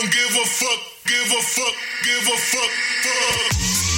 don't 0.00 0.12
give 0.12 0.30
a 0.30 0.46
fuck, 0.46 0.80
give 1.06 1.32
a 1.32 1.42
fuck, 1.42 1.74
give 2.04 2.28
a 2.28 2.36
fuck, 2.36 2.70
fuck. 3.02 3.97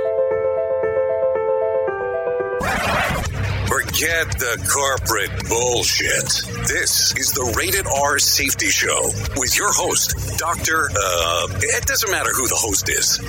Forget 3.91 4.39
the 4.39 4.69
corporate 4.71 5.49
bullshit. 5.49 6.23
This 6.65 7.13
is 7.17 7.33
the 7.33 7.53
Rated 7.57 7.85
R 7.87 8.19
Safety 8.19 8.69
Show 8.69 9.11
with 9.35 9.57
your 9.57 9.73
host, 9.73 10.39
Dr. 10.39 10.89
Uh, 10.89 11.47
it 11.59 11.85
doesn't 11.85 12.09
matter 12.09 12.29
who 12.33 12.47
the 12.47 12.55
host 12.55 12.87
is. 12.87 13.19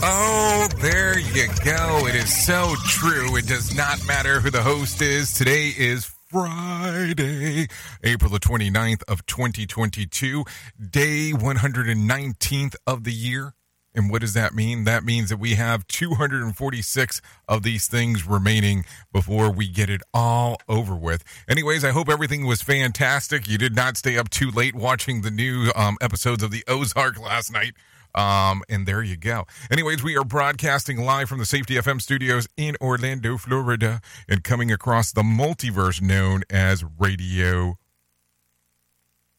Oh, 0.00 0.68
there 0.80 1.18
you 1.18 1.48
go. 1.64 2.06
It 2.06 2.14
is 2.14 2.46
so 2.46 2.74
true. 2.86 3.34
It 3.34 3.48
does 3.48 3.74
not 3.74 4.06
matter 4.06 4.38
who 4.38 4.50
the 4.50 4.62
host 4.62 5.02
is. 5.02 5.34
Today 5.34 5.72
is 5.76 6.04
Friday, 6.28 7.66
April 8.04 8.30
the 8.30 8.38
29th 8.38 9.02
of 9.08 9.26
2022, 9.26 10.44
day 10.88 11.32
119th 11.32 12.76
of 12.86 13.02
the 13.02 13.12
year. 13.12 13.54
And 13.94 14.10
what 14.10 14.22
does 14.22 14.34
that 14.34 14.54
mean? 14.54 14.84
That 14.84 15.04
means 15.04 15.28
that 15.28 15.38
we 15.38 15.54
have 15.54 15.86
246 15.86 17.20
of 17.46 17.62
these 17.62 17.86
things 17.86 18.26
remaining 18.26 18.84
before 19.12 19.50
we 19.50 19.68
get 19.68 19.90
it 19.90 20.00
all 20.14 20.56
over 20.68 20.94
with. 20.94 21.22
Anyways, 21.48 21.84
I 21.84 21.90
hope 21.90 22.08
everything 22.08 22.46
was 22.46 22.62
fantastic. 22.62 23.46
You 23.46 23.58
did 23.58 23.76
not 23.76 23.96
stay 23.96 24.16
up 24.16 24.30
too 24.30 24.50
late 24.50 24.74
watching 24.74 25.20
the 25.20 25.30
new 25.30 25.70
um, 25.76 25.98
episodes 26.00 26.42
of 26.42 26.50
the 26.50 26.64
Ozark 26.66 27.20
last 27.20 27.52
night. 27.52 27.74
Um, 28.14 28.62
and 28.68 28.86
there 28.86 29.02
you 29.02 29.16
go. 29.16 29.46
Anyways, 29.70 30.02
we 30.02 30.16
are 30.16 30.24
broadcasting 30.24 31.00
live 31.00 31.28
from 31.28 31.38
the 31.38 31.46
Safety 31.46 31.74
FM 31.74 32.00
studios 32.00 32.46
in 32.56 32.76
Orlando, 32.80 33.38
Florida, 33.38 34.00
and 34.28 34.44
coming 34.44 34.70
across 34.70 35.12
the 35.12 35.22
multiverse 35.22 36.00
known 36.02 36.42
as 36.50 36.84
Radio. 36.98 37.78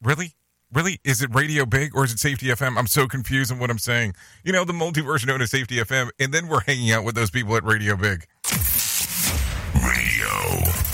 Really? 0.02 0.34
Really? 0.74 1.00
Is 1.04 1.22
it 1.22 1.34
Radio 1.36 1.68
Big 1.68 1.96
or 1.96 2.04
is 2.04 2.12
it 2.14 2.20
Safety 2.20 2.48
FM? 2.48 2.78
I'm 2.78 2.88
so 2.88 3.08
confused 3.08 3.52
on 3.52 3.60
what 3.60 3.70
I'm 3.70 3.78
saying. 3.78 4.16
You 4.44 4.52
know, 4.52 4.66
the 4.66 4.74
multiverse 4.74 5.26
known 5.26 5.40
as 5.42 5.52
Safety 5.52 5.76
FM, 5.76 6.10
and 6.20 6.34
then 6.34 6.48
we're 6.48 6.62
hanging 6.62 6.92
out 6.92 7.04
with 7.04 7.14
those 7.14 7.30
people 7.30 7.56
at 7.56 7.64
Radio 7.64 7.96
Big. 7.96 8.26
Radio. 9.76 10.93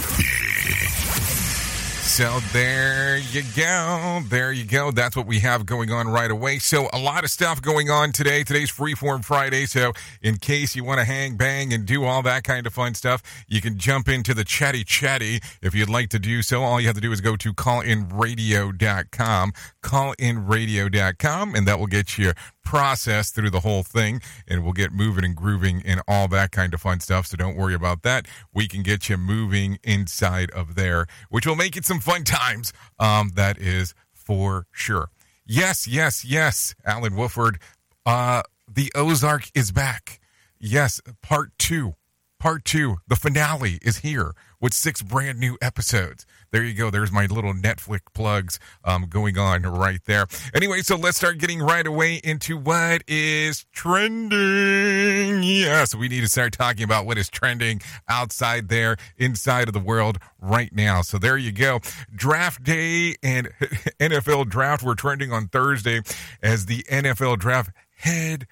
So 2.10 2.40
there 2.52 3.18
you 3.18 3.44
go. 3.56 4.22
There 4.28 4.52
you 4.52 4.66
go. 4.66 4.92
That's 4.92 5.16
what 5.16 5.26
we 5.26 5.40
have 5.40 5.66
going 5.66 5.90
on 5.90 6.10
right 6.10 6.30
away. 6.30 6.60
So 6.60 6.90
a 6.92 7.00
lot 7.00 7.24
of 7.24 7.30
stuff 7.30 7.62
going 7.62 7.90
on 7.90 8.12
today. 8.12 8.44
Today's 8.44 8.70
Freeform 8.70 9.24
Friday. 9.24 9.66
So 9.68 9.94
in 10.22 10.38
case 10.38 10.76
you 10.76 10.84
want 10.84 11.00
to 11.00 11.06
hang, 11.06 11.38
bang, 11.38 11.72
and 11.72 11.86
do 11.86 12.04
all 12.04 12.22
that 12.24 12.44
kind 12.44 12.68
of 12.68 12.74
fun 12.74 12.94
stuff, 12.94 13.24
you 13.48 13.62
can 13.62 13.78
jump 13.78 14.10
into 14.10 14.34
the 14.34 14.44
chatty 14.44 14.84
chatty 14.84 15.40
if 15.62 15.74
you'd 15.74 15.88
like 15.88 16.10
to 16.10 16.20
do 16.20 16.42
so. 16.42 16.62
All 16.62 16.82
you 16.82 16.88
have 16.88 16.96
to 16.96 17.02
do 17.02 17.14
is 17.14 17.22
go 17.22 17.38
to 17.38 17.54
callinradio.com, 17.54 19.54
callinradio.com, 19.82 21.56
and 21.56 21.68
that 21.68 21.80
will 21.80 21.88
get 21.88 22.18
you 22.18 22.34
process 22.70 23.32
through 23.32 23.50
the 23.50 23.62
whole 23.62 23.82
thing 23.82 24.22
and 24.48 24.64
we'll 24.64 24.74
get 24.74 24.92
moving 24.92 25.26
and 25.26 25.36
grooving 25.36 25.82
and 25.88 26.04
all 26.08 26.28
that 26.28 26.52
kind 26.52 26.72
of 26.72 26.80
fun 26.80 27.00
stuff. 27.00 27.26
So 27.26 27.36
don't 27.36 27.56
worry 27.58 27.74
about 27.74 28.04
that. 28.04 28.28
We 28.54 28.68
can 28.68 28.84
get 28.84 29.10
you 29.10 29.18
moving 29.18 29.80
inside 29.84 30.52
of 30.52 30.76
there, 30.76 31.08
which 31.30 31.48
will 31.48 31.56
make 31.56 31.76
it 31.76 31.84
some 31.84 32.00
fun 32.00 32.24
times. 32.26 32.72
Um, 33.00 33.32
that 33.34 33.58
is 33.58 33.96
for 34.14 34.68
sure. 34.72 35.10
Yes, 35.48 35.88
yes, 35.88 36.24
yes. 36.24 36.76
Alan 36.86 37.16
Wolford. 37.16 37.58
Uh, 38.06 38.44
the 38.72 38.92
Ozark 38.94 39.50
is 39.56 39.72
back. 39.72 40.20
Yes, 40.60 41.02
part 41.24 41.50
two. 41.58 41.96
Part 42.40 42.64
two. 42.64 43.00
The 43.06 43.18
finale 43.18 43.80
is 43.82 43.98
here 43.98 44.34
with 44.62 44.74
six 44.74 45.02
brand 45.02 45.40
new 45.40 45.58
episodes. 45.62 46.26
There 46.52 46.64
you 46.64 46.74
go. 46.74 46.90
There's 46.90 47.12
my 47.12 47.26
little 47.26 47.54
Netflix 47.54 48.00
plugs 48.14 48.60
um, 48.86 49.08
going 49.10 49.38
on 49.38 49.64
right 49.64 50.00
there. 50.06 50.26
Anyway, 50.54 50.80
so 50.82 50.96
let's 50.96 51.18
start 51.18 51.38
getting 51.38 51.62
right 51.62 51.86
away 51.86 52.22
into 52.24 52.56
what 52.56 53.04
is 53.10 53.66
trending. 53.74 55.44
Yes, 55.44 55.94
we 55.94 56.08
need 56.08 56.22
to 56.22 56.30
start 56.30 56.54
talking 56.54 56.84
about 56.84 57.06
what 57.06 57.18
is 57.18 57.30
trending 57.30 57.82
outside 58.08 58.70
there, 58.70 58.96
inside 59.18 59.68
of 59.68 59.74
the 59.74 59.80
world 59.82 60.18
right 60.40 60.74
now. 60.74 61.02
So 61.02 61.18
there 61.18 61.38
you 61.38 61.52
go. 61.52 61.82
Draft 62.16 62.64
day 62.64 63.16
and 63.22 63.50
NFL 64.00 64.48
draft 64.48 64.82
were 64.82 64.96
trending 64.96 65.34
on 65.34 65.50
Thursday 65.50 66.02
as 66.42 66.68
the 66.68 66.84
NFL 66.84 67.38
draft 67.38 67.72
head 67.98 68.48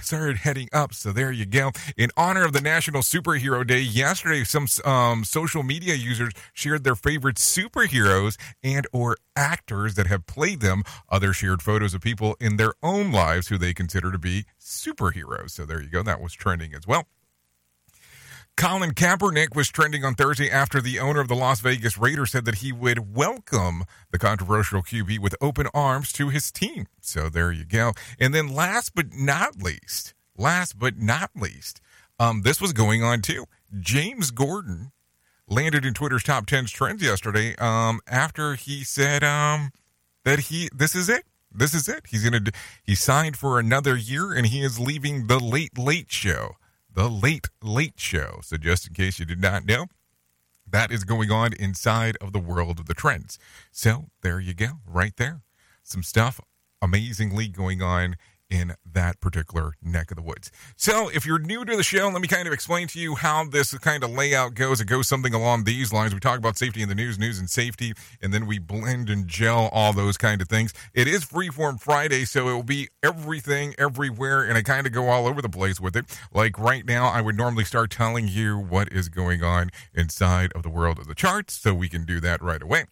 started 0.00 0.38
heading 0.38 0.68
up. 0.72 0.94
So 0.94 1.12
there 1.12 1.32
you 1.32 1.46
go. 1.46 1.72
In 1.96 2.10
honor 2.16 2.44
of 2.44 2.52
the 2.52 2.60
National 2.60 3.02
Superhero 3.02 3.66
Day 3.66 3.80
yesterday, 3.80 4.44
some 4.44 4.66
um, 4.84 5.24
social 5.24 5.62
media 5.62 5.94
users 5.94 6.32
shared 6.52 6.84
their 6.84 6.94
favorite 6.94 7.36
superheroes 7.36 8.36
and 8.62 8.86
or 8.92 9.16
actors 9.34 9.94
that 9.94 10.06
have 10.06 10.26
played 10.26 10.60
them. 10.60 10.82
Others 11.08 11.36
shared 11.36 11.62
photos 11.62 11.94
of 11.94 12.00
people 12.00 12.36
in 12.40 12.56
their 12.56 12.74
own 12.82 13.12
lives 13.12 13.48
who 13.48 13.58
they 13.58 13.74
consider 13.74 14.12
to 14.12 14.18
be 14.18 14.44
superheroes. 14.60 15.50
So 15.50 15.64
there 15.64 15.82
you 15.82 15.88
go. 15.88 16.02
That 16.02 16.20
was 16.20 16.32
trending 16.32 16.74
as 16.74 16.86
well. 16.86 17.04
Colin 18.56 18.92
Kaepernick 18.92 19.54
was 19.54 19.68
trending 19.68 20.02
on 20.02 20.14
Thursday 20.14 20.50
after 20.50 20.80
the 20.80 20.98
owner 20.98 21.20
of 21.20 21.28
the 21.28 21.36
Las 21.36 21.60
Vegas 21.60 21.98
Raiders 21.98 22.30
said 22.30 22.46
that 22.46 22.56
he 22.56 22.72
would 22.72 23.14
welcome 23.14 23.84
the 24.12 24.18
controversial 24.18 24.82
QB 24.82 25.18
with 25.18 25.34
open 25.42 25.66
arms 25.74 26.10
to 26.14 26.30
his 26.30 26.50
team. 26.50 26.86
So 26.98 27.28
there 27.28 27.52
you 27.52 27.66
go. 27.66 27.92
And 28.18 28.34
then 28.34 28.48
last 28.48 28.94
but 28.94 29.12
not 29.12 29.62
least, 29.62 30.14
last 30.38 30.78
but 30.78 30.96
not 30.96 31.32
least, 31.36 31.82
um, 32.18 32.42
this 32.42 32.58
was 32.58 32.72
going 32.72 33.02
on 33.02 33.20
too. 33.20 33.44
James 33.78 34.32
Corden 34.32 34.90
landed 35.46 35.84
in 35.84 35.92
Twitter's 35.92 36.22
top 36.22 36.46
10 36.46 36.64
trends 36.64 37.02
yesterday 37.02 37.54
um, 37.56 38.00
after 38.08 38.54
he 38.54 38.84
said 38.84 39.22
um, 39.22 39.70
that 40.24 40.38
he 40.38 40.70
this 40.74 40.94
is 40.94 41.10
it. 41.10 41.24
This 41.52 41.74
is 41.74 41.88
it. 41.88 42.06
He's 42.08 42.24
gonna. 42.24 42.40
He 42.82 42.94
signed 42.94 43.36
for 43.36 43.58
another 43.58 43.96
year, 43.96 44.32
and 44.32 44.46
he 44.46 44.62
is 44.62 44.78
leaving 44.78 45.26
the 45.26 45.38
Late 45.38 45.78
Late 45.78 46.10
Show. 46.10 46.56
The 46.96 47.10
Late 47.10 47.50
Late 47.62 48.00
Show. 48.00 48.40
So 48.42 48.56
just 48.56 48.88
in 48.88 48.94
case 48.94 49.18
you 49.18 49.26
did 49.26 49.38
not 49.38 49.66
know, 49.66 49.84
that 50.66 50.90
is 50.90 51.04
going 51.04 51.30
on 51.30 51.52
inside 51.52 52.16
of 52.22 52.32
the 52.32 52.38
world 52.38 52.80
of 52.80 52.86
the 52.86 52.94
trends. 52.94 53.38
So 53.70 54.06
there 54.22 54.40
you 54.40 54.54
go, 54.54 54.80
right 54.86 55.12
there. 55.18 55.42
Some 55.82 56.02
stuff 56.02 56.40
amazingly 56.80 57.48
going 57.48 57.82
on 57.82 58.16
in 58.50 58.74
that 58.90 59.20
particular 59.20 59.74
neck 59.82 60.10
of 60.10 60.16
the 60.16 60.22
woods. 60.22 60.50
So, 60.76 61.08
if 61.08 61.26
you're 61.26 61.38
new 61.38 61.64
to 61.64 61.76
the 61.76 61.82
show, 61.82 62.08
let 62.08 62.20
me 62.20 62.28
kind 62.28 62.46
of 62.46 62.54
explain 62.54 62.88
to 62.88 62.98
you 62.98 63.14
how 63.16 63.44
this 63.44 63.76
kind 63.78 64.04
of 64.04 64.10
layout 64.10 64.54
goes. 64.54 64.80
It 64.80 64.86
goes 64.86 65.08
something 65.08 65.34
along 65.34 65.64
these 65.64 65.92
lines. 65.92 66.14
We 66.14 66.20
talk 66.20 66.38
about 66.38 66.56
safety 66.56 66.82
in 66.82 66.88
the 66.88 66.94
news, 66.94 67.18
news 67.18 67.38
and 67.38 67.50
safety, 67.50 67.94
and 68.22 68.32
then 68.32 68.46
we 68.46 68.58
blend 68.58 69.10
and 69.10 69.26
gel 69.26 69.68
all 69.72 69.92
those 69.92 70.16
kind 70.16 70.40
of 70.40 70.48
things. 70.48 70.72
It 70.94 71.08
is 71.08 71.24
Freeform 71.24 71.80
Friday, 71.80 72.24
so 72.24 72.48
it 72.48 72.52
will 72.52 72.62
be 72.62 72.88
everything, 73.02 73.74
everywhere, 73.78 74.44
and 74.44 74.56
I 74.56 74.62
kind 74.62 74.86
of 74.86 74.92
go 74.92 75.08
all 75.08 75.26
over 75.26 75.42
the 75.42 75.48
place 75.48 75.80
with 75.80 75.96
it. 75.96 76.06
Like 76.32 76.58
right 76.58 76.84
now, 76.84 77.08
I 77.08 77.20
would 77.20 77.36
normally 77.36 77.64
start 77.64 77.90
telling 77.90 78.28
you 78.28 78.58
what 78.58 78.92
is 78.92 79.08
going 79.08 79.42
on 79.42 79.70
inside 79.94 80.52
of 80.52 80.62
the 80.62 80.70
world 80.70 80.98
of 80.98 81.06
the 81.06 81.14
charts, 81.14 81.54
so 81.54 81.74
we 81.74 81.88
can 81.88 82.04
do 82.04 82.20
that 82.20 82.42
right 82.42 82.62
away. 82.62 82.84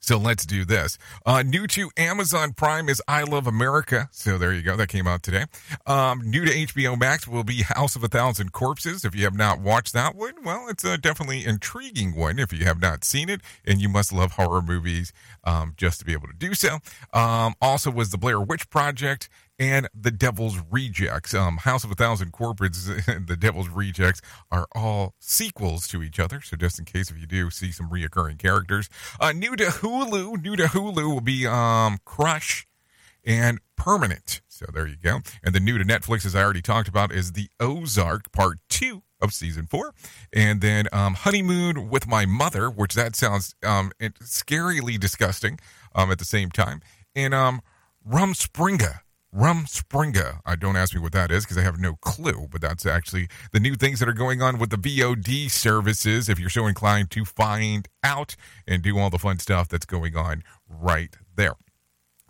So 0.00 0.16
let's 0.16 0.46
do 0.46 0.64
this. 0.64 0.96
Uh, 1.26 1.42
new 1.42 1.66
to 1.68 1.90
Amazon 1.96 2.52
Prime 2.52 2.88
is 2.88 3.02
I 3.08 3.24
Love 3.24 3.46
America. 3.46 4.08
So 4.12 4.38
there 4.38 4.52
you 4.52 4.62
go. 4.62 4.76
That 4.76 4.88
came 4.88 5.06
out 5.06 5.22
today. 5.22 5.44
Um, 5.86 6.22
new 6.22 6.44
to 6.44 6.50
HBO 6.50 6.98
Max 6.98 7.26
will 7.26 7.44
be 7.44 7.62
House 7.62 7.96
of 7.96 8.04
a 8.04 8.08
Thousand 8.08 8.52
Corpses. 8.52 9.04
If 9.04 9.14
you 9.14 9.24
have 9.24 9.36
not 9.36 9.60
watched 9.60 9.92
that 9.92 10.14
one, 10.14 10.34
well, 10.44 10.66
it's 10.68 10.84
a 10.84 10.96
definitely 10.96 11.44
intriguing 11.44 12.14
one 12.14 12.38
if 12.38 12.52
you 12.52 12.64
have 12.64 12.80
not 12.80 13.04
seen 13.04 13.28
it. 13.28 13.40
And 13.66 13.80
you 13.80 13.88
must 13.88 14.12
love 14.12 14.32
horror 14.32 14.62
movies 14.62 15.12
um, 15.44 15.74
just 15.76 15.98
to 16.00 16.04
be 16.04 16.12
able 16.12 16.28
to 16.28 16.34
do 16.34 16.54
so. 16.54 16.78
Um, 17.12 17.54
also 17.60 17.90
was 17.90 18.10
The 18.10 18.18
Blair 18.18 18.40
Witch 18.40 18.70
Project 18.70 19.28
and 19.58 19.88
The 19.94 20.10
Devil's 20.10 20.58
Rejects. 20.70 21.34
Um, 21.34 21.58
House 21.58 21.84
of 21.84 21.90
a 21.90 21.94
Thousand 21.94 22.32
Corpses 22.32 22.88
and 23.08 23.26
The 23.26 23.36
Devil's 23.36 23.68
Rejects 23.68 24.20
are 24.50 24.66
all 24.74 25.14
sequels 25.18 25.88
to 25.88 26.02
each 26.02 26.20
other. 26.20 26.40
So 26.40 26.56
just 26.56 26.78
in 26.78 26.84
case 26.84 27.10
if 27.10 27.18
you 27.18 27.26
do 27.26 27.50
see 27.50 27.72
some 27.72 27.90
reoccurring 27.90 28.38
characters, 28.38 28.88
uh, 29.20 29.32
new 29.32 29.56
to 29.56 29.64
Hulu, 29.64 30.42
new 30.42 30.56
to 30.56 30.64
Hulu 30.64 31.14
will 31.14 31.20
be 31.20 31.46
um, 31.46 31.98
Crush 32.04 32.66
and 33.24 33.60
Permanent. 33.76 34.40
So 34.48 34.66
there 34.72 34.86
you 34.86 34.96
go. 34.96 35.20
And 35.42 35.54
the 35.54 35.60
new 35.60 35.78
to 35.78 35.84
Netflix, 35.84 36.24
as 36.24 36.34
I 36.34 36.42
already 36.42 36.62
talked 36.62 36.88
about, 36.88 37.12
is 37.12 37.32
The 37.32 37.48
Ozark 37.60 38.32
Part 38.32 38.58
Two 38.68 39.02
of 39.20 39.32
season 39.32 39.66
four, 39.66 39.94
and 40.32 40.60
then 40.60 40.86
um, 40.92 41.14
Honeymoon 41.14 41.88
with 41.88 42.06
My 42.06 42.24
Mother, 42.24 42.70
which 42.70 42.94
that 42.94 43.16
sounds 43.16 43.54
um, 43.64 43.90
scarily 44.00 44.98
disgusting 44.98 45.58
um, 45.94 46.10
at 46.12 46.18
the 46.18 46.24
same 46.24 46.50
time, 46.50 46.80
and 47.14 47.34
um, 47.34 47.60
Rumspringa. 48.08 49.00
Rumspringa. 49.34 50.40
I 50.46 50.56
don't 50.56 50.76
ask 50.76 50.94
me 50.94 51.00
what 51.00 51.12
that 51.12 51.30
is 51.30 51.44
because 51.44 51.58
I 51.58 51.62
have 51.62 51.78
no 51.78 51.96
clue, 51.96 52.48
but 52.50 52.60
that's 52.60 52.86
actually 52.86 53.28
the 53.52 53.60
new 53.60 53.74
things 53.74 54.00
that 54.00 54.08
are 54.08 54.14
going 54.14 54.40
on 54.40 54.58
with 54.58 54.70
the 54.70 54.78
VOD 54.78 55.50
services. 55.50 56.28
If 56.28 56.38
you're 56.38 56.48
so 56.48 56.66
inclined 56.66 57.10
to 57.12 57.24
find 57.24 57.88
out 58.02 58.36
and 58.66 58.82
do 58.82 58.98
all 58.98 59.10
the 59.10 59.18
fun 59.18 59.38
stuff 59.38 59.68
that's 59.68 59.86
going 59.86 60.16
on 60.16 60.42
right 60.68 61.14
there. 61.36 61.54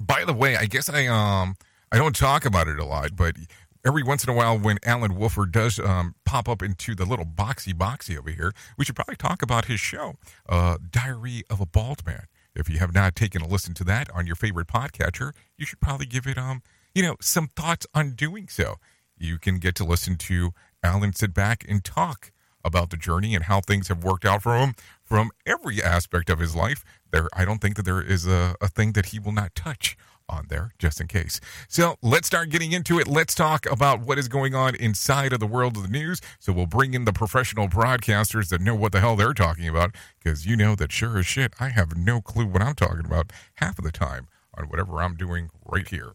By 0.01 0.25
the 0.25 0.33
way, 0.33 0.57
I 0.57 0.67
guess 0.67 0.89
I 0.89 1.07
um 1.07 1.55
I 1.93 1.99
don't 1.99 2.17
talk 2.17 2.45
about 2.45 2.69
it 2.69 2.79
a 2.79 2.85
lot, 2.85 3.17
but 3.17 3.37
every 3.85 4.03
once 4.03 4.25
in 4.25 4.31
a 4.31 4.35
while 4.35 4.59
when 4.59 4.79
Alan 4.85 5.17
Wolfer 5.17 5.47
does 5.47 5.79
um, 5.79 6.15
pop 6.25 6.49
up 6.49 6.63
into 6.63 6.95
the 6.95 7.07
little 7.07 7.25
boxy 7.25 7.73
boxy 7.73 8.19
over 8.19 8.31
here, 8.31 8.53
we 8.77 8.85
should 8.85 8.97
probably 8.97 9.17
talk 9.17 9.41
about 9.41 9.65
his 9.67 9.81
show, 9.81 10.15
uh, 10.49 10.77
Diary 10.91 11.45
of 11.49 11.61
a 11.61 11.67
Bald 11.67 12.05
Man. 12.05 12.27
If 12.55 12.69
you 12.69 12.79
have 12.79 12.93
not 12.93 13.15
taken 13.15 13.41
a 13.41 13.47
listen 13.47 13.73
to 13.75 13.85
that 13.85 14.11
on 14.11 14.27
your 14.27 14.37
favorite 14.37 14.67
podcatcher, 14.67 15.33
you 15.57 15.65
should 15.65 15.81
probably 15.81 16.07
give 16.07 16.27
it 16.27 16.37
um 16.37 16.63
you 16.99 17.05
know 17.05 17.15
some 17.21 17.47
thoughts 17.55 17.87
on 17.95 18.11
doing 18.11 18.49
so. 18.49 18.75
You 19.17 19.39
can 19.39 19.59
get 19.59 19.77
to 19.77 19.85
listen 19.85 20.17
to 20.17 20.51
Alan 20.83 21.13
sit 21.13 21.33
back 21.33 21.65
and 21.69 21.85
talk 21.85 22.33
about 22.65 22.91
the 22.91 22.97
journey 22.97 23.37
and 23.37 23.45
how 23.45 23.61
things 23.61 23.87
have 23.87 24.03
worked 24.03 24.25
out 24.25 24.43
for 24.43 24.59
him 24.59 24.75
from 25.05 25.31
every 25.47 25.81
aspect 25.81 26.29
of 26.29 26.41
his 26.41 26.57
life. 26.57 26.85
There, 27.13 27.29
I 27.33 27.45
don't 27.45 27.61
think 27.61 27.77
that 27.77 27.85
there 27.85 28.03
is 28.03 28.27
a, 28.27 28.57
a 28.61 28.67
thing 28.67 28.95
that 28.95 29.07
he 29.07 29.21
will 29.21 29.31
not 29.31 29.55
touch 29.55 29.97
on 30.29 30.47
there, 30.49 30.73
just 30.77 31.01
in 31.01 31.07
case. 31.07 31.41
So 31.69 31.95
let's 32.03 32.27
start 32.27 32.51
getting 32.51 32.73
into 32.73 32.99
it. 32.99 33.07
Let's 33.07 33.33
talk 33.33 33.65
about 33.71 34.01
what 34.01 34.19
is 34.19 34.27
going 34.27 34.57
on 34.57 34.75
inside 34.75 35.33
of 35.33 35.39
the 35.39 35.47
world 35.47 35.77
of 35.77 35.85
the 35.85 35.89
news. 35.89 36.21
So 36.41 36.53
we'll 36.53 36.67
bring 36.67 36.95
in 36.95 37.05
the 37.05 37.13
professional 37.13 37.69
broadcasters 37.69 38.49
that 38.49 38.61
know 38.61 38.75
what 38.75 38.91
the 38.91 38.99
hell 38.99 39.15
they're 39.15 39.35
talking 39.35 39.69
about, 39.69 39.95
because 40.19 40.47
you 40.47 40.57
know 40.57 40.75
that 40.75 40.91
sure 40.91 41.17
as 41.17 41.27
shit, 41.27 41.55
I 41.61 41.69
have 41.69 41.97
no 41.97 42.21
clue 42.21 42.47
what 42.47 42.61
I'm 42.61 42.75
talking 42.75 43.07
about 43.07 43.33
half 43.55 43.79
of 43.79 43.85
the 43.85 43.93
time 43.93 44.27
on 44.55 44.65
whatever 44.65 45.01
I'm 45.01 45.15
doing 45.15 45.51
right 45.65 45.87
here. 45.87 46.15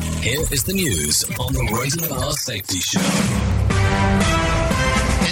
Here 0.00 0.40
is 0.50 0.64
the 0.64 0.72
news 0.72 1.22
on 1.38 1.52
the 1.52 1.62
Rated 1.72 2.10
R 2.10 2.32
Safety 2.32 2.78
Show. 2.80 4.63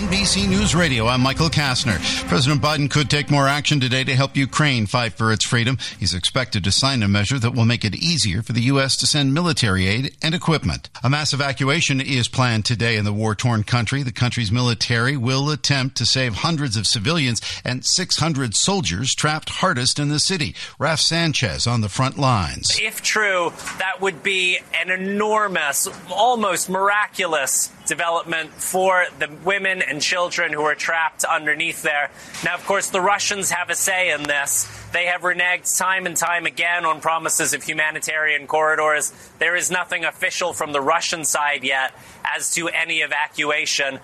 NBC 0.03 0.49
News 0.49 0.75
Radio, 0.75 1.07
I'm 1.07 1.21
Michael 1.21 1.49
Kastner. 1.49 1.97
President 2.27 2.61
Biden 2.61 2.91
could 2.91 3.09
take 3.09 3.31
more 3.31 3.47
action 3.47 3.79
today 3.79 4.03
to 4.03 4.17
help 4.17 4.37
Ukraine 4.37 4.87
fight 4.87 5.13
for 5.13 5.31
its 5.33 5.45
freedom. 5.45 5.79
He's 6.01 6.13
expected 6.13 6.65
to 6.65 6.73
sign 6.73 7.05
a 7.05 7.09
measure 7.09 7.39
that 7.39 7.55
will 7.55 7.65
make 7.65 7.85
it 7.85 7.95
easier 7.95 8.43
for 8.43 8.53
the 8.53 8.63
U.S. 8.63 8.97
to 8.97 9.07
send 9.07 9.33
military 9.33 9.87
aid 9.87 10.17
and 10.21 10.35
equipment. 10.35 10.91
A 11.05 11.09
mass 11.09 11.33
evacuation 11.33 12.01
is 12.01 12.27
planned 12.27 12.65
today 12.65 12.97
in 12.97 13.05
the 13.05 13.13
war 13.13 13.37
torn 13.37 13.63
country. 13.63 14.03
The 14.03 14.11
country's 14.11 14.51
military 14.51 15.17
will 15.17 15.49
attempt 15.51 15.99
to 15.99 16.07
save 16.07 16.35
hundreds 16.35 16.77
of 16.77 16.89
civilians 16.89 17.41
and 17.65 17.87
600 17.87 18.57
soldiers 18.57 19.15
trapped 19.15 19.51
hardest 19.51 20.01
in 20.01 20.09
the 20.09 20.19
city. 20.19 20.57
Raf 20.81 20.99
Sanchez 20.99 21.69
on 21.69 21.81
the 21.81 21.89
front 21.89 22.19
lines. 22.19 22.77
If 22.81 23.03
true, 23.03 23.53
that 23.79 24.01
would 24.01 24.25
be 24.25 24.59
an 24.75 24.91
enormous, 24.91 25.89
almost 26.11 26.69
miraculous 26.69 27.71
development 27.87 28.51
for 28.53 29.05
the 29.19 29.29
women 29.45 29.83
and 29.93 30.01
children 30.01 30.55
who 30.55 30.63
are 30.63 30.75
trapped 30.75 31.23
underneath 31.23 31.83
there. 31.83 32.11
Now, 32.43 32.55
of 32.55 32.65
course, 32.65 32.89
the 32.89 33.01
Russians 33.01 33.51
have 33.51 33.69
a 33.69 33.75
say 33.75 34.11
in 34.11 34.23
this. 34.23 34.67
They 34.93 35.07
have 35.07 35.21
reneged 35.21 35.77
time 35.79 36.07
and 36.07 36.17
time 36.17 36.47
again 36.47 36.87
on 36.87 37.03
promises 37.03 37.53
of 37.53 37.63
humanitarian 37.63 38.47
corridors. 38.47 39.13
There 39.39 39.55
is 39.55 39.71
nothing 39.71 40.07
official 40.07 40.55
from 40.55 40.73
the 40.73 40.81
Russian 40.81 41.25
side 41.27 41.63
yet 41.63 41.93
as 42.25 42.55
to 42.55 42.69
any 42.69 43.01
evacuation. 43.01 44.01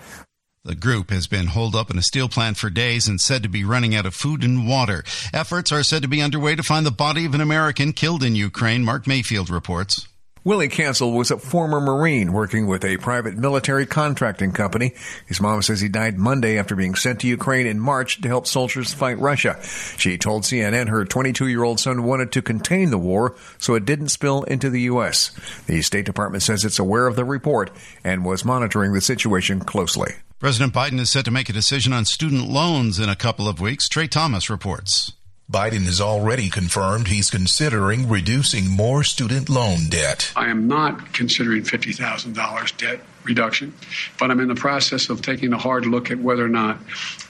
The 0.63 0.75
group 0.75 1.09
has 1.09 1.25
been 1.25 1.47
holed 1.47 1.75
up 1.75 1.89
in 1.89 1.97
a 1.97 2.03
steel 2.03 2.29
plant 2.29 2.57
for 2.57 2.69
days 2.69 3.07
and 3.07 3.19
said 3.19 3.41
to 3.41 3.49
be 3.49 3.63
running 3.63 3.95
out 3.95 4.05
of 4.05 4.13
food 4.13 4.43
and 4.43 4.67
water. 4.67 5.03
Efforts 5.33 5.71
are 5.71 5.81
said 5.81 6.03
to 6.03 6.07
be 6.07 6.21
underway 6.21 6.55
to 6.55 6.61
find 6.61 6.85
the 6.85 6.91
body 6.91 7.25
of 7.25 7.33
an 7.33 7.41
American 7.41 7.93
killed 7.93 8.23
in 8.23 8.35
Ukraine. 8.35 8.83
Mark 8.83 9.07
Mayfield 9.07 9.49
reports. 9.49 10.08
Willie 10.49 10.67
Cancel 10.67 11.11
was 11.11 11.29
a 11.29 11.37
former 11.37 11.79
Marine 11.79 12.33
working 12.33 12.65
with 12.65 12.83
a 12.83 12.97
private 12.97 13.37
military 13.37 13.85
contracting 13.85 14.51
company. 14.51 14.95
His 15.27 15.39
mom 15.39 15.61
says 15.61 15.79
he 15.79 15.89
died 15.89 16.17
Monday 16.17 16.57
after 16.57 16.75
being 16.75 16.95
sent 16.95 17.19
to 17.19 17.27
Ukraine 17.27 17.67
in 17.67 17.79
March 17.79 18.19
to 18.21 18.27
help 18.27 18.47
soldiers 18.47 18.91
fight 18.91 19.19
Russia. 19.19 19.59
She 19.61 20.17
told 20.17 20.41
CNN 20.41 20.89
her 20.89 21.05
22 21.05 21.49
year 21.49 21.63
old 21.63 21.79
son 21.79 22.01
wanted 22.01 22.31
to 22.31 22.41
contain 22.41 22.89
the 22.89 22.97
war 22.97 23.35
so 23.59 23.75
it 23.75 23.85
didn't 23.85 24.09
spill 24.09 24.41
into 24.41 24.71
the 24.71 24.81
U.S. 24.93 25.29
The 25.67 25.83
State 25.83 26.07
Department 26.07 26.41
says 26.41 26.65
it's 26.65 26.79
aware 26.79 27.05
of 27.05 27.15
the 27.15 27.25
report 27.25 27.69
and 28.03 28.25
was 28.25 28.43
monitoring 28.43 28.93
the 28.93 29.01
situation 29.01 29.59
closely. 29.59 30.13
President 30.39 30.73
Biden 30.73 30.99
is 30.99 31.11
set 31.11 31.25
to 31.25 31.31
make 31.31 31.49
a 31.49 31.53
decision 31.53 31.93
on 31.93 32.05
student 32.05 32.49
loans 32.49 32.97
in 32.97 33.07
a 33.07 33.15
couple 33.15 33.47
of 33.47 33.61
weeks. 33.61 33.87
Trey 33.87 34.07
Thomas 34.07 34.49
reports. 34.49 35.13
Biden 35.51 35.85
has 35.85 35.99
already 35.99 36.47
confirmed 36.47 37.07
he's 37.07 37.31
considering 37.31 38.07
reducing 38.07 38.69
more 38.69 39.03
student 39.03 39.49
loan 39.49 39.89
debt. 39.89 40.31
I 40.35 40.49
am 40.49 40.67
not 40.67 41.11
considering 41.11 41.63
$50,000 41.63 42.77
debt 42.77 42.99
reduction, 43.23 43.73
but 44.19 44.29
I'm 44.29 44.39
in 44.41 44.47
the 44.47 44.53
process 44.53 45.09
of 45.09 45.23
taking 45.23 45.51
a 45.51 45.57
hard 45.57 45.87
look 45.87 46.11
at 46.11 46.19
whether 46.19 46.45
or 46.45 46.49
not 46.49 46.77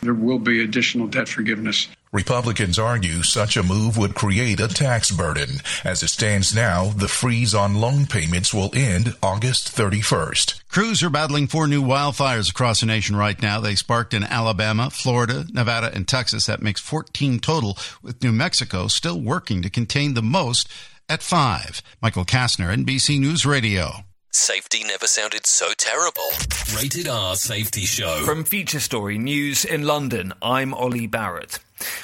there 0.01 0.13
will 0.13 0.37
be 0.37 0.61
additional 0.61 1.07
debt 1.07 1.29
forgiveness. 1.29 1.87
Republicans 2.11 2.79
argue 2.79 3.21
such 3.21 3.55
a 3.55 3.61
move 3.61 3.95
would 3.95 4.15
create 4.15 4.59
a 4.59 4.67
tax 4.67 5.11
burden. 5.11 5.61
As 5.83 6.01
it 6.01 6.07
stands 6.07 6.55
now, 6.55 6.85
the 6.89 7.07
freeze 7.07 7.53
on 7.53 7.75
loan 7.75 8.07
payments 8.07 8.51
will 8.51 8.71
end 8.73 9.15
August 9.21 9.75
31st. 9.75 10.67
Crews 10.69 11.03
are 11.03 11.11
battling 11.11 11.45
four 11.45 11.67
new 11.67 11.83
wildfires 11.83 12.49
across 12.49 12.79
the 12.79 12.87
nation 12.87 13.15
right 13.15 13.39
now. 13.39 13.59
They 13.59 13.75
sparked 13.75 14.15
in 14.15 14.23
Alabama, 14.23 14.89
Florida, 14.89 15.45
Nevada, 15.53 15.91
and 15.93 16.07
Texas. 16.07 16.47
That 16.47 16.63
makes 16.63 16.81
14 16.81 17.39
total, 17.39 17.77
with 18.01 18.23
New 18.23 18.31
Mexico 18.31 18.87
still 18.87 19.21
working 19.21 19.61
to 19.61 19.69
contain 19.69 20.15
the 20.15 20.23
most 20.23 20.67
at 21.07 21.21
five. 21.21 21.83
Michael 22.01 22.25
Kastner, 22.25 22.75
NBC 22.75 23.19
News 23.19 23.45
Radio. 23.45 23.91
Safety 24.31 24.83
never 24.83 25.05
sounded 25.05 25.45
so 25.45 25.73
terrible. 25.77 26.29
Rated 26.75 27.07
R 27.07 27.35
Safety 27.35 27.81
Show. 27.81 28.23
From 28.25 28.43
Feature 28.43 28.79
Story 28.79 29.19
News 29.19 29.63
in 29.63 29.83
London, 29.83 30.33
I'm 30.41 30.73
Ollie 30.73 31.07
Barrett. 31.07 31.59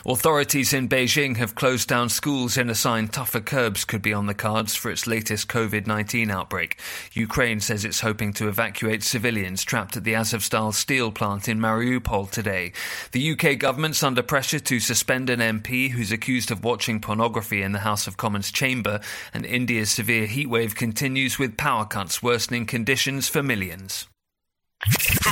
Authorities 0.05 0.73
in 0.73 0.87
Beijing 0.87 1.37
have 1.37 1.55
closed 1.55 1.87
down 1.87 2.09
schools 2.09 2.57
in 2.57 2.69
a 2.69 2.75
sign 2.75 3.07
tougher 3.07 3.41
curbs 3.41 3.85
could 3.85 4.01
be 4.01 4.13
on 4.13 4.25
the 4.25 4.33
cards 4.33 4.75
for 4.75 4.89
its 4.91 5.07
latest 5.07 5.47
COVID 5.47 5.87
19 5.87 6.31
outbreak. 6.31 6.79
Ukraine 7.13 7.59
says 7.59 7.83
it's 7.83 8.01
hoping 8.01 8.33
to 8.33 8.47
evacuate 8.47 9.03
civilians 9.03 9.63
trapped 9.63 9.97
at 9.97 10.03
the 10.03 10.13
Azovstal 10.13 10.73
steel 10.73 11.11
plant 11.11 11.47
in 11.47 11.59
Mariupol 11.59 12.29
today. 12.31 12.71
The 13.11 13.31
UK 13.31 13.57
government's 13.57 14.03
under 14.03 14.23
pressure 14.23 14.59
to 14.59 14.79
suspend 14.79 15.29
an 15.29 15.39
MP 15.39 15.91
who's 15.91 16.11
accused 16.11 16.51
of 16.51 16.63
watching 16.63 16.99
pornography 16.99 17.61
in 17.61 17.71
the 17.71 17.79
House 17.79 18.07
of 18.07 18.17
Commons 18.17 18.51
chamber, 18.51 18.99
and 19.33 19.45
India's 19.45 19.91
severe 19.91 20.27
heatwave 20.27 20.75
continues 20.75 21.37
with 21.37 21.57
power 21.57 21.85
cuts 21.85 22.23
worsening 22.23 22.65
conditions 22.65 23.27
for 23.27 23.43
millions. 23.43 24.07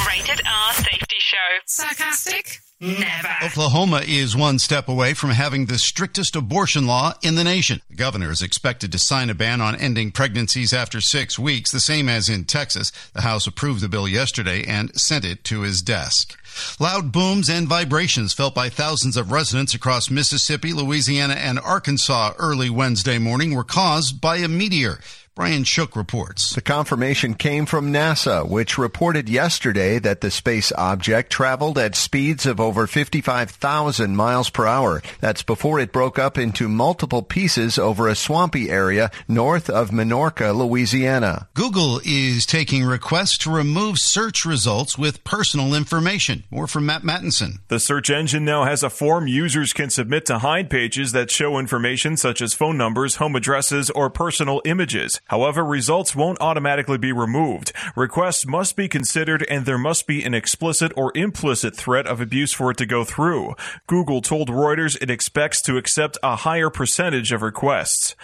Rated 0.08 0.42
R 0.48 0.74
Safety 0.74 1.18
Show. 1.20 1.38
Sarcastic? 1.66 2.60
Never. 2.82 3.30
Oklahoma 3.44 4.02
is 4.06 4.36
one 4.36 4.60
step 4.60 4.90
away 4.90 5.14
from 5.14 5.30
having 5.30 5.68
the 5.68 5.78
strictest 5.78 6.36
abortion 6.36 6.86
law 6.86 7.14
in 7.22 7.36
the 7.36 7.44
nation. 7.44 7.82
The 7.90 7.96
governor 7.96 8.30
is 8.32 8.42
expected 8.42 8.92
to 8.92 9.00
sign 9.00 9.30
a 9.30 9.34
ban 9.34 9.62
on 9.62 9.76
ending 9.76 10.12
pregnancies 10.12 10.74
after 10.74 11.00
six 11.00 11.40
weeks, 11.40 11.72
the 11.72 11.80
same 11.80 12.10
as 12.10 12.28
in 12.28 12.44
Texas. 12.44 12.92
The 13.14 13.22
House 13.22 13.48
approved 13.48 13.82
the 13.82 13.88
bill 13.88 14.08
yesterday 14.08 14.66
and 14.66 15.00
sent 15.00 15.24
it 15.24 15.44
to 15.46 15.62
his 15.62 15.82
desk. 15.82 16.38
Loud 16.80 17.12
booms 17.12 17.50
and 17.50 17.68
vibrations 17.68 18.34
felt 18.34 18.54
by 18.54 18.70
thousands 18.70 19.18
of 19.18 19.32
residents 19.32 19.74
across 19.74 20.12
Mississippi, 20.12 20.74
Louisiana, 20.74 21.36
and 21.36 21.60
Arkansas 21.60 22.34
early 22.38 22.70
Wednesday 22.70 23.18
morning 23.18 23.56
were 23.56 23.64
caused 23.64 24.20
by 24.20 24.38
a 24.38 24.48
meteor. 24.48 25.00
Brian 25.36 25.64
Shook 25.64 25.96
reports. 25.96 26.54
The 26.54 26.62
confirmation 26.62 27.34
came 27.34 27.66
from 27.66 27.92
NASA, 27.92 28.48
which 28.48 28.78
reported 28.78 29.28
yesterday 29.28 29.98
that 29.98 30.22
the 30.22 30.30
space 30.30 30.72
object 30.74 31.32
traveled 31.32 31.80
at 31.80 31.96
speeds 31.96 32.46
of 32.46 32.60
over 32.60 32.86
55,000 32.86 34.16
miles 34.16 34.52
per 34.52 34.68
hour. 34.68 35.02
That's 35.22 35.42
before 35.42 35.80
it 35.80 35.92
broke 35.92 36.20
up 36.20 36.38
into 36.38 36.70
multiple 36.70 37.24
pieces 37.24 37.80
over 37.80 38.08
a 38.08 38.14
swampy 38.16 38.70
area 38.70 39.10
north 39.28 39.72
of 39.72 39.90
Minorca, 39.90 40.56
Louisiana. 40.56 41.48
Google 41.56 42.00
is 42.06 42.46
taking 42.46 42.84
requests 42.84 43.40
to 43.40 43.52
remove 43.52 43.98
search 43.98 44.46
results 44.46 45.00
with 45.00 45.24
personal 45.24 45.74
information. 45.74 46.44
More 46.52 46.68
from 46.68 46.86
Matt 46.86 47.02
Mattinson. 47.02 47.58
The 47.70 47.80
search 47.80 48.12
engine 48.12 48.46
now 48.46 48.66
has 48.66 48.84
a 48.84 48.90
form 48.92 49.26
users 49.26 49.74
can 49.74 49.90
submit 49.90 50.28
to 50.28 50.38
hide 50.40 50.70
pages 50.70 51.12
that 51.14 51.32
show 51.32 51.58
information 51.58 52.18
such 52.18 52.40
as 52.40 52.54
phone 52.54 52.78
numbers, 52.78 53.16
home 53.16 53.36
addresses, 53.36 53.90
or 53.90 54.12
personal 54.12 54.62
images. 54.64 55.20
However, 55.28 55.64
results 55.64 56.16
won't 56.16 56.42
automatically 56.42 56.98
be 56.98 57.12
removed. 57.12 57.72
Requests 57.96 58.46
must 58.46 58.76
be 58.76 58.88
considered 58.88 59.46
and 59.50 59.66
there 59.66 59.78
must 59.78 60.06
be 60.08 60.24
an 60.24 60.34
explicit 60.34 60.92
or 60.96 61.12
implicit 61.16 61.76
threat 61.76 62.06
of 62.08 62.22
abuse 62.22 62.52
for 62.52 62.72
it 62.72 62.78
to 62.78 62.86
go 62.86 63.04
through. 63.04 63.56
Google 63.88 64.22
told 64.22 64.50
Reuters 64.50 64.98
it 65.02 65.10
expects 65.10 65.62
to 65.64 65.78
accept 65.78 66.18
a 66.22 66.38
higher 66.38 66.70
percentage 66.70 67.32
of 67.32 67.42
requests. 67.42 68.16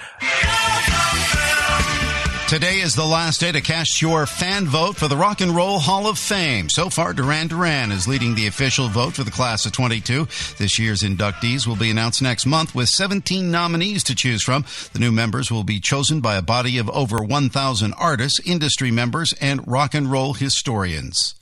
Today 2.49 2.79
is 2.79 2.95
the 2.95 3.05
last 3.05 3.41
day 3.41 3.51
to 3.51 3.61
cast 3.61 4.01
your 4.01 4.25
fan 4.25 4.65
vote 4.65 4.95
for 4.95 5.07
the 5.07 5.15
Rock 5.15 5.39
and 5.39 5.55
Roll 5.55 5.77
Hall 5.77 6.07
of 6.07 6.17
Fame. 6.17 6.67
So 6.67 6.89
far, 6.89 7.13
Duran 7.13 7.47
Duran 7.47 7.91
is 7.91 8.07
leading 8.07 8.33
the 8.33 8.47
official 8.47 8.89
vote 8.89 9.13
for 9.13 9.23
the 9.23 9.29
class 9.29 9.67
of 9.67 9.71
22. 9.71 10.27
This 10.57 10.79
year's 10.79 11.03
inductees 11.03 11.67
will 11.67 11.75
be 11.75 11.91
announced 11.91 12.23
next 12.23 12.47
month 12.47 12.73
with 12.73 12.89
17 12.89 13.51
nominees 13.51 14.03
to 14.05 14.15
choose 14.15 14.41
from. 14.41 14.65
The 14.93 14.97
new 14.97 15.11
members 15.11 15.51
will 15.51 15.63
be 15.63 15.79
chosen 15.79 16.21
by 16.21 16.37
a 16.37 16.41
body 16.41 16.79
of 16.79 16.89
over 16.89 17.21
1,000 17.21 17.93
artists, 17.93 18.39
industry 18.43 18.89
members, 18.89 19.31
and 19.33 19.67
rock 19.67 19.93
and 19.93 20.11
roll 20.11 20.33
historians. 20.33 21.35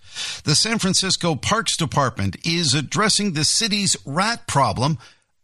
The 0.44 0.56
San 0.56 0.78
Francisco 0.78 1.36
Parks 1.36 1.78
Department 1.78 2.36
is 2.46 2.74
addressing 2.74 3.32
the 3.32 3.46
city's 3.46 3.96
rat 4.06 4.46
problem 4.46 4.98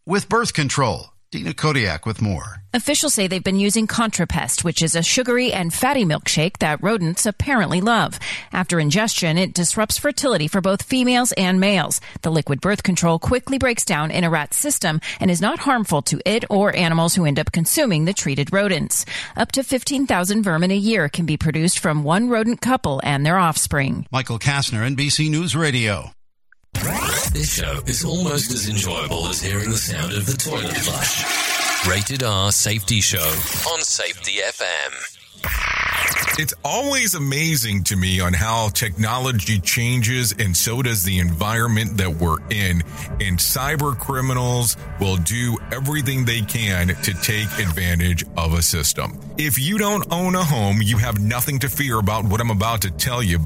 with 0.05 0.27
birth 0.27 0.53
control. 0.53 1.12
Dina 1.33 1.55
Kodiak 1.55 2.05
with 2.05 2.21
more. 2.21 2.61
Officials 2.75 3.15
say 3.15 3.25
they've 3.25 3.43
been 3.43 3.59
using 3.59 3.87
Contrapest, 3.87 4.63
which 4.63 4.83
is 4.83 4.95
a 4.95 5.01
sugary 5.01 5.51
and 5.51 5.73
fatty 5.73 6.05
milkshake 6.05 6.59
that 6.59 6.83
rodents 6.83 7.25
apparently 7.25 7.81
love. 7.81 8.19
After 8.51 8.79
ingestion, 8.79 9.39
it 9.39 9.55
disrupts 9.55 9.97
fertility 9.97 10.47
for 10.47 10.61
both 10.61 10.83
females 10.83 11.31
and 11.31 11.59
males. 11.59 12.01
The 12.21 12.29
liquid 12.29 12.61
birth 12.61 12.83
control 12.83 13.17
quickly 13.17 13.57
breaks 13.57 13.83
down 13.83 14.11
in 14.11 14.23
a 14.23 14.29
rat's 14.29 14.57
system 14.57 15.01
and 15.19 15.31
is 15.31 15.41
not 15.41 15.57
harmful 15.57 16.03
to 16.03 16.21
it 16.23 16.45
or 16.51 16.75
animals 16.75 17.15
who 17.15 17.25
end 17.25 17.39
up 17.39 17.51
consuming 17.51 18.05
the 18.05 18.13
treated 18.13 18.53
rodents. 18.53 19.03
Up 19.35 19.51
to 19.53 19.63
15,000 19.63 20.43
vermin 20.43 20.69
a 20.69 20.75
year 20.75 21.09
can 21.09 21.25
be 21.25 21.35
produced 21.35 21.79
from 21.79 22.03
one 22.03 22.29
rodent 22.29 22.61
couple 22.61 23.01
and 23.03 23.25
their 23.25 23.39
offspring. 23.39 24.05
Michael 24.11 24.37
Kastner, 24.37 24.87
NBC 24.87 25.31
News 25.31 25.55
Radio. 25.55 26.11
This 26.73 27.55
show 27.55 27.79
is 27.85 28.03
almost 28.03 28.51
as 28.51 28.67
enjoyable 28.67 29.27
as 29.27 29.41
hearing 29.41 29.69
the 29.69 29.77
sound 29.77 30.13
of 30.13 30.25
the 30.25 30.33
toilet 30.33 30.75
flush. 30.77 31.87
Rated 31.87 32.23
R 32.23 32.51
Safety 32.51 33.01
Show 33.01 33.19
on 33.71 33.81
Safety 33.81 34.39
FM. 34.45 35.19
It's 36.39 36.53
always 36.65 37.13
amazing 37.13 37.83
to 37.85 37.95
me 37.95 38.19
on 38.19 38.33
how 38.33 38.69
technology 38.69 39.59
changes 39.59 40.33
and 40.39 40.57
so 40.57 40.81
does 40.81 41.03
the 41.03 41.19
environment 41.19 41.97
that 41.97 42.09
we're 42.09 42.39
in. 42.49 42.81
And 43.21 43.37
cyber 43.37 43.97
criminals 43.97 44.75
will 44.99 45.17
do 45.17 45.57
everything 45.71 46.25
they 46.25 46.41
can 46.41 46.87
to 46.87 47.13
take 47.13 47.47
advantage 47.59 48.25
of 48.35 48.53
a 48.53 48.63
system. 48.63 49.19
If 49.37 49.59
you 49.59 49.77
don't 49.77 50.11
own 50.11 50.35
a 50.35 50.43
home, 50.43 50.81
you 50.81 50.97
have 50.97 51.19
nothing 51.21 51.59
to 51.59 51.69
fear 51.69 51.99
about 51.99 52.25
what 52.25 52.41
I'm 52.41 52.51
about 52.51 52.81
to 52.81 52.91
tell 52.91 53.21
you. 53.21 53.45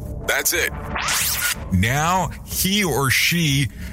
That's 0.27 0.53
it. 0.53 0.71
Now 1.71 2.29
he 2.45 2.83
or 2.83 3.09
she 3.09 3.69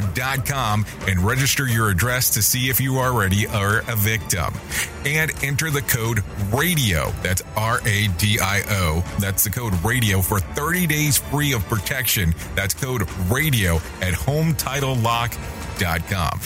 hometitlelock.com 0.00 0.86
and 1.06 1.20
register 1.20 1.66
your 1.66 1.90
address 1.90 2.30
to 2.30 2.40
see 2.42 2.70
if 2.70 2.80
you 2.80 2.98
already 2.98 3.46
are 3.46 3.78
a 3.88 3.96
victim. 3.96 4.54
And 5.04 5.30
enter 5.42 5.70
the 5.70 5.82
code 5.82 6.22
RADIO. 6.50 7.12
That's 7.22 7.42
R 7.56 7.80
A 7.86 8.08
D 8.18 8.38
I 8.40 8.62
O. 8.68 9.04
That's 9.18 9.44
the 9.44 9.50
code 9.50 9.74
RADIO 9.84 10.22
for 10.22 10.40
30 10.40 10.86
days 10.86 11.18
free 11.18 11.52
of 11.52 11.66
protection. 11.68 12.34
That's 12.54 12.72
code 12.74 13.02
RADIO 13.28 13.76
at 14.00 14.14
hometitlelock.com. 14.14 16.40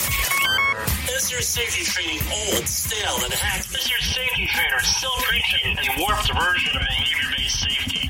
Is 1.15 1.31
your 1.31 1.41
safety 1.41 1.83
training 1.83 2.19
old, 2.31 2.67
stale, 2.67 3.17
and 3.23 3.33
hacked? 3.33 3.73
Is 3.75 3.89
your 3.89 3.99
safety 3.99 4.47
trainer 4.47 4.79
still 4.81 5.11
preaching 5.23 5.77
a 5.77 5.99
warped 5.99 6.31
version 6.33 6.75
of 6.75 6.81
behavior-based 6.81 7.59
safety? 7.59 8.09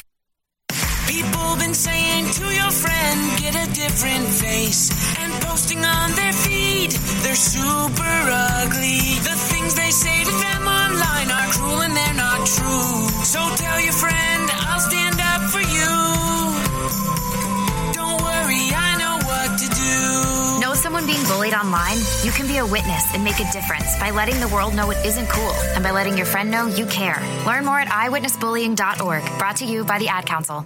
People 1.11 1.57
been 1.57 1.73
saying 1.73 2.31
to 2.39 2.45
your 2.55 2.71
friend, 2.71 3.19
get 3.37 3.53
a 3.53 3.67
different 3.73 4.27
face. 4.27 4.89
And 5.19 5.29
posting 5.43 5.83
on 5.83 6.11
their 6.15 6.31
feed, 6.31 6.91
they're 7.23 7.35
super 7.35 8.15
ugly. 8.63 9.19
The 9.19 9.35
things 9.51 9.75
they 9.75 9.91
say 9.91 10.23
to 10.23 10.31
them 10.31 10.63
online 10.63 11.29
are 11.29 11.47
cruel 11.51 11.81
and 11.81 11.93
they're 11.93 12.13
not 12.15 12.47
true. 12.47 13.09
So 13.27 13.39
tell 13.59 13.81
your 13.81 13.91
friend, 13.91 14.43
I'll 14.71 14.79
stand 14.79 15.19
up 15.19 15.41
for 15.51 15.59
you. 15.59 15.91
Don't 17.91 18.21
worry, 18.23 18.71
I 18.71 18.95
know 18.95 19.15
what 19.27 19.59
to 19.59 19.67
do. 19.67 20.61
Know 20.63 20.73
someone 20.75 21.05
being 21.05 21.23
bullied 21.27 21.53
online? 21.53 21.97
You 22.23 22.31
can 22.31 22.47
be 22.47 22.55
a 22.55 22.65
witness 22.65 23.03
and 23.13 23.25
make 23.25 23.41
a 23.41 23.51
difference 23.51 23.99
by 23.99 24.11
letting 24.11 24.39
the 24.39 24.47
world 24.47 24.73
know 24.75 24.89
it 24.91 25.05
isn't 25.05 25.27
cool 25.27 25.51
and 25.75 25.83
by 25.83 25.91
letting 25.91 26.15
your 26.15 26.25
friend 26.25 26.49
know 26.49 26.67
you 26.67 26.85
care. 26.85 27.19
Learn 27.45 27.65
more 27.65 27.81
at 27.81 27.89
eyewitnessbullying.org, 27.89 29.37
brought 29.37 29.57
to 29.57 29.65
you 29.65 29.83
by 29.83 29.99
the 29.99 30.07
Ad 30.07 30.25
Council. 30.25 30.65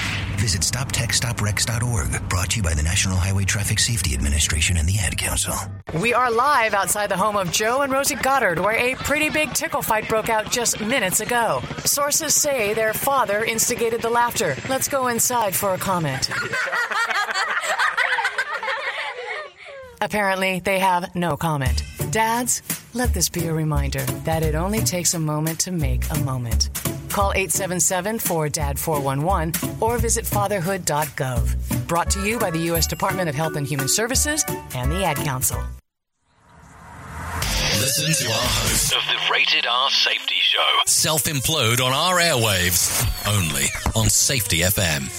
Visit 0.41 0.61
StopTextStopWrecks.org. 0.61 2.27
Brought 2.27 2.49
to 2.49 2.57
you 2.57 2.63
by 2.63 2.73
the 2.73 2.81
National 2.81 3.15
Highway 3.15 3.45
Traffic 3.45 3.77
Safety 3.77 4.15
Administration 4.15 4.77
and 4.77 4.89
the 4.89 4.97
Ad 4.97 5.15
Council. 5.15 5.53
We 6.01 6.15
are 6.15 6.31
live 6.31 6.73
outside 6.73 7.11
the 7.11 7.15
home 7.15 7.37
of 7.37 7.51
Joe 7.51 7.81
and 7.81 7.93
Rosie 7.93 8.15
Goddard, 8.15 8.57
where 8.57 8.75
a 8.75 8.95
pretty 8.95 9.29
big 9.29 9.53
tickle 9.53 9.83
fight 9.83 10.09
broke 10.09 10.29
out 10.29 10.51
just 10.51 10.81
minutes 10.81 11.19
ago. 11.19 11.61
Sources 11.85 12.33
say 12.33 12.73
their 12.73 12.91
father 12.91 13.43
instigated 13.43 14.01
the 14.01 14.09
laughter. 14.09 14.55
Let's 14.67 14.87
go 14.87 15.09
inside 15.09 15.53
for 15.53 15.75
a 15.75 15.77
comment. 15.77 16.31
Apparently, 20.01 20.59
they 20.59 20.79
have 20.79 21.15
no 21.15 21.37
comment. 21.37 21.83
Dads, 22.09 22.63
let 22.95 23.13
this 23.13 23.29
be 23.29 23.45
a 23.45 23.53
reminder 23.53 24.01
that 24.25 24.41
it 24.41 24.55
only 24.55 24.79
takes 24.79 25.13
a 25.13 25.19
moment 25.19 25.59
to 25.59 25.71
make 25.71 26.09
a 26.09 26.17
moment. 26.21 26.90
Call 27.11 27.31
877 27.33 28.17
4DAD 28.19 28.79
411 28.79 29.77
or 29.81 29.97
visit 29.97 30.25
fatherhood.gov. 30.25 31.87
Brought 31.87 32.09
to 32.11 32.25
you 32.25 32.39
by 32.39 32.51
the 32.51 32.59
U.S. 32.59 32.87
Department 32.87 33.27
of 33.29 33.35
Health 33.35 33.55
and 33.57 33.67
Human 33.67 33.87
Services 33.87 34.45
and 34.75 34.91
the 34.91 35.03
Ad 35.03 35.17
Council. 35.17 35.61
Listen 37.79 38.25
to 38.25 38.31
our 38.31 38.39
host 38.39 38.93
of 38.93 39.01
the 39.07 39.31
Rated 39.31 39.65
R 39.65 39.89
Safety 39.89 40.35
Show. 40.41 40.59
Self 40.85 41.23
implode 41.23 41.81
on 41.83 41.91
our 41.91 42.17
airwaves. 42.19 43.05
Only 43.27 43.65
on 43.95 44.09
Safety 44.09 44.59
FM. 44.59 45.09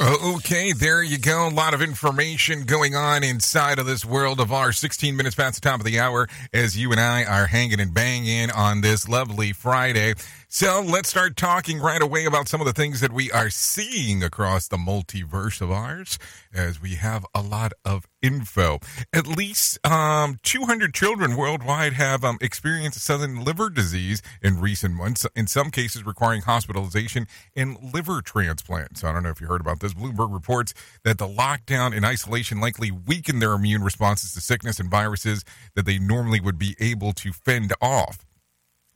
Uh, 0.00 0.36
Okay, 0.36 0.72
there 0.72 1.02
you 1.02 1.18
go. 1.18 1.46
A 1.48 1.50
lot 1.50 1.74
of 1.74 1.82
information 1.82 2.62
going 2.64 2.94
on 2.94 3.22
inside 3.22 3.78
of 3.78 3.84
this 3.84 4.02
world 4.04 4.40
of 4.40 4.50
ours. 4.52 4.78
16 4.78 5.14
minutes 5.14 5.34
past 5.34 5.60
the 5.60 5.68
top 5.68 5.80
of 5.80 5.84
the 5.84 5.98
hour 6.00 6.26
as 6.54 6.78
you 6.78 6.90
and 6.92 7.00
I 7.00 7.24
are 7.24 7.46
hanging 7.46 7.80
and 7.80 7.92
banging 7.92 8.50
on 8.50 8.80
this 8.80 9.06
lovely 9.08 9.52
Friday. 9.52 10.14
So 10.52 10.82
let's 10.84 11.08
start 11.08 11.36
talking 11.36 11.78
right 11.78 12.02
away 12.02 12.24
about 12.24 12.48
some 12.48 12.60
of 12.60 12.66
the 12.66 12.72
things 12.72 12.98
that 13.02 13.12
we 13.12 13.30
are 13.30 13.50
seeing 13.50 14.24
across 14.24 14.66
the 14.66 14.76
multiverse 14.76 15.60
of 15.60 15.70
ours 15.70 16.18
as 16.52 16.82
we 16.82 16.96
have 16.96 17.24
a 17.32 17.40
lot 17.40 17.72
of 17.84 18.08
info. 18.20 18.80
At 19.12 19.28
least 19.28 19.78
um, 19.86 20.38
200 20.42 20.92
children 20.92 21.36
worldwide 21.36 21.92
have 21.92 22.24
um, 22.24 22.36
experienced 22.40 22.98
sudden 23.00 23.44
liver 23.44 23.70
disease 23.70 24.22
in 24.42 24.60
recent 24.60 24.96
months, 24.96 25.24
in 25.36 25.46
some 25.46 25.70
cases 25.70 26.04
requiring 26.04 26.42
hospitalization 26.42 27.28
and 27.54 27.78
liver 27.94 28.20
transplants. 28.20 29.04
I 29.04 29.12
don't 29.12 29.22
know 29.22 29.30
if 29.30 29.40
you 29.40 29.46
heard 29.46 29.60
about 29.60 29.78
this. 29.78 29.94
Bloomberg 29.94 30.32
reports 30.34 30.74
that 31.04 31.18
the 31.18 31.28
lockdown 31.28 31.94
and 31.94 32.04
isolation 32.04 32.60
likely 32.60 32.90
weakened 32.90 33.40
their 33.40 33.52
immune 33.52 33.84
responses 33.84 34.34
to 34.34 34.40
sickness 34.40 34.80
and 34.80 34.90
viruses 34.90 35.44
that 35.76 35.86
they 35.86 36.00
normally 36.00 36.40
would 36.40 36.58
be 36.58 36.74
able 36.80 37.12
to 37.12 37.32
fend 37.32 37.72
off. 37.80 38.26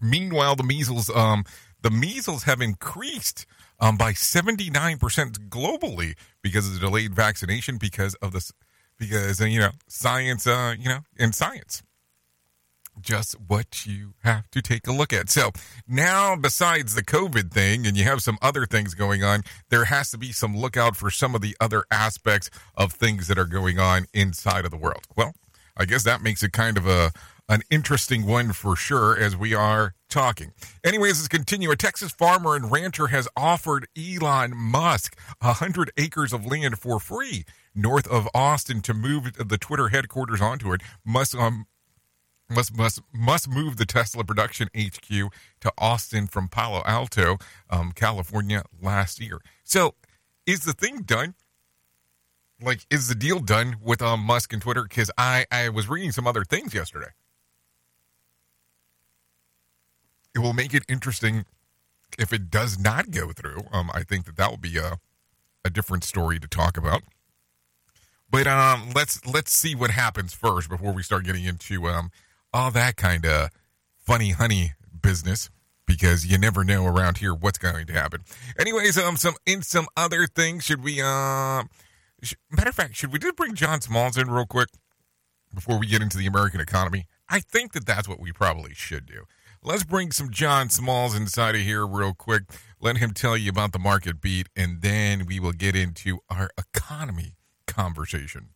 Meanwhile, 0.00 0.56
the 0.56 0.62
measles, 0.62 1.10
um, 1.10 1.44
the 1.82 1.90
measles 1.90 2.44
have 2.44 2.60
increased 2.60 3.46
um, 3.80 3.96
by 3.96 4.12
79% 4.12 4.98
globally 5.48 6.14
because 6.42 6.66
of 6.66 6.74
the 6.74 6.80
delayed 6.80 7.14
vaccination 7.14 7.76
because 7.78 8.14
of 8.16 8.32
this, 8.32 8.52
because, 8.98 9.40
uh, 9.40 9.44
you 9.44 9.60
know, 9.60 9.70
science, 9.88 10.46
uh, 10.46 10.74
you 10.78 10.88
know, 10.88 11.00
in 11.16 11.32
science. 11.32 11.82
Just 13.00 13.34
what 13.48 13.86
you 13.86 14.14
have 14.22 14.48
to 14.52 14.62
take 14.62 14.86
a 14.86 14.92
look 14.92 15.12
at. 15.12 15.28
So 15.28 15.50
now, 15.88 16.36
besides 16.36 16.94
the 16.94 17.02
COVID 17.02 17.50
thing, 17.50 17.88
and 17.88 17.96
you 17.96 18.04
have 18.04 18.22
some 18.22 18.38
other 18.40 18.66
things 18.66 18.94
going 18.94 19.24
on, 19.24 19.42
there 19.68 19.86
has 19.86 20.12
to 20.12 20.18
be 20.18 20.30
some 20.30 20.56
lookout 20.56 20.94
for 20.94 21.10
some 21.10 21.34
of 21.34 21.40
the 21.40 21.56
other 21.60 21.84
aspects 21.90 22.50
of 22.76 22.92
things 22.92 23.26
that 23.26 23.36
are 23.36 23.46
going 23.46 23.80
on 23.80 24.06
inside 24.14 24.64
of 24.64 24.70
the 24.70 24.76
world. 24.76 25.08
Well, 25.16 25.34
I 25.76 25.86
guess 25.86 26.04
that 26.04 26.22
makes 26.22 26.44
it 26.44 26.52
kind 26.52 26.78
of 26.78 26.86
a 26.86 27.10
an 27.48 27.62
interesting 27.70 28.26
one 28.26 28.52
for 28.52 28.74
sure 28.74 29.18
as 29.18 29.36
we 29.36 29.54
are 29.54 29.94
talking. 30.08 30.52
Anyways, 30.82 31.18
let's 31.18 31.28
continue. 31.28 31.70
A 31.70 31.76
Texas 31.76 32.12
farmer 32.12 32.56
and 32.56 32.70
rancher 32.70 33.08
has 33.08 33.28
offered 33.36 33.86
Elon 33.96 34.56
Musk 34.56 35.18
100 35.40 35.90
acres 35.96 36.32
of 36.32 36.46
land 36.46 36.78
for 36.78 36.98
free 36.98 37.44
north 37.74 38.06
of 38.08 38.28
Austin 38.34 38.80
to 38.82 38.94
move 38.94 39.32
the 39.34 39.58
Twitter 39.58 39.88
headquarters 39.88 40.40
onto 40.40 40.72
it. 40.72 40.80
Musk 41.04 41.36
um, 41.36 41.66
must 42.48 42.76
must 42.76 43.00
must 43.12 43.48
move 43.48 43.76
the 43.76 43.86
Tesla 43.86 44.24
production 44.24 44.68
HQ 44.76 45.08
to 45.08 45.72
Austin 45.78 46.26
from 46.26 46.48
Palo 46.48 46.82
Alto, 46.86 47.38
um, 47.70 47.92
California 47.92 48.62
last 48.80 49.20
year. 49.20 49.40
So, 49.64 49.94
is 50.46 50.60
the 50.60 50.72
thing 50.72 51.02
done? 51.02 51.34
Like, 52.62 52.86
is 52.90 53.08
the 53.08 53.14
deal 53.14 53.40
done 53.40 53.76
with 53.82 54.00
um, 54.00 54.20
Musk 54.20 54.52
and 54.52 54.62
Twitter? 54.62 54.84
Because 54.84 55.10
I 55.18 55.46
I 55.50 55.68
was 55.70 55.88
reading 55.88 56.12
some 56.12 56.26
other 56.26 56.44
things 56.44 56.74
yesterday. 56.74 57.10
It 60.34 60.40
will 60.40 60.52
make 60.52 60.74
it 60.74 60.82
interesting 60.88 61.44
if 62.18 62.32
it 62.32 62.50
does 62.50 62.78
not 62.78 63.10
go 63.10 63.32
through. 63.32 63.64
Um, 63.72 63.90
I 63.94 64.02
think 64.02 64.26
that 64.26 64.36
that 64.36 64.50
will 64.50 64.58
be 64.58 64.78
a 64.78 64.98
a 65.64 65.70
different 65.70 66.04
story 66.04 66.38
to 66.38 66.46
talk 66.46 66.76
about. 66.76 67.02
But 68.30 68.46
um, 68.46 68.90
let's 68.94 69.24
let's 69.26 69.52
see 69.52 69.74
what 69.74 69.90
happens 69.90 70.34
first 70.34 70.68
before 70.68 70.92
we 70.92 71.02
start 71.02 71.24
getting 71.24 71.44
into 71.44 71.86
um 71.86 72.10
all 72.52 72.70
that 72.70 72.96
kind 72.96 73.24
of 73.24 73.50
funny 73.96 74.30
honey 74.30 74.72
business 75.02 75.50
because 75.86 76.26
you 76.26 76.38
never 76.38 76.64
know 76.64 76.86
around 76.86 77.18
here 77.18 77.34
what's 77.34 77.58
going 77.58 77.86
to 77.86 77.92
happen. 77.92 78.20
Anyways, 78.58 78.98
um, 78.98 79.16
some 79.16 79.34
in 79.46 79.62
some 79.62 79.86
other 79.96 80.26
things, 80.26 80.64
should 80.64 80.82
we 80.82 81.00
um, 81.00 81.68
sh- 82.22 82.34
matter 82.50 82.70
of 82.70 82.74
fact, 82.74 82.96
should 82.96 83.12
we 83.12 83.18
just 83.18 83.36
bring 83.36 83.54
John 83.54 83.80
Smalls 83.80 84.16
in 84.16 84.30
real 84.30 84.46
quick 84.46 84.68
before 85.54 85.78
we 85.78 85.86
get 85.86 86.02
into 86.02 86.18
the 86.18 86.26
American 86.26 86.60
economy? 86.60 87.06
I 87.28 87.40
think 87.40 87.72
that 87.72 87.86
that's 87.86 88.08
what 88.08 88.20
we 88.20 88.32
probably 88.32 88.74
should 88.74 89.06
do. 89.06 89.24
Let's 89.66 89.82
bring 89.82 90.12
some 90.12 90.28
John 90.28 90.68
Smalls 90.68 91.14
inside 91.14 91.54
of 91.54 91.62
here 91.62 91.86
real 91.86 92.12
quick. 92.12 92.42
Let 92.82 92.98
him 92.98 93.14
tell 93.14 93.34
you 93.34 93.48
about 93.48 93.72
the 93.72 93.78
market 93.78 94.20
beat, 94.20 94.46
and 94.54 94.82
then 94.82 95.24
we 95.24 95.40
will 95.40 95.52
get 95.52 95.74
into 95.74 96.18
our 96.28 96.50
economy 96.58 97.36
conversation. 97.66 98.50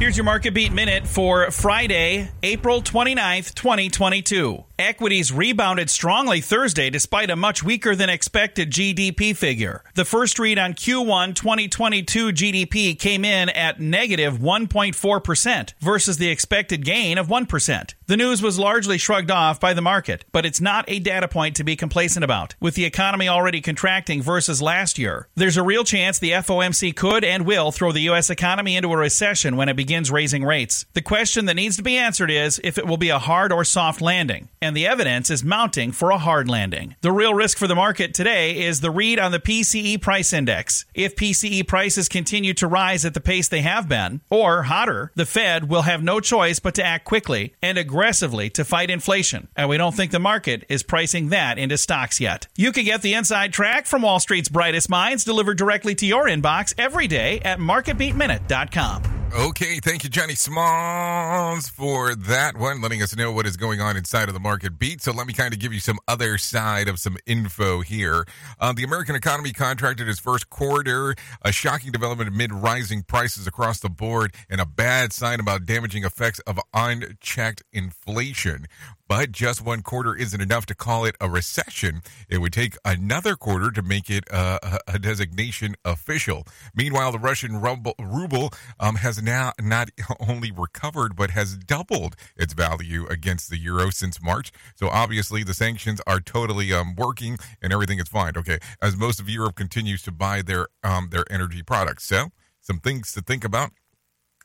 Here's 0.00 0.16
your 0.16 0.24
market 0.24 0.54
beat 0.54 0.72
minute 0.72 1.06
for 1.06 1.50
Friday, 1.50 2.30
April 2.42 2.80
29th, 2.80 3.54
2022. 3.54 4.64
Equities 4.78 5.30
rebounded 5.30 5.90
strongly 5.90 6.40
Thursday 6.40 6.88
despite 6.88 7.28
a 7.28 7.36
much 7.36 7.62
weaker 7.62 7.94
than 7.94 8.08
expected 8.08 8.70
GDP 8.70 9.36
figure. 9.36 9.84
The 9.96 10.06
first 10.06 10.38
read 10.38 10.58
on 10.58 10.72
Q1 10.72 11.34
2022 11.34 12.28
GDP 12.28 12.98
came 12.98 13.26
in 13.26 13.50
at 13.50 13.78
negative 13.78 14.38
1.4% 14.38 15.74
versus 15.80 16.16
the 16.16 16.30
expected 16.30 16.82
gain 16.82 17.18
of 17.18 17.28
1%. 17.28 17.94
The 18.06 18.16
news 18.16 18.40
was 18.40 18.58
largely 18.58 18.96
shrugged 18.96 19.30
off 19.30 19.60
by 19.60 19.74
the 19.74 19.82
market, 19.82 20.24
but 20.32 20.46
it's 20.46 20.62
not 20.62 20.86
a 20.88 20.98
data 20.98 21.28
point 21.28 21.56
to 21.56 21.64
be 21.64 21.76
complacent 21.76 22.24
about. 22.24 22.54
With 22.58 22.74
the 22.74 22.86
economy 22.86 23.28
already 23.28 23.60
contracting 23.60 24.22
versus 24.22 24.62
last 24.62 24.98
year, 24.98 25.28
there's 25.34 25.58
a 25.58 25.62
real 25.62 25.84
chance 25.84 26.18
the 26.18 26.30
FOMC 26.30 26.96
could 26.96 27.22
and 27.22 27.44
will 27.44 27.70
throw 27.70 27.92
the 27.92 28.00
U.S. 28.00 28.30
economy 28.30 28.76
into 28.76 28.90
a 28.90 28.96
recession 28.96 29.49
inflation 29.50 29.56
when 29.56 29.68
it 29.68 29.76
begins 29.76 30.10
raising 30.10 30.44
rates. 30.44 30.86
The 30.94 31.02
question 31.02 31.46
that 31.46 31.56
needs 31.56 31.76
to 31.76 31.82
be 31.82 31.96
answered 31.96 32.30
is 32.30 32.60
if 32.62 32.78
it 32.78 32.86
will 32.86 32.96
be 32.96 33.10
a 33.10 33.18
hard 33.18 33.52
or 33.52 33.64
soft 33.64 34.00
landing, 34.00 34.48
and 34.62 34.76
the 34.76 34.86
evidence 34.86 35.30
is 35.30 35.44
mounting 35.44 35.92
for 35.92 36.10
a 36.10 36.18
hard 36.18 36.48
landing. 36.48 36.96
The 37.00 37.12
real 37.12 37.34
risk 37.34 37.58
for 37.58 37.66
the 37.66 37.74
market 37.74 38.14
today 38.14 38.66
is 38.66 38.80
the 38.80 38.90
read 38.90 39.18
on 39.18 39.32
the 39.32 39.40
PCE 39.40 40.00
price 40.00 40.32
index. 40.32 40.84
If 40.94 41.16
PCE 41.16 41.66
prices 41.66 42.08
continue 42.08 42.54
to 42.54 42.66
rise 42.66 43.04
at 43.04 43.14
the 43.14 43.20
pace 43.20 43.48
they 43.48 43.62
have 43.62 43.88
been, 43.88 44.20
or 44.30 44.64
hotter, 44.64 45.10
the 45.14 45.26
Fed 45.26 45.68
will 45.68 45.82
have 45.82 46.02
no 46.02 46.20
choice 46.20 46.60
but 46.60 46.74
to 46.74 46.84
act 46.84 47.04
quickly 47.04 47.54
and 47.62 47.78
aggressively 47.78 48.50
to 48.50 48.64
fight 48.64 48.90
inflation. 48.90 49.48
And 49.56 49.68
we 49.68 49.76
don't 49.76 49.94
think 49.94 50.12
the 50.12 50.18
market 50.18 50.64
is 50.68 50.82
pricing 50.82 51.30
that 51.30 51.58
into 51.58 51.76
stocks 51.76 52.20
yet. 52.20 52.46
You 52.56 52.72
can 52.72 52.84
get 52.84 53.02
the 53.02 53.14
inside 53.14 53.52
track 53.52 53.86
from 53.86 54.02
Wall 54.02 54.20
Street's 54.20 54.48
brightest 54.48 54.88
minds 54.88 55.24
delivered 55.24 55.58
directly 55.58 55.94
to 55.96 56.06
your 56.06 56.26
inbox 56.26 56.74
every 56.78 57.06
day 57.06 57.40
at 57.40 57.58
marketbeatminute.com. 57.58 59.19
Okay, 59.32 59.78
thank 59.78 60.02
you, 60.02 60.10
Johnny 60.10 60.34
Smalls, 60.34 61.68
for 61.68 62.16
that 62.16 62.56
one, 62.56 62.80
letting 62.80 63.00
us 63.00 63.14
know 63.14 63.30
what 63.30 63.46
is 63.46 63.56
going 63.56 63.80
on 63.80 63.96
inside 63.96 64.26
of 64.26 64.34
the 64.34 64.40
market 64.40 64.76
beat. 64.76 65.00
So 65.00 65.12
let 65.12 65.24
me 65.24 65.32
kind 65.32 65.54
of 65.54 65.60
give 65.60 65.72
you 65.72 65.78
some 65.78 66.00
other 66.08 66.36
side 66.36 66.88
of 66.88 66.98
some 66.98 67.16
info 67.26 67.80
here. 67.80 68.26
Uh, 68.58 68.72
the 68.72 68.82
American 68.82 69.14
economy 69.14 69.52
contracted 69.52 70.08
its 70.08 70.18
first 70.18 70.50
quarter, 70.50 71.14
a 71.42 71.52
shocking 71.52 71.92
development 71.92 72.28
amid 72.28 72.52
rising 72.52 73.04
prices 73.04 73.46
across 73.46 73.78
the 73.78 73.88
board, 73.88 74.34
and 74.48 74.60
a 74.60 74.66
bad 74.66 75.12
sign 75.12 75.38
about 75.38 75.64
damaging 75.64 76.02
effects 76.04 76.40
of 76.40 76.58
unchecked 76.74 77.62
inflation. 77.72 78.66
But 79.10 79.32
just 79.32 79.60
one 79.60 79.82
quarter 79.82 80.14
isn't 80.14 80.40
enough 80.40 80.66
to 80.66 80.74
call 80.76 81.04
it 81.04 81.16
a 81.20 81.28
recession. 81.28 82.02
It 82.28 82.38
would 82.38 82.52
take 82.52 82.76
another 82.84 83.34
quarter 83.34 83.72
to 83.72 83.82
make 83.82 84.08
it 84.08 84.22
uh, 84.32 84.78
a 84.86 85.00
designation 85.00 85.74
official. 85.84 86.46
Meanwhile, 86.76 87.10
the 87.10 87.18
Russian 87.18 87.60
ruble, 87.60 87.96
ruble 87.98 88.52
um, 88.78 88.94
has 88.94 89.20
now 89.20 89.52
not 89.60 89.90
only 90.20 90.52
recovered 90.52 91.16
but 91.16 91.30
has 91.30 91.56
doubled 91.56 92.14
its 92.36 92.54
value 92.54 93.04
against 93.08 93.50
the 93.50 93.58
euro 93.58 93.90
since 93.90 94.22
March. 94.22 94.52
So 94.76 94.86
obviously, 94.86 95.42
the 95.42 95.54
sanctions 95.54 96.00
are 96.06 96.20
totally 96.20 96.72
um, 96.72 96.94
working 96.94 97.36
and 97.60 97.72
everything 97.72 97.98
is 97.98 98.06
fine. 98.06 98.34
Okay, 98.36 98.60
as 98.80 98.96
most 98.96 99.18
of 99.18 99.28
Europe 99.28 99.56
continues 99.56 100.02
to 100.02 100.12
buy 100.12 100.40
their 100.40 100.68
um, 100.84 101.08
their 101.10 101.24
energy 101.28 101.64
products. 101.64 102.04
So 102.04 102.28
some 102.60 102.78
things 102.78 103.12
to 103.14 103.22
think 103.22 103.42
about 103.42 103.72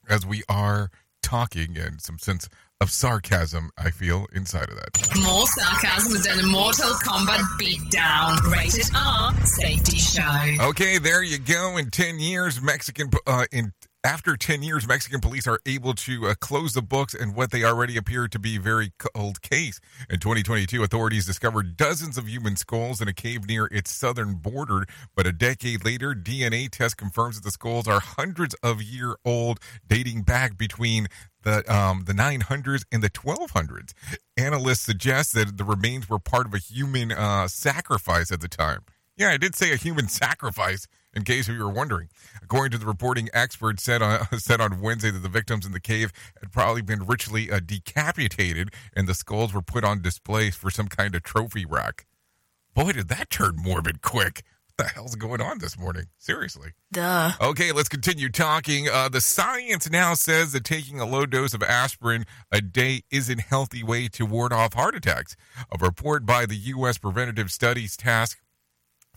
as 0.09 0.25
we 0.25 0.41
are 0.49 0.89
talking 1.21 1.75
and 1.77 2.01
some 2.01 2.19
sense 2.19 2.47
of 2.81 2.91
sarcasm 2.91 3.69
I 3.77 3.91
feel 3.91 4.27
inside 4.33 4.69
of 4.69 4.75
that. 4.75 5.17
More 5.23 5.45
sarcasm 5.47 6.21
than 6.23 6.43
a 6.43 6.47
Mortal 6.47 6.91
Kombat 7.03 7.41
beatdown. 7.59 8.51
Rated 8.51 8.87
R 8.95 9.33
Safety 9.45 9.97
Show. 9.97 10.67
Okay, 10.69 10.97
there 10.97 11.23
you 11.23 11.37
go. 11.37 11.77
In 11.77 11.89
10 11.89 12.19
years, 12.19 12.61
Mexican 12.61 13.09
uh, 13.27 13.45
in 13.51 13.73
after 14.05 14.37
10 14.37 14.61
years, 14.61 14.87
Mexican 14.87 15.19
police 15.19 15.47
are 15.47 15.59
able 15.65 15.95
to 15.95 16.27
uh, 16.27 16.35
close 16.35 16.73
the 16.73 16.81
books 16.83 17.15
and 17.15 17.35
what 17.35 17.49
they 17.49 17.63
already 17.63 17.97
appear 17.97 18.27
to 18.27 18.37
be 18.37 18.59
very 18.59 18.91
cold 18.99 19.41
case. 19.41 19.81
In 20.11 20.19
2022, 20.19 20.83
authorities 20.83 21.25
discovered 21.25 21.75
dozens 21.75 22.15
of 22.15 22.29
human 22.29 22.55
skulls 22.55 23.01
in 23.01 23.07
a 23.07 23.13
cave 23.13 23.47
near 23.47 23.65
its 23.71 23.91
southern 23.91 24.35
border. 24.35 24.85
But 25.15 25.25
a 25.25 25.31
decade 25.31 25.83
later, 25.83 26.13
DNA 26.13 26.69
test 26.69 26.97
confirms 26.97 27.37
that 27.37 27.43
the 27.43 27.51
skulls 27.51 27.87
are 27.87 27.99
hundreds 27.99 28.53
of 28.61 28.83
year 28.83 29.15
old, 29.25 29.59
dating 29.87 30.21
back 30.21 30.55
between 30.55 31.07
the 31.41 31.63
um, 31.73 32.03
the 32.05 32.13
900s 32.13 32.83
and 32.91 33.01
the 33.01 33.09
1200s. 33.09 33.93
Analysts 34.37 34.81
suggest 34.81 35.33
that 35.33 35.57
the 35.57 35.63
remains 35.63 36.07
were 36.07 36.19
part 36.19 36.45
of 36.45 36.53
a 36.53 36.59
human 36.59 37.11
uh, 37.11 37.47
sacrifice 37.47 38.31
at 38.31 38.39
the 38.39 38.47
time. 38.47 38.81
Yeah, 39.17 39.29
I 39.29 39.37
did 39.37 39.55
say 39.55 39.71
a 39.71 39.77
human 39.77 40.09
sacrifice 40.09 40.87
in 41.15 41.23
case 41.23 41.47
you 41.47 41.57
were 41.57 41.69
wondering. 41.69 42.09
According 42.43 42.71
to 42.71 42.77
the 42.77 42.85
reporting 42.85 43.29
experts 43.33 43.83
said 43.83 44.01
on, 44.01 44.27
said 44.37 44.61
on 44.61 44.81
Wednesday 44.81 45.11
that 45.11 45.19
the 45.19 45.29
victims 45.29 45.65
in 45.65 45.71
the 45.71 45.79
cave 45.79 46.11
had 46.39 46.51
probably 46.51 46.81
been 46.81 47.05
ritually 47.05 47.49
uh, 47.51 47.59
decapitated 47.65 48.71
and 48.95 49.07
the 49.07 49.13
skulls 49.13 49.53
were 49.53 49.61
put 49.61 49.83
on 49.83 50.01
display 50.01 50.51
for 50.51 50.69
some 50.69 50.87
kind 50.87 51.15
of 51.15 51.23
trophy 51.23 51.65
rack. 51.65 52.05
Boy, 52.73 52.91
did 52.91 53.07
that 53.07 53.29
turn 53.29 53.55
morbid 53.55 54.01
quick. 54.01 54.43
What 54.75 54.87
the 54.87 54.93
hell's 54.93 55.15
going 55.15 55.39
on 55.39 55.59
this 55.59 55.79
morning? 55.79 56.07
Seriously. 56.17 56.71
Duh. 56.91 57.31
Okay, 57.39 57.71
let's 57.71 57.87
continue 57.87 58.27
talking. 58.27 58.89
Uh, 58.89 59.07
the 59.07 59.21
science 59.21 59.89
now 59.89 60.15
says 60.15 60.51
that 60.51 60.65
taking 60.65 60.99
a 60.99 61.05
low 61.05 61.25
dose 61.25 61.53
of 61.53 61.63
aspirin 61.63 62.25
a 62.51 62.59
day 62.59 63.03
isn't 63.09 63.39
a 63.39 63.43
healthy 63.43 63.83
way 63.83 64.09
to 64.09 64.25
ward 64.25 64.51
off 64.51 64.73
heart 64.73 64.93
attacks. 64.93 65.37
A 65.71 65.77
report 65.77 66.25
by 66.25 66.45
the 66.45 66.57
U.S. 66.57 66.97
Preventative 66.97 67.51
Studies 67.51 67.95
Task 67.95 68.37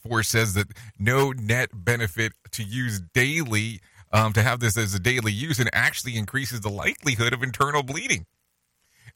Force 0.09 0.29
says 0.29 0.55
that 0.55 0.69
no 0.99 1.33
net 1.33 1.71
benefit 1.75 2.33
to 2.53 2.63
use 2.63 3.01
daily, 3.15 3.81
um, 4.13 4.33
to 4.33 4.43
have 4.43 4.61
this 4.61 4.77
as 4.77 4.95
a 4.95 4.99
daily 4.99 5.33
use, 5.33 5.59
and 5.59 5.71
actually 5.73 6.17
increases 6.17 6.61
the 6.61 6.71
likelihood 6.71 7.33
of 7.33 7.43
internal 7.43 7.83
bleeding. 7.83 8.27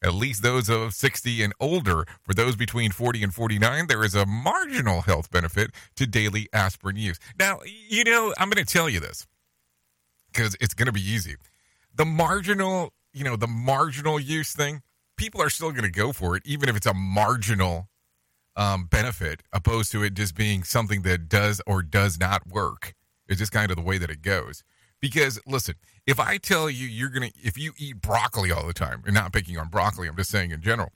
At 0.05 0.15
least 0.15 0.43
those 0.43 0.69
of 0.69 0.95
60 0.95 1.43
and 1.43 1.53
older. 1.61 2.05
For 2.23 2.35
those 2.35 2.57
between 2.57 2.91
40 2.91 3.23
and 3.23 3.35
49, 3.35 3.87
there 3.87 4.05
is 4.05 4.15
a 4.15 4.27
marginal 4.27 5.03
health 5.03 5.31
benefit 5.31 5.71
to 5.97 6.07
daily 6.07 6.49
aspirin 6.53 6.97
use. 6.97 7.19
Now, 7.39 7.61
you 7.89 8.03
know, 8.05 8.35
I'm 8.39 8.51
going 8.51 8.65
to 8.65 8.71
tell 8.71 8.89
you 8.89 8.99
this 8.99 9.27
because 10.33 10.57
it's 10.61 10.75
going 10.75 10.87
to 10.87 10.93
be 10.93 11.01
easy. 11.01 11.37
The 11.95 12.05
marginal, 12.05 12.93
you 13.13 13.23
know, 13.23 13.37
the 13.37 13.47
marginal 13.47 14.19
use 14.19 14.53
thing, 14.53 14.83
people 15.17 15.41
are 15.41 15.51
still 15.51 15.71
going 15.71 15.85
to 15.85 15.91
go 15.91 16.13
for 16.13 16.37
it, 16.37 16.43
even 16.45 16.69
if 16.69 16.77
it's 16.77 16.87
a 16.87 16.95
marginal 16.95 17.89
um, 18.57 18.87
benefit, 18.87 19.43
opposed 19.53 19.93
to 19.93 20.03
it 20.03 20.15
just 20.15 20.35
being 20.35 20.63
something 20.63 21.03
that 21.03 21.29
does 21.29 21.61
or 21.67 21.83
does 21.83 22.19
not 22.19 22.47
work. 22.47 22.95
It's 23.29 23.39
just 23.39 23.53
kind 23.53 23.71
of 23.71 23.77
the 23.77 23.83
way 23.83 23.99
that 23.99 24.11
it 24.11 24.23
goes. 24.23 24.63
Because 25.01 25.41
listen, 25.47 25.75
if 26.07 26.21
I 26.21 26.37
tell 26.37 26.71
you 26.71 26.87
you're 26.87 27.09
gonna, 27.09 27.31
if 27.43 27.59
you 27.59 27.73
eat 27.77 28.01
broccoli 28.01 28.53
all 28.53 28.67
the 28.67 28.73
time, 28.73 29.03
and 29.05 29.15
not 29.15 29.33
picking 29.33 29.59
on 29.59 29.69
broccoli, 29.69 30.09
I'm 30.09 30.17
just 30.17 30.31
saying 30.31 30.51
in 30.51 30.61
general, 30.63 30.93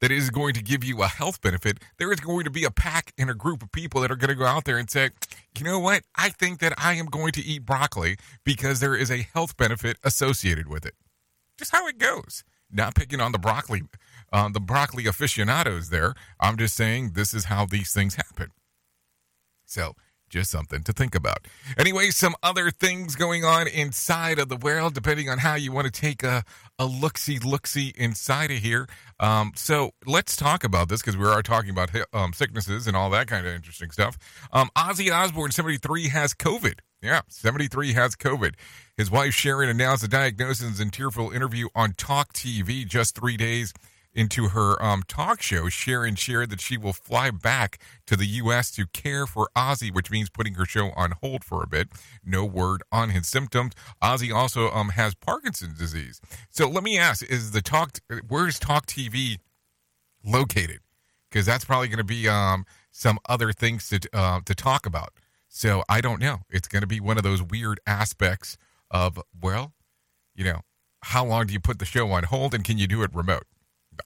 that 0.00 0.10
is 0.10 0.30
going 0.30 0.54
to 0.54 0.62
give 0.62 0.84
you 0.84 1.02
a 1.02 1.06
health 1.06 1.40
benefit, 1.40 1.78
there 1.98 2.12
is 2.12 2.20
going 2.20 2.44
to 2.44 2.50
be 2.50 2.64
a 2.64 2.70
pack 2.70 3.12
and 3.18 3.30
a 3.30 3.34
group 3.34 3.62
of 3.62 3.72
people 3.72 4.00
that 4.00 4.10
are 4.10 4.16
going 4.16 4.28
to 4.28 4.34
go 4.34 4.44
out 4.44 4.64
there 4.64 4.78
and 4.78 4.90
say, 4.90 5.10
you 5.56 5.64
know 5.64 5.78
what? 5.78 6.02
I 6.16 6.28
think 6.28 6.60
that 6.60 6.74
I 6.76 6.94
am 6.94 7.06
going 7.06 7.32
to 7.32 7.42
eat 7.42 7.64
broccoli 7.64 8.16
because 8.44 8.80
there 8.80 8.94
is 8.94 9.10
a 9.10 9.26
health 9.32 9.56
benefit 9.56 9.96
associated 10.04 10.68
with 10.68 10.84
it. 10.84 10.94
Just 11.58 11.72
how 11.72 11.86
it 11.86 11.98
goes. 11.98 12.44
Not 12.70 12.94
picking 12.94 13.20
on 13.20 13.32
the 13.32 13.38
broccoli, 13.38 13.82
uh, 14.32 14.48
the 14.48 14.60
broccoli 14.60 15.06
aficionados 15.06 15.90
there. 15.90 16.14
I'm 16.40 16.56
just 16.56 16.74
saying 16.74 17.12
this 17.14 17.32
is 17.32 17.44
how 17.44 17.66
these 17.66 17.92
things 17.92 18.16
happen. 18.16 18.50
So 19.64 19.94
just 20.28 20.50
something 20.50 20.82
to 20.82 20.92
think 20.92 21.14
about. 21.14 21.46
Anyway, 21.78 22.10
some 22.10 22.34
other 22.42 22.70
things 22.70 23.14
going 23.14 23.44
on 23.44 23.68
inside 23.68 24.38
of 24.38 24.48
the 24.48 24.56
world, 24.56 24.94
depending 24.94 25.28
on 25.28 25.38
how 25.38 25.54
you 25.54 25.72
want 25.72 25.86
to 25.86 26.00
take 26.00 26.22
a, 26.22 26.44
a 26.78 26.86
look 26.86 27.18
see, 27.18 27.38
look 27.38 27.66
see 27.66 27.92
inside 27.96 28.50
of 28.50 28.58
here. 28.58 28.88
Um, 29.20 29.52
so 29.54 29.92
let's 30.04 30.36
talk 30.36 30.64
about 30.64 30.88
this 30.88 31.00
because 31.00 31.16
we 31.16 31.26
are 31.26 31.42
talking 31.42 31.70
about 31.70 31.90
um, 32.12 32.32
sicknesses 32.32 32.86
and 32.86 32.96
all 32.96 33.10
that 33.10 33.28
kind 33.28 33.46
of 33.46 33.54
interesting 33.54 33.90
stuff. 33.90 34.18
Um, 34.52 34.68
Ozzy 34.76 35.12
Osbourne, 35.12 35.52
73, 35.52 36.08
has 36.08 36.34
COVID. 36.34 36.80
Yeah, 37.02 37.20
73 37.28 37.92
has 37.92 38.16
COVID. 38.16 38.54
His 38.96 39.10
wife 39.10 39.34
Sharon 39.34 39.68
announced 39.68 40.02
the 40.02 40.08
diagnosis 40.08 40.80
in 40.80 40.90
tearful 40.90 41.30
interview 41.30 41.68
on 41.74 41.92
Talk 41.92 42.32
TV 42.32 42.86
just 42.86 43.14
three 43.14 43.36
days 43.36 43.74
into 44.16 44.48
her 44.48 44.82
um, 44.82 45.02
talk 45.06 45.42
show, 45.42 45.68
Sharon 45.68 46.14
shared 46.16 46.50
that 46.50 46.60
she 46.60 46.78
will 46.78 46.94
fly 46.94 47.30
back 47.30 47.78
to 48.06 48.16
the 48.16 48.26
U.S. 48.26 48.70
to 48.72 48.86
care 48.86 49.26
for 49.26 49.50
Ozzy, 49.54 49.94
which 49.94 50.10
means 50.10 50.30
putting 50.30 50.54
her 50.54 50.64
show 50.64 50.90
on 50.96 51.12
hold 51.20 51.44
for 51.44 51.62
a 51.62 51.66
bit. 51.66 51.88
No 52.24 52.44
word 52.44 52.82
on 52.90 53.10
his 53.10 53.28
symptoms. 53.28 53.74
Ozzy 54.02 54.34
also 54.34 54.70
um, 54.70 54.88
has 54.90 55.14
Parkinson's 55.14 55.78
disease. 55.78 56.20
So 56.48 56.68
let 56.68 56.82
me 56.82 56.98
ask: 56.98 57.22
Is 57.30 57.52
the 57.52 57.60
talk? 57.60 57.98
Where's 58.26 58.58
Talk 58.58 58.86
TV 58.86 59.38
located? 60.24 60.80
Because 61.30 61.44
that's 61.44 61.66
probably 61.66 61.88
going 61.88 61.98
to 61.98 62.04
be 62.04 62.26
um, 62.26 62.64
some 62.90 63.18
other 63.28 63.52
things 63.52 63.88
to 63.90 64.00
uh, 64.14 64.40
to 64.46 64.54
talk 64.54 64.86
about. 64.86 65.12
So 65.48 65.84
I 65.88 66.00
don't 66.00 66.20
know. 66.20 66.38
It's 66.48 66.68
going 66.68 66.82
to 66.82 66.88
be 66.88 67.00
one 67.00 67.18
of 67.18 67.22
those 67.22 67.42
weird 67.42 67.80
aspects 67.86 68.56
of 68.90 69.20
well, 69.40 69.72
you 70.34 70.44
know, 70.44 70.60
how 71.02 71.24
long 71.24 71.46
do 71.46 71.52
you 71.52 71.60
put 71.60 71.78
the 71.78 71.84
show 71.84 72.10
on 72.10 72.24
hold, 72.24 72.54
and 72.54 72.64
can 72.64 72.78
you 72.78 72.86
do 72.86 73.02
it 73.02 73.14
remote? 73.14 73.44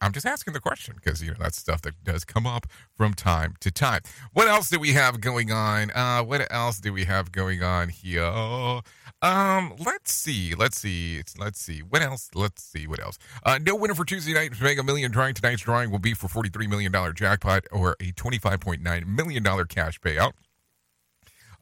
I'm 0.01 0.13
just 0.13 0.27
asking 0.27 0.55
the 0.55 0.61
question 0.61 0.97
because 1.03 1.23
you 1.23 1.31
know 1.31 1.37
that's 1.39 1.57
stuff 1.59 1.83
that 1.83 2.03
does 2.05 2.25
come 2.25 2.47
up 2.47 2.67
from 2.97 3.15
time 3.15 3.55
to 3.61 3.71
time. 3.71 4.03
What 4.33 4.49
else 4.49 4.71
do 4.71 4.79
we 4.79 4.93
have 4.93 5.21
going 5.21 5.51
on? 5.51 5.91
Uh, 5.91 6.23
what 6.23 6.47
else 6.53 6.79
do 6.79 6.93
we 6.93 7.05
have 7.05 7.33
going 7.33 7.63
on 7.63 7.89
here? 7.89 8.81
Um, 9.23 9.75
let's 9.79 10.13
see, 10.13 10.55
let's 10.55 10.79
see, 10.79 11.23
let's 11.39 11.61
see. 11.61 11.81
What 11.81 12.03
else? 12.03 12.31
Let's 12.35 12.63
see 12.63 12.87
what 12.87 13.01
else. 13.01 13.19
Uh, 13.45 13.59
no 13.61 13.75
winner 13.75 13.95
for 13.95 14.05
Tuesday 14.05 14.33
night's 14.33 14.61
Mega 14.61 14.83
Million 14.83 15.11
drawing. 15.11 15.35
Tonight's 15.35 15.63
drawing 15.63 15.91
will 15.91 15.99
be 15.99 16.15
for 16.15 16.29
43 16.29 16.67
million 16.67 16.93
dollar 16.93 17.13
jackpot 17.13 17.65
or 17.73 17.97
a 18.01 18.13
25.9 18.13 19.07
million 19.07 19.43
dollar 19.43 19.65
cash 19.65 20.01
payout. 20.01 20.33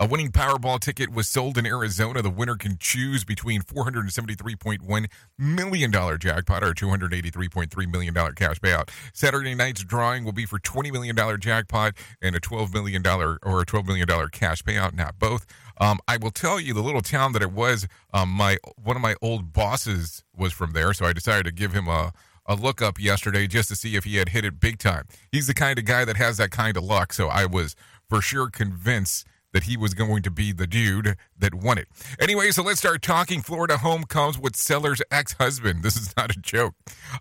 A 0.01 0.07
winning 0.07 0.31
Powerball 0.31 0.79
ticket 0.79 1.13
was 1.13 1.27
sold 1.27 1.59
in 1.59 1.67
Arizona. 1.67 2.23
The 2.23 2.31
winner 2.31 2.55
can 2.55 2.77
choose 2.79 3.25
between 3.25 3.63
$473.1 3.63 5.07
million 5.37 5.91
jackpot 5.91 6.63
or 6.63 6.73
$283.3 6.73 7.93
million 7.93 8.15
cash 8.35 8.61
payout. 8.61 8.91
Saturday 9.13 9.57
night's 9.57 9.83
drawing 9.83 10.23
will 10.23 10.31
be 10.31 10.47
for 10.47 10.61
$20 10.61 10.93
million 10.93 11.17
jackpot 11.41 11.95
and 12.23 12.37
a 12.37 12.41
$12 12.41 12.73
million 12.73 13.05
or 13.05 13.37
a 13.61 13.67
$12 13.67 13.87
million 13.89 14.07
cash 14.31 14.63
payout, 14.63 14.95
not 14.95 15.19
both. 15.19 15.45
Um, 15.81 15.99
I 16.07 16.17
will 16.17 16.31
tell 16.31 16.61
you 16.61 16.75
the 16.75 16.83
little 16.83 17.03
town 17.03 17.33
that 17.33 17.43
it 17.43 17.51
was. 17.51 17.89
Um, 18.15 18.29
my 18.29 18.59
one 18.77 18.95
of 18.95 19.03
my 19.03 19.17
old 19.21 19.53
bosses 19.53 20.23
was 20.37 20.53
from 20.53 20.75
there, 20.75 20.93
so 20.93 21.07
I 21.07 21.13
decided 21.13 21.45
to 21.47 21.53
give 21.53 21.73
him 21.73 21.89
a 21.89 22.13
a 22.47 22.55
look 22.55 22.81
up 22.81 23.01
yesterday 23.01 23.47
just 23.47 23.69
to 23.69 23.77
see 23.77 23.95
if 23.95 24.05
he 24.05 24.17
had 24.17 24.31
hit 24.31 24.45
it 24.45 24.59
big 24.59 24.79
time. 24.79 25.07
He's 25.31 25.49
the 25.49 25.55
kind 25.55 25.79
of 25.79 25.85
guy 25.85 26.05
that 26.05 26.17
has 26.17 26.39
that 26.39 26.51
kind 26.51 26.77
of 26.77 26.85
luck, 26.85 27.13
so 27.13 27.29
I 27.29 27.47
was 27.47 27.77
for 28.09 28.23
sure 28.23 28.49
convinced 28.49 29.27
that 29.53 29.65
he 29.65 29.77
was 29.77 29.95
going 29.95 30.23
to 30.23 30.31
be 30.31 30.53
the 30.53 30.67
dude 30.67 31.17
that 31.39 31.55
won 31.55 31.79
it. 31.79 31.89
Anyway, 32.21 32.51
so 32.51 32.63
let's 32.63 32.81
start 32.81 33.03
talking. 33.03 33.43
Florida 33.43 33.79
home 33.79 34.05
comes 34.05 34.39
with 34.39 34.57
seller's 34.57 35.03
ex-husband. 35.11 35.83
This 35.83 35.97
is 35.97 36.15
not 36.17 36.37
a 36.37 36.41
joke. 36.41 36.75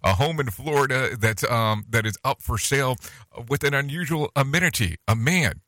A 0.03 0.15
home 0.15 0.39
in 0.39 0.49
Florida 0.49 1.15
that's 1.17 1.43
um 1.49 1.85
that 1.89 2.05
is 2.05 2.17
up 2.23 2.41
for 2.41 2.57
sale 2.57 2.95
with 3.47 3.63
an 3.63 3.73
unusual 3.73 4.31
amenity. 4.35 4.97
A 5.07 5.15
man 5.15 5.61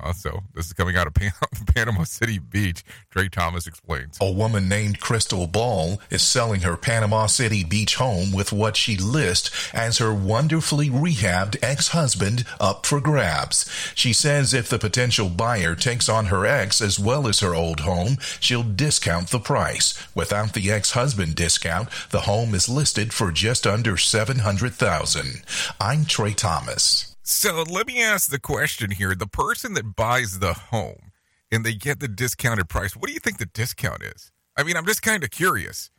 uh, 0.00 0.12
so 0.12 0.40
this 0.54 0.66
is 0.66 0.72
coming 0.72 0.96
out 0.96 1.06
of 1.06 1.14
Pan- 1.14 1.32
Panama 1.74 2.04
City 2.04 2.38
Beach. 2.38 2.82
Trey 3.10 3.28
Thomas 3.28 3.66
explains. 3.66 4.18
A 4.20 4.30
woman 4.30 4.68
named 4.68 5.00
Crystal 5.00 5.46
Ball 5.46 6.00
is 6.10 6.22
selling 6.22 6.62
her 6.62 6.76
Panama 6.76 7.26
City 7.26 7.64
Beach 7.64 7.94
home 7.96 8.32
with 8.32 8.52
what 8.52 8.76
she 8.76 8.96
lists 8.96 9.50
as 9.72 9.98
her 9.98 10.12
wonderfully 10.12 10.90
rehabbed 10.90 11.56
ex-husband 11.62 12.44
up 12.60 12.86
for 12.86 13.00
grabs. 13.00 13.70
She 13.94 14.12
says 14.12 14.52
if 14.52 14.68
the 14.68 14.78
potential 14.78 15.28
buyer 15.28 15.74
takes 15.74 16.08
on 16.08 16.26
her 16.26 16.44
ex 16.44 16.80
as 16.80 16.98
well 16.98 17.28
as 17.28 17.40
her 17.40 17.54
old 17.54 17.80
home, 17.80 18.18
she'll 18.40 18.62
discount 18.62 19.30
the 19.30 19.38
price. 19.38 19.94
Without 20.14 20.54
the 20.54 20.70
ex-husband 20.70 21.36
discount, 21.36 21.88
the 22.10 22.22
home 22.22 22.54
is 22.54 22.68
listed 22.68 23.12
for 23.12 23.30
just 23.30 23.66
under 23.66 23.96
700,000. 23.96 25.42
I'm 25.80 26.04
Trey 26.04 26.32
Thomas. 26.32 27.13
So 27.26 27.62
let 27.62 27.86
me 27.86 28.02
ask 28.02 28.30
the 28.30 28.38
question 28.38 28.90
here. 28.90 29.14
The 29.14 29.26
person 29.26 29.72
that 29.74 29.96
buys 29.96 30.40
the 30.40 30.52
home 30.52 31.10
and 31.50 31.64
they 31.64 31.72
get 31.72 31.98
the 31.98 32.06
discounted 32.06 32.68
price, 32.68 32.94
what 32.94 33.06
do 33.06 33.14
you 33.14 33.18
think 33.18 33.38
the 33.38 33.46
discount 33.46 34.02
is? 34.02 34.30
I 34.58 34.62
mean, 34.62 34.76
I'm 34.76 34.84
just 34.84 35.00
kind 35.00 35.24
of 35.24 35.30
curious. 35.30 35.90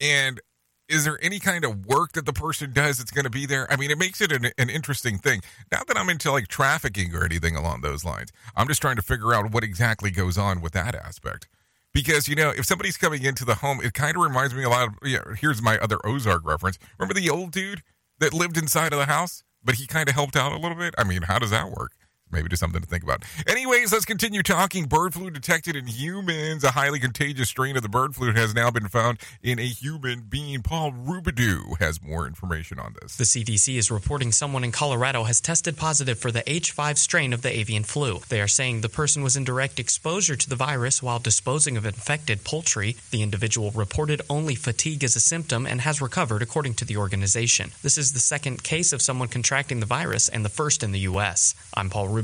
And 0.00 0.40
is 0.88 1.04
there 1.04 1.18
any 1.20 1.40
kind 1.40 1.64
of 1.64 1.84
work 1.86 2.12
that 2.12 2.26
the 2.26 2.32
person 2.32 2.72
does 2.72 2.98
that's 2.98 3.10
going 3.10 3.24
to 3.24 3.30
be 3.30 3.44
there? 3.44 3.70
I 3.72 3.74
mean, 3.74 3.90
it 3.90 3.98
makes 3.98 4.20
it 4.20 4.30
an, 4.30 4.52
an, 4.56 4.70
interesting 4.70 5.18
thing. 5.18 5.40
Not 5.72 5.88
that 5.88 5.96
I'm 5.96 6.08
into 6.08 6.30
like 6.30 6.46
trafficking 6.46 7.12
or 7.12 7.24
anything 7.24 7.56
along 7.56 7.80
those 7.80 8.04
lines. 8.04 8.30
I'm 8.54 8.68
just 8.68 8.80
trying 8.80 8.96
to 8.96 9.02
figure 9.02 9.34
out 9.34 9.50
what 9.50 9.64
exactly 9.64 10.12
goes 10.12 10.38
on 10.38 10.60
with 10.60 10.74
that 10.74 10.94
aspect. 10.94 11.48
Because, 11.92 12.28
you 12.28 12.36
know, 12.36 12.50
if 12.50 12.66
somebody's 12.66 12.96
coming 12.96 13.24
into 13.24 13.44
the 13.44 13.56
home, 13.56 13.80
it 13.82 13.94
kind 13.94 14.16
of 14.16 14.22
reminds 14.22 14.54
me 14.54 14.62
a 14.62 14.68
lot 14.68 14.86
of, 14.86 14.94
you 15.02 15.16
know, 15.16 15.34
here's 15.36 15.60
my 15.60 15.76
other 15.78 15.98
Ozark 16.06 16.44
reference. 16.44 16.78
Remember 17.00 17.20
the 17.20 17.30
old 17.30 17.50
dude 17.50 17.82
that 18.20 18.32
lived 18.32 18.56
inside 18.56 18.92
of 18.92 19.00
the 19.00 19.06
house? 19.06 19.42
But 19.62 19.76
he 19.76 19.86
kind 19.86 20.08
of 20.08 20.14
helped 20.14 20.36
out 20.36 20.52
a 20.52 20.58
little 20.58 20.76
bit. 20.76 20.94
I 20.98 21.04
mean, 21.04 21.22
how 21.22 21.38
does 21.38 21.50
that 21.50 21.70
work? 21.70 21.92
Maybe 22.30 22.48
just 22.48 22.60
something 22.60 22.82
to 22.82 22.86
think 22.86 23.02
about. 23.02 23.24
Anyways, 23.46 23.92
let's 23.92 24.04
continue 24.04 24.42
talking. 24.42 24.84
Bird 24.84 25.14
flu 25.14 25.30
detected 25.30 25.76
in 25.76 25.86
humans. 25.86 26.62
A 26.62 26.72
highly 26.72 27.00
contagious 27.00 27.48
strain 27.48 27.76
of 27.76 27.82
the 27.82 27.88
bird 27.88 28.14
flu 28.14 28.32
has 28.34 28.54
now 28.54 28.70
been 28.70 28.88
found 28.88 29.18
in 29.42 29.58
a 29.58 29.66
human 29.66 30.20
being. 30.20 30.60
Paul 30.62 30.92
Rubidoux 30.92 31.78
has 31.78 32.02
more 32.02 32.26
information 32.26 32.78
on 32.78 32.94
this. 33.00 33.16
The 33.16 33.24
CDC 33.24 33.76
is 33.76 33.90
reporting 33.90 34.30
someone 34.30 34.62
in 34.62 34.72
Colorado 34.72 35.24
has 35.24 35.40
tested 35.40 35.78
positive 35.78 36.18
for 36.18 36.30
the 36.30 36.42
H5 36.42 36.98
strain 36.98 37.32
of 37.32 37.40
the 37.40 37.58
avian 37.58 37.82
flu. 37.82 38.20
They 38.28 38.42
are 38.42 38.48
saying 38.48 38.82
the 38.82 38.88
person 38.90 39.22
was 39.22 39.36
in 39.36 39.44
direct 39.44 39.78
exposure 39.78 40.36
to 40.36 40.48
the 40.48 40.56
virus 40.56 41.02
while 41.02 41.18
disposing 41.18 41.78
of 41.78 41.86
infected 41.86 42.44
poultry. 42.44 42.96
The 43.10 43.22
individual 43.22 43.70
reported 43.70 44.20
only 44.28 44.54
fatigue 44.54 45.02
as 45.02 45.16
a 45.16 45.20
symptom 45.20 45.66
and 45.66 45.80
has 45.80 46.02
recovered, 46.02 46.42
according 46.42 46.74
to 46.74 46.84
the 46.84 46.98
organization. 46.98 47.70
This 47.82 47.96
is 47.96 48.12
the 48.12 48.20
second 48.20 48.62
case 48.62 48.92
of 48.92 49.00
someone 49.00 49.28
contracting 49.28 49.80
the 49.80 49.86
virus 49.86 50.28
and 50.28 50.44
the 50.44 50.50
first 50.50 50.82
in 50.82 50.92
the 50.92 51.00
U.S. 51.00 51.54
I'm 51.72 51.88
Paul 51.88 52.08
Rubidoux. 52.08 52.17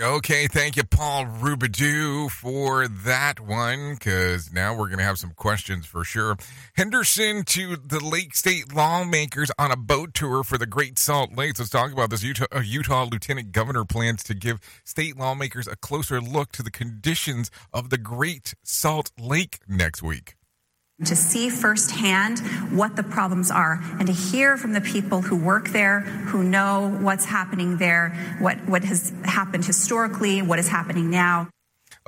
Okay, 0.00 0.46
thank 0.46 0.76
you, 0.76 0.84
Paul 0.84 1.26
Rubidoux, 1.26 2.30
for 2.30 2.88
that 2.88 3.40
one, 3.40 3.94
because 3.94 4.52
now 4.52 4.76
we're 4.76 4.88
going 4.88 4.98
to 4.98 5.04
have 5.04 5.18
some 5.18 5.32
questions 5.32 5.86
for 5.86 6.04
sure. 6.04 6.36
Henderson 6.74 7.44
to 7.44 7.76
the 7.76 8.00
Lake 8.00 8.34
State 8.34 8.74
lawmakers 8.74 9.50
on 9.58 9.70
a 9.70 9.76
boat 9.76 10.14
tour 10.14 10.42
for 10.42 10.58
the 10.58 10.66
Great 10.66 10.98
Salt 10.98 11.36
Lake. 11.36 11.58
Let's 11.58 11.70
talk 11.70 11.92
about 11.92 12.10
this. 12.10 12.22
Utah, 12.22 12.46
uh, 12.54 12.60
Utah 12.60 13.04
Lieutenant 13.10 13.52
Governor 13.52 13.84
plans 13.84 14.22
to 14.24 14.34
give 14.34 14.58
state 14.84 15.16
lawmakers 15.16 15.66
a 15.66 15.76
closer 15.76 16.20
look 16.20 16.52
to 16.52 16.62
the 16.62 16.70
conditions 16.70 17.50
of 17.72 17.90
the 17.90 17.98
Great 17.98 18.54
Salt 18.62 19.12
Lake 19.18 19.60
next 19.68 20.02
week 20.02 20.36
to 21.04 21.16
see 21.16 21.50
firsthand 21.50 22.38
what 22.70 22.96
the 22.96 23.02
problems 23.02 23.50
are 23.50 23.80
and 23.98 24.06
to 24.06 24.12
hear 24.12 24.56
from 24.56 24.72
the 24.72 24.80
people 24.80 25.20
who 25.20 25.36
work 25.36 25.70
there, 25.70 26.00
who 26.00 26.44
know 26.44 26.96
what's 27.00 27.24
happening 27.24 27.76
there, 27.78 28.10
what, 28.38 28.56
what 28.68 28.84
has 28.84 29.12
happened 29.24 29.64
historically, 29.64 30.42
what 30.42 30.58
is 30.58 30.68
happening 30.68 31.10
now. 31.10 31.48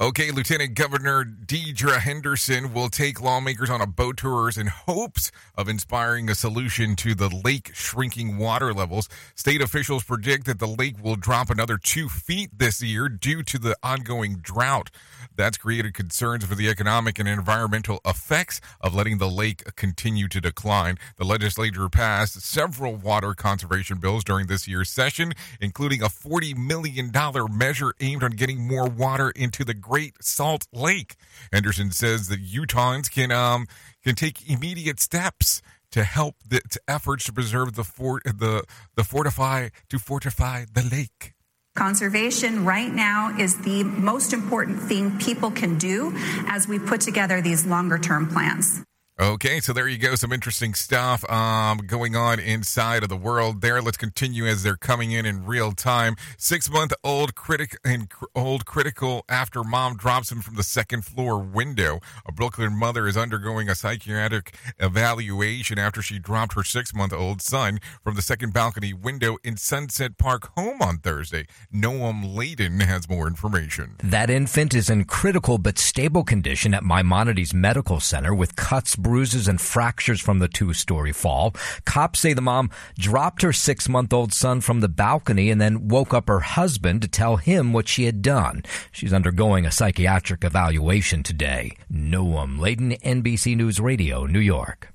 Okay, 0.00 0.32
Lieutenant 0.32 0.74
Governor 0.74 1.24
Deidre 1.24 2.00
Henderson 2.00 2.74
will 2.74 2.88
take 2.88 3.22
lawmakers 3.22 3.70
on 3.70 3.80
a 3.80 3.86
boat 3.86 4.16
tours 4.16 4.58
in 4.58 4.66
hopes 4.66 5.30
of 5.54 5.68
inspiring 5.68 6.28
a 6.28 6.34
solution 6.34 6.96
to 6.96 7.14
the 7.14 7.28
lake 7.28 7.70
shrinking 7.74 8.36
water 8.36 8.74
levels. 8.74 9.08
State 9.36 9.62
officials 9.62 10.02
predict 10.02 10.46
that 10.46 10.58
the 10.58 10.66
lake 10.66 10.96
will 11.00 11.14
drop 11.14 11.48
another 11.48 11.78
two 11.78 12.08
feet 12.08 12.50
this 12.58 12.82
year 12.82 13.08
due 13.08 13.44
to 13.44 13.56
the 13.56 13.76
ongoing 13.84 14.38
drought. 14.38 14.90
That's 15.36 15.58
created 15.58 15.94
concerns 15.94 16.44
for 16.44 16.56
the 16.56 16.68
economic 16.68 17.20
and 17.20 17.28
environmental 17.28 18.00
effects 18.04 18.60
of 18.80 18.96
letting 18.96 19.18
the 19.18 19.30
lake 19.30 19.62
continue 19.76 20.26
to 20.26 20.40
decline. 20.40 20.98
The 21.18 21.24
legislature 21.24 21.88
passed 21.88 22.40
several 22.40 22.96
water 22.96 23.32
conservation 23.32 23.98
bills 23.98 24.24
during 24.24 24.48
this 24.48 24.66
year's 24.66 24.90
session, 24.90 25.34
including 25.60 26.02
a 26.02 26.06
$40 26.06 26.56
million 26.56 27.12
measure 27.56 27.94
aimed 28.00 28.24
on 28.24 28.32
getting 28.32 28.66
more 28.66 28.88
water 28.88 29.30
into 29.30 29.64
the 29.64 29.83
Great 29.84 30.14
Salt 30.22 30.66
Lake. 30.72 31.16
Henderson 31.52 31.90
says 31.90 32.28
that 32.28 32.42
Utahns 32.42 33.10
can 33.10 33.30
um, 33.30 33.66
can 34.02 34.14
take 34.14 34.48
immediate 34.48 34.98
steps 34.98 35.60
to 35.90 36.04
help 36.04 36.36
the 36.48 36.60
to 36.70 36.80
efforts 36.88 37.26
to 37.26 37.32
preserve 37.32 37.74
the 37.74 37.84
fort 37.84 38.22
the 38.24 38.64
the 38.96 39.04
fortify 39.04 39.68
to 39.90 39.98
fortify 39.98 40.64
the 40.72 40.82
lake. 40.82 41.34
Conservation 41.76 42.64
right 42.64 42.92
now 42.92 43.36
is 43.38 43.58
the 43.62 43.82
most 43.84 44.32
important 44.32 44.80
thing 44.80 45.18
people 45.18 45.50
can 45.50 45.76
do 45.76 46.12
as 46.46 46.66
we 46.66 46.78
put 46.78 47.00
together 47.02 47.42
these 47.42 47.66
longer 47.66 47.98
term 47.98 48.28
plans. 48.28 48.82
Okay, 49.20 49.60
so 49.60 49.72
there 49.72 49.86
you 49.86 49.96
go. 49.96 50.16
Some 50.16 50.32
interesting 50.32 50.74
stuff 50.74 51.24
um, 51.30 51.78
going 51.86 52.16
on 52.16 52.40
inside 52.40 53.04
of 53.04 53.08
the 53.08 53.16
world 53.16 53.60
there. 53.60 53.80
Let's 53.80 53.96
continue 53.96 54.44
as 54.44 54.64
they're 54.64 54.76
coming 54.76 55.12
in 55.12 55.24
in 55.24 55.46
real 55.46 55.70
time. 55.70 56.16
Six 56.36 56.68
month 56.68 56.92
old 57.04 57.36
critic 57.36 57.76
and 57.84 58.10
cr- 58.10 58.24
old 58.34 58.66
critical 58.66 59.24
after 59.28 59.62
mom 59.62 59.96
drops 59.96 60.32
him 60.32 60.40
from 60.42 60.56
the 60.56 60.64
second 60.64 61.04
floor 61.04 61.38
window. 61.38 62.00
A 62.26 62.32
Brooklyn 62.32 62.76
mother 62.76 63.06
is 63.06 63.16
undergoing 63.16 63.68
a 63.68 63.76
psychiatric 63.76 64.56
evaluation 64.80 65.78
after 65.78 66.02
she 66.02 66.18
dropped 66.18 66.54
her 66.54 66.64
six 66.64 66.92
month 66.92 67.12
old 67.12 67.40
son 67.40 67.78
from 68.02 68.16
the 68.16 68.22
second 68.22 68.52
balcony 68.52 68.92
window 68.92 69.36
in 69.44 69.56
Sunset 69.56 70.18
Park 70.18 70.50
home 70.56 70.82
on 70.82 70.98
Thursday. 70.98 71.46
Noam 71.72 72.34
Layden 72.34 72.82
has 72.82 73.08
more 73.08 73.28
information. 73.28 73.94
That 74.02 74.28
infant 74.28 74.74
is 74.74 74.90
in 74.90 75.04
critical 75.04 75.58
but 75.58 75.78
stable 75.78 76.24
condition 76.24 76.74
at 76.74 76.82
Maimonides 76.82 77.54
Medical 77.54 78.00
Center 78.00 78.34
with 78.34 78.56
cuts 78.56 78.96
bruises 79.04 79.46
and 79.46 79.60
fractures 79.60 80.20
from 80.20 80.40
the 80.40 80.48
two 80.48 80.72
story 80.72 81.12
fall. 81.12 81.54
Cops 81.84 82.18
say 82.18 82.32
the 82.32 82.40
mom 82.40 82.70
dropped 82.98 83.42
her 83.42 83.52
six 83.52 83.88
month 83.88 84.12
old 84.12 84.32
son 84.32 84.60
from 84.60 84.80
the 84.80 84.88
balcony 84.88 85.50
and 85.50 85.60
then 85.60 85.86
woke 85.86 86.12
up 86.12 86.26
her 86.26 86.40
husband 86.40 87.02
to 87.02 87.08
tell 87.08 87.36
him 87.36 87.72
what 87.72 87.86
she 87.86 88.04
had 88.04 88.22
done. 88.22 88.64
She's 88.90 89.12
undergoing 89.12 89.64
a 89.64 89.70
psychiatric 89.70 90.42
evaluation 90.42 91.22
today. 91.22 91.76
Noam 91.92 92.58
Layden, 92.58 93.00
NBC 93.02 93.56
News 93.56 93.78
Radio, 93.78 94.26
New 94.26 94.40
York. 94.40 94.88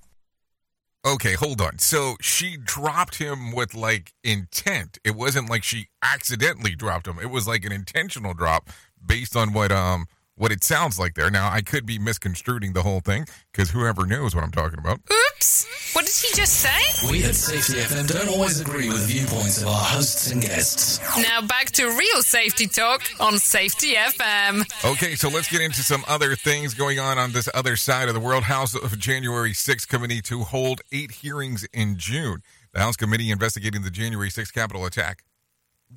Okay, 1.08 1.34
hold 1.34 1.62
on. 1.62 1.80
So 1.80 2.18
she 2.20 2.58
dropped 2.58 3.20
him 3.20 3.54
with 3.54 3.74
like 3.74 4.14
intent. 4.24 4.98
It 5.06 5.16
wasn't 5.16 5.50
like 5.50 5.64
she 5.64 5.88
accidentally 6.04 6.76
dropped 6.76 7.08
him. 7.08 7.20
It 7.22 7.30
was 7.30 7.48
like 7.48 7.64
an 7.64 7.72
intentional 7.72 8.34
drop 8.34 8.70
based 9.06 9.36
on 9.36 9.54
what 9.54 9.72
um 9.72 10.08
what 10.40 10.54
it 10.54 10.64
sounds 10.64 10.98
like 10.98 11.16
there. 11.16 11.30
Now, 11.30 11.52
I 11.52 11.62
could 11.62 11.86
be 11.86 12.00
misconstruing 12.00 12.72
the 12.72 12.82
whole 12.82 13.02
thing 13.02 13.26
because 13.52 13.72
whoever 13.72 14.06
knows 14.06 14.34
what 14.34 14.42
I'm 14.42 14.52
talking 14.52 14.80
about. 14.80 15.02
Oops! 15.12 15.94
What 15.94 16.06
did 16.06 16.16
he 16.16 16.34
just 16.34 16.54
say? 16.54 17.10
We 17.12 17.26
at 17.26 17.36
Safety 17.36 17.74
FM 17.74 18.08
don't 18.08 18.30
always 18.30 18.62
agree 18.62 18.88
with 18.88 19.06
viewpoints 19.06 19.62
of 19.62 19.68
our 19.68 19.84
hosts 19.84 20.32
and 20.32 20.42
guests. 20.42 21.02
Now 21.18 21.42
back 21.42 21.72
to 21.72 21.88
real 21.88 22.24
safety 22.24 22.68
talk 22.68 23.02
on 23.20 23.38
Safety 23.38 23.96
FM. 23.96 24.64
Okay, 24.94 25.16
so 25.16 25.28
let's 25.28 25.52
get 25.52 25.60
into 25.60 25.82
some 25.82 26.06
other 26.08 26.36
things 26.36 26.74
going 26.74 27.00
on 27.00 27.18
on 27.18 27.34
this 27.34 27.50
other 27.54 27.76
side 27.76 28.08
of 28.08 28.14
the 28.14 28.22
world. 28.22 28.44
House 28.44 28.76
of 28.76 28.98
January 28.98 29.52
6th 29.52 29.90
committee 29.90 30.22
to 30.22 30.46
hold 30.46 30.80
eight 30.94 31.12
hearings 31.12 31.68
in 31.74 31.98
June. 31.98 32.44
The 32.72 32.80
House 32.80 32.96
committee 32.96 33.30
investigating 33.30 33.82
the 33.82 33.92
January 33.92 34.30
6th 34.30 34.54
Capitol 34.54 34.86
attack 34.86 35.24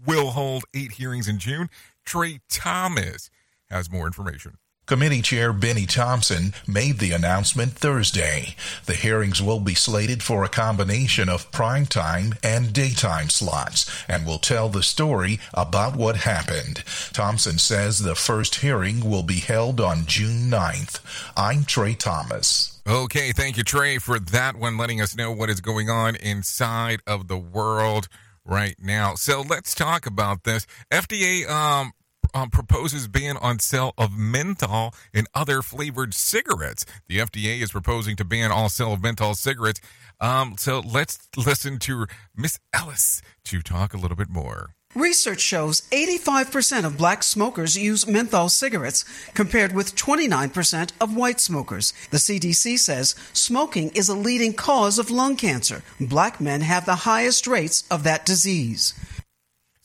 will 0.05 0.33
hold 0.33 0.64
eight 0.74 0.92
hearings 0.92 1.28
in 1.28 1.38
June. 1.38 1.68
Trey 2.05 2.40
Thomas 2.48 3.31
has 3.72 3.90
more 3.90 4.06
information. 4.06 4.58
Committee 4.85 5.22
Chair 5.22 5.52
Bennie 5.52 5.87
Thompson 5.87 6.52
made 6.66 6.98
the 6.98 7.12
announcement 7.12 7.72
Thursday. 7.72 8.56
The 8.87 8.94
hearings 8.94 9.40
will 9.40 9.61
be 9.61 9.74
slated 9.74 10.24
for 10.24 10.42
a 10.42 10.48
combination 10.48 11.28
of 11.28 11.50
primetime 11.52 12.37
and 12.42 12.72
daytime 12.72 13.28
slots 13.28 13.88
and 14.08 14.26
will 14.26 14.40
tell 14.40 14.68
the 14.68 14.82
story 14.82 15.38
about 15.54 15.94
what 15.94 16.16
happened. 16.16 16.82
Thompson 17.12 17.58
says 17.58 18.00
the 18.00 18.16
first 18.16 18.56
hearing 18.56 19.08
will 19.08 19.22
be 19.22 19.38
held 19.38 19.80
on 19.80 20.04
June 20.06 20.50
9th. 20.50 20.98
I'm 21.37 21.64
Trey 21.64 21.94
Thomas. 21.94 22.82
Okay, 22.87 23.30
thank 23.30 23.56
you, 23.56 23.62
Trey, 23.62 23.98
for 23.98 24.18
that 24.18 24.56
one, 24.56 24.76
letting 24.76 25.00
us 25.00 25.16
know 25.16 25.30
what 25.30 25.48
is 25.48 25.61
going 25.61 25.88
on 25.88 26.16
inside 26.16 27.00
of 27.06 27.28
the 27.28 27.38
world 27.38 28.08
right 28.44 28.74
now. 28.80 29.14
So 29.14 29.42
let's 29.48 29.74
talk 29.76 30.06
about 30.06 30.42
this. 30.42 30.66
FDA 30.90 31.48
um, 31.48 31.92
um, 32.35 32.51
proposes 32.51 33.09
ban 33.09 33.37
on 33.37 33.59
sale 33.59 33.95
of 33.99 34.16
menthol 34.16 34.95
and 35.12 35.27
other 35.35 35.62
flavored 35.62 36.14
cigarettes. 36.14 36.85
The 37.09 37.18
FDA 37.18 37.61
is 37.61 37.73
proposing 37.73 38.16
to 38.16 38.25
ban 38.25 38.51
all 38.51 38.68
sale 38.68 38.92
of 38.92 39.03
menthol 39.03 39.35
cigarettes. 39.35 39.81
Um, 40.21 40.55
so 40.57 40.81
let's 40.81 41.29
listen 41.37 41.79
to 41.81 42.07
Miss 42.37 42.59
Ellis 42.73 43.23
to 43.45 43.61
talk 43.61 43.95
a 43.95 43.97
little 43.97 44.16
bit 44.16 44.29
more. 44.29 44.75
Research 44.95 45.40
shows 45.40 45.81
85% 45.90 46.85
of 46.85 46.99
black 46.99 47.23
smokers 47.23 47.79
use 47.79 48.07
menthol 48.07 48.51
cigarettes, 48.51 49.07
compared 49.33 49.73
with 49.73 49.97
29% 49.97 50.90
of 51.01 51.16
white 51.16 51.40
smokers. 51.40 51.95
The 52.11 52.18
CDC 52.18 52.79
says 52.79 53.14
smoking 53.33 53.90
is 53.95 54.11
a 54.11 54.14
leading 54.14 54.53
cause 54.53 54.99
of 54.99 55.11
lung 55.11 55.37
cancer. 55.37 55.83
Black 55.99 56.42
men 56.42 56.61
have 56.61 56.85
the 56.85 57.07
highest 57.07 57.47
rates 57.47 57.85
of 57.90 58.05
that 58.05 58.27
disease. 58.27 58.92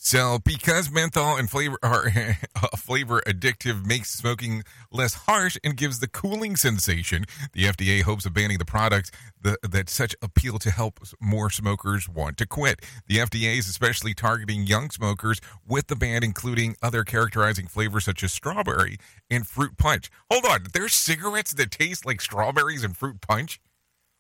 So, 0.07 0.39
because 0.39 0.89
menthol 0.89 1.35
and 1.35 1.49
flavor 1.49 1.77
are 1.83 2.09
flavor 2.77 3.21
addictive 3.27 3.85
makes 3.85 4.09
smoking 4.09 4.63
less 4.89 5.13
harsh 5.13 5.57
and 5.65 5.75
gives 5.75 5.99
the 5.99 6.07
cooling 6.07 6.55
sensation, 6.55 7.25
the 7.51 7.65
FDA 7.65 8.03
hopes 8.03 8.25
of 8.25 8.33
banning 8.33 8.57
the 8.57 8.63
product 8.63 9.13
that, 9.41 9.57
that 9.69 9.89
such 9.89 10.15
appeal 10.21 10.59
to 10.59 10.71
help 10.71 11.01
more 11.19 11.49
smokers 11.49 12.07
want 12.07 12.37
to 12.37 12.45
quit. 12.45 12.85
The 13.07 13.17
FDA 13.17 13.57
is 13.57 13.67
especially 13.67 14.13
targeting 14.13 14.65
young 14.65 14.91
smokers 14.91 15.41
with 15.67 15.87
the 15.87 15.97
ban, 15.97 16.23
including 16.23 16.77
other 16.81 17.03
characterizing 17.03 17.67
flavors 17.67 18.05
such 18.05 18.23
as 18.23 18.31
strawberry 18.31 18.99
and 19.29 19.45
fruit 19.45 19.77
punch. 19.77 20.09
Hold 20.31 20.45
on, 20.45 20.67
there's 20.73 20.93
cigarettes 20.93 21.51
that 21.51 21.69
taste 21.69 22.05
like 22.05 22.21
strawberries 22.21 22.85
and 22.85 22.95
fruit 22.95 23.19
punch. 23.19 23.59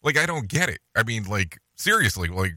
Like, 0.03 0.17
I 0.17 0.25
don't 0.25 0.49
get 0.49 0.67
it. 0.67 0.79
I 0.97 1.03
mean, 1.03 1.23
like 1.23 1.59
seriously, 1.77 2.27
like 2.27 2.55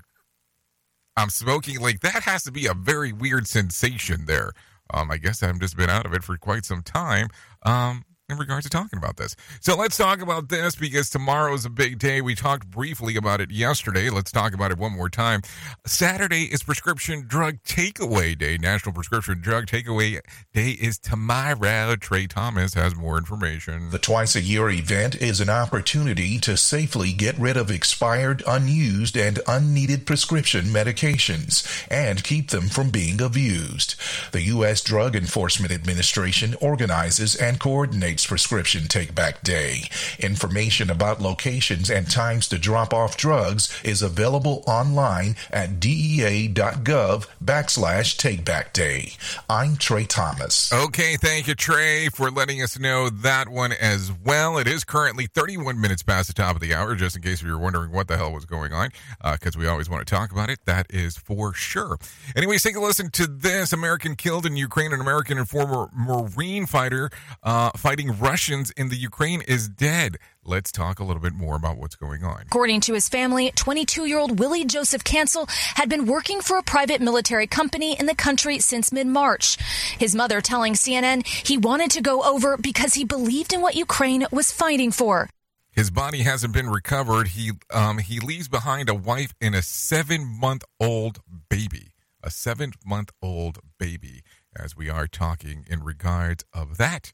I'm 1.17 1.31
smoking. 1.31 1.81
Like 1.81 2.01
that 2.01 2.23
has 2.23 2.45
to 2.45 2.53
be 2.53 2.67
a 2.67 2.75
very 2.75 3.13
weird 3.13 3.47
sensation 3.47 4.27
there. 4.27 4.53
Um, 4.93 5.11
I 5.11 5.19
guess 5.19 5.43
I've 5.43 5.61
just 5.61 5.77
been 5.77 5.91
out 5.91 6.07
of 6.07 6.15
it 6.15 6.25
for 6.25 6.37
quite 6.37 6.65
some 6.65 6.83
time. 6.83 7.29
Um, 7.65 8.05
in 8.31 8.39
regards 8.39 8.65
to 8.65 8.71
talking 8.71 8.99
about 8.99 9.17
this. 9.17 9.37
So 9.61 9.77
let's 9.77 9.97
talk 9.97 10.21
about 10.21 10.49
this 10.49 10.75
because 10.75 11.11
tomorrow 11.11 11.55
is 11.55 11.65
a 11.65 11.71
big 11.71 11.99
day. 11.99 12.21
We 12.21 12.35
talked 12.35 12.71
briefly 12.71 13.17
about 13.17 13.41
it 13.41 13.51
yesterday. 13.51 14.11
Let's 14.11 14.31
talk 14.31 14.55
about 14.55 14.71
it 14.71 14.79
one 14.79 14.93
more 14.93 15.09
time. 15.09 15.43
Saturday 15.87 16.45
is 16.45 16.63
Prescription 16.63 17.25
Drug 17.27 17.63
Takeaway 17.65 18.39
Day. 18.39 18.59
National 18.59 18.93
Prescription 18.95 19.41
Drug 19.41 19.67
Takeaway 19.67 20.21
Day 20.53 20.71
is 20.71 20.99
tomorrow. 20.99 21.97
Trey 21.97 22.27
Thomas 22.27 22.75
has 22.75 22.95
more 22.95 23.19
information. 23.19 23.91
The 23.91 23.99
twice 23.99 24.37
a 24.37 24.41
year 24.41 24.69
event 24.71 25.17
is 25.17 25.41
an 25.41 25.51
opportunity 25.51 26.39
to 26.41 26.57
safely 26.57 27.13
get 27.13 27.39
rid 27.39 27.57
of 27.57 27.71
expired, 27.71 28.43
unused, 28.47 29.17
and 29.17 29.41
unneeded 29.47 30.07
prescription 30.07 30.67
medications 30.67 31.67
and 31.91 32.23
keep 32.23 32.51
them 32.51 32.69
from 32.69 32.91
being 32.91 33.21
abused. 33.21 33.95
The 34.33 34.43
U.S. 34.43 34.81
Drug 34.83 35.17
Enforcement 35.17 35.73
Administration 35.73 36.55
organizes 36.61 37.35
and 37.35 37.59
coordinates 37.59 38.20
Prescription 38.27 38.89
Take 38.89 39.15
Back 39.15 39.43
Day. 39.43 39.83
Information 40.19 40.91
about 40.91 41.21
locations 41.21 41.91
and 41.91 42.11
times 42.11 42.49
to 42.49 42.59
drop 42.59 42.93
off 42.93 43.17
drugs 43.17 43.69
is 43.85 44.03
available 44.03 44.63
online 44.67 45.37
at 45.51 45.81
dea.gov 45.81 47.27
backslash 47.45 48.17
Take 48.17 48.45
Back 48.45 48.73
Day. 48.73 49.13
I'm 49.49 49.77
Trey 49.77 50.05
Thomas. 50.05 50.73
Okay, 50.73 51.17
thank 51.17 51.49
you, 51.49 51.55
Trey, 51.55 52.09
for 52.09 52.31
letting 52.31 52.63
us 52.63 52.79
know 52.79 53.11
that 53.11 53.49
one 53.49 53.73
as 53.73 54.13
well. 54.25 54.59
It 54.59 54.67
is 54.67 54.85
currently 54.85 55.27
31 55.27 55.81
minutes 55.81 56.03
past 56.03 56.29
the 56.29 56.35
top 56.35 56.55
of 56.55 56.61
the 56.61 56.75
hour, 56.75 56.95
just 56.95 57.17
in 57.17 57.23
case 57.23 57.43
you're 57.43 57.59
wondering 57.59 57.93
what 57.93 58.09
the 58.09 58.17
hell 58.17 58.33
was 58.33 58.45
going 58.45 58.73
on, 58.73 58.91
because 59.33 59.57
uh, 59.57 59.59
we 59.59 59.67
always 59.67 59.89
want 59.89 60.07
to 60.07 60.15
talk 60.15 60.33
about 60.33 60.51
it. 60.51 60.59
That 60.67 60.87
is 60.91 61.17
for 61.17 61.55
sure. 61.55 61.99
Anyways, 62.37 62.63
take 62.63 62.77
a 62.77 62.81
listen 62.81 63.11
to 63.11 63.27
this 63.27 63.73
American 63.73 64.17
killed 64.17 64.47
in 64.47 64.57
Ukraine, 64.57 64.93
an 64.93 65.01
American 65.01 65.39
and 65.39 65.49
former 65.49 65.89
Marine 65.93 66.67
fighter 66.67 67.11
uh, 67.43 67.71
fighting 67.77 68.10
Russians 68.11 68.71
in 68.73 68.89
the 68.89 68.97
Ukraine 68.97 69.43
is 69.43 69.69
dead. 69.69 70.17
Let's 70.45 70.73
talk 70.73 70.99
a 70.99 71.05
little 71.05 71.23
bit 71.23 71.33
more 71.33 71.57
about 71.57 71.77
what's 71.77 71.97
going 71.97 72.25
on. 72.25 72.43
According 72.43 72.81
to 72.83 72.95
his 72.95 73.09
family, 73.09 73.53
22 73.55 74.07
year 74.07 74.19
old 74.19 74.39
Willy 74.39 74.65
Joseph 74.65 75.05
Cancel 75.05 75.47
had 75.75 75.89
been 75.89 76.07
working 76.07 76.41
for 76.41 76.59
a 76.59 76.63
private 76.63 77.01
military 77.01 77.47
company 77.47 77.99
in 77.99 78.07
the 78.07 78.15
country 78.15 78.59
since 78.59 78.93
mid 78.93 79.07
March. 79.07 79.57
His 79.99 80.15
mother 80.15 80.41
telling 80.41 80.75
CNN 80.75 81.27
he 81.27 81.57
wanted 81.57 81.91
to 81.93 82.03
go 82.03 82.23
over 82.23 82.57
because 82.57 82.95
he 82.95 83.05
believed 83.05 83.53
in 83.53 83.61
what 83.61 83.75
Ukraine 83.75 84.27
was 84.33 84.51
fighting 84.51 84.93
for. 84.93 85.29
His 85.73 85.91
body 85.91 86.23
hasn't 86.23 86.53
been 86.53 86.69
recovered. 86.69 87.29
He 87.29 87.53
um, 87.73 87.99
he 87.99 88.19
leaves 88.19 88.49
behind 88.49 88.89
a 88.89 88.95
wife 88.95 89.33
and 89.41 89.55
a 89.55 89.63
seven 89.63 90.27
month 90.27 90.65
old 90.81 91.21
baby. 91.49 91.93
A 92.23 92.31
seven 92.31 92.73
month 92.85 93.11
old 93.23 93.59
baby. 93.79 94.23
As 94.57 94.77
we 94.77 94.91
are 94.91 95.07
talking 95.07 95.65
in 95.69 95.85
regards 95.85 96.45
of 96.53 96.77
that 96.79 97.13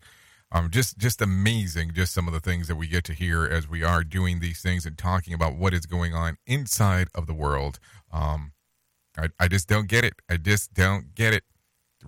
um, 0.53 0.71
just 0.71 0.99
just 0.99 1.21
amazing 1.21 1.93
just 1.93 2.13
some 2.15 2.27
of 2.29 2.35
the 2.35 2.41
things 2.41 2.69
that 2.69 2.77
we 2.77 2.87
get 2.87 3.05
to 3.05 3.13
hear 3.13 3.45
as 3.45 3.69
we 3.69 3.83
are 3.83 4.05
doing 4.05 4.41
these 4.41 4.61
things 4.61 4.87
and 4.87 4.97
talking 4.97 5.35
about 5.35 5.57
what 5.57 5.75
is 5.75 5.87
going 5.87 6.15
on 6.15 6.37
inside 6.47 7.09
of 7.15 7.27
the 7.27 7.35
world. 7.35 7.79
Um, 8.13 8.53
I, 9.19 9.29
I 9.41 9.49
just 9.49 9.69
don't 9.69 9.89
get 9.89 10.05
it. 10.05 10.15
I 10.31 10.37
just 10.37 10.75
don't 10.75 11.15
get 11.15 11.35
it 11.35 11.45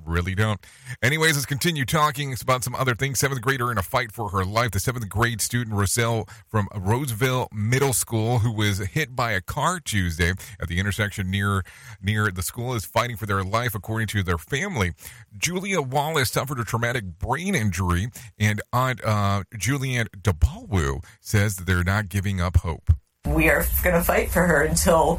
really 0.05 0.35
don't. 0.35 0.61
Anyways, 1.03 1.35
let's 1.35 1.47
continue 1.47 1.85
talking 1.85 2.35
about 2.41 2.65
some 2.65 2.75
other 2.75 2.95
things. 2.95 3.19
Seventh 3.19 3.41
grader 3.41 3.71
in 3.71 3.79
a 3.79 3.83
fight 3.83 4.13
for 4.13 4.31
her 4.31 4.45
life. 4.45 4.71
The 4.73 4.81
seventh 4.81 5.09
grade 5.09 5.41
student 5.41 5.77
Roselle 5.77 6.29
from 6.47 6.69
Roseville 6.75 7.49
Middle 7.53 7.93
School, 7.93 8.41
who 8.41 8.53
was 8.53 8.79
hit 8.79 9.15
by 9.15 9.33
a 9.33 9.41
car 9.41 9.81
Tuesday 9.81 10.33
at 10.61 10.69
the 10.69 10.79
intersection 10.79 11.31
near 11.31 11.63
near 12.01 12.31
the 12.31 12.43
school, 12.43 12.75
is 12.75 12.85
fighting 12.85 13.17
for 13.17 13.27
their 13.27 13.43
life, 13.43 13.75
according 13.75 14.09
to 14.09 14.23
their 14.23 14.39
family. 14.39 14.93
Julia 15.37 15.81
Wallace 15.81 16.31
suffered 16.31 16.59
a 16.61 16.65
traumatic 16.65 17.05
brain 17.19 17.55
injury, 17.55 18.09
and 18.39 18.61
Aunt 18.73 19.03
uh, 19.05 19.43
Julianne 19.55 20.09
DeBalwu 20.21 21.05
says 21.21 21.57
that 21.57 21.67
they're 21.67 21.85
not 21.85 22.09
giving 22.09 22.41
up 22.41 22.59
hope. 22.59 22.93
We 23.27 23.51
are 23.51 23.65
going 23.83 23.95
to 23.95 24.03
fight 24.03 24.31
for 24.31 24.47
her 24.47 24.63
until 24.63 25.17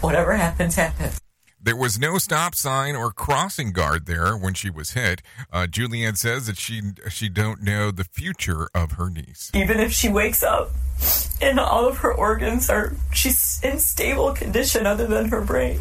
whatever 0.00 0.34
happens, 0.34 0.74
happens. 0.74 1.18
There 1.64 1.76
was 1.76 1.96
no 1.96 2.18
stop 2.18 2.56
sign 2.56 2.96
or 2.96 3.12
crossing 3.12 3.70
guard 3.70 4.06
there 4.06 4.36
when 4.36 4.52
she 4.54 4.68
was 4.68 4.92
hit. 4.92 5.22
Uh, 5.52 5.68
Julianne 5.70 6.16
says 6.16 6.46
that 6.48 6.58
she 6.58 6.82
she 7.08 7.28
don't 7.28 7.62
know 7.62 7.92
the 7.92 8.02
future 8.02 8.68
of 8.74 8.92
her 8.92 9.08
niece. 9.08 9.52
Even 9.54 9.78
if 9.78 9.92
she 9.92 10.08
wakes 10.08 10.42
up 10.42 10.70
and 11.40 11.60
all 11.60 11.86
of 11.86 11.98
her 11.98 12.12
organs 12.12 12.68
are 12.68 12.94
she's 13.12 13.60
in 13.62 13.78
stable 13.78 14.32
condition 14.32 14.86
other 14.86 15.06
than 15.06 15.28
her 15.28 15.40
brain. 15.40 15.78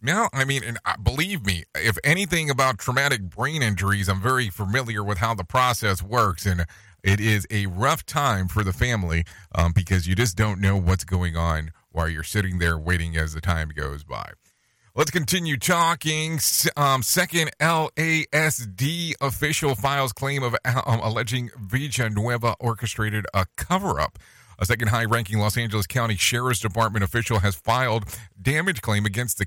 No, 0.00 0.28
I 0.32 0.44
mean, 0.44 0.62
and 0.64 0.78
uh, 0.86 0.96
believe 1.02 1.44
me, 1.44 1.64
if 1.74 1.98
anything 2.02 2.48
about 2.48 2.78
traumatic 2.78 3.22
brain 3.22 3.62
injuries, 3.62 4.08
I'm 4.08 4.22
very 4.22 4.48
familiar 4.48 5.02
with 5.02 5.18
how 5.18 5.34
the 5.34 5.44
process 5.44 6.02
works, 6.02 6.46
and 6.46 6.64
it 7.02 7.20
is 7.20 7.46
a 7.50 7.66
rough 7.66 8.06
time 8.06 8.48
for 8.48 8.62
the 8.62 8.72
family 8.72 9.24
um, 9.54 9.72
because 9.72 10.06
you 10.06 10.14
just 10.14 10.36
don't 10.36 10.60
know 10.60 10.76
what's 10.76 11.04
going 11.04 11.36
on 11.36 11.70
while 11.90 12.08
you're 12.08 12.22
sitting 12.22 12.58
there 12.58 12.78
waiting 12.78 13.16
as 13.16 13.34
the 13.34 13.40
time 13.40 13.70
goes 13.74 14.04
by. 14.04 14.32
Let's 14.96 15.10
continue 15.10 15.58
talking. 15.58 16.38
Um, 16.74 17.02
second 17.02 17.50
LASD 17.60 19.12
official 19.20 19.74
files 19.74 20.14
claim 20.14 20.42
of 20.42 20.56
um, 20.64 21.00
alleging 21.00 21.50
Villanueva 21.60 22.54
orchestrated 22.58 23.26
a 23.34 23.44
cover 23.58 24.00
up. 24.00 24.18
A 24.58 24.64
second 24.64 24.88
high 24.88 25.04
ranking 25.04 25.38
Los 25.38 25.58
Angeles 25.58 25.86
County 25.86 26.16
Sheriff's 26.16 26.60
Department 26.60 27.04
official 27.04 27.40
has 27.40 27.54
filed 27.54 28.06
damage 28.40 28.80
claim 28.80 29.04
against 29.04 29.36
the, 29.36 29.46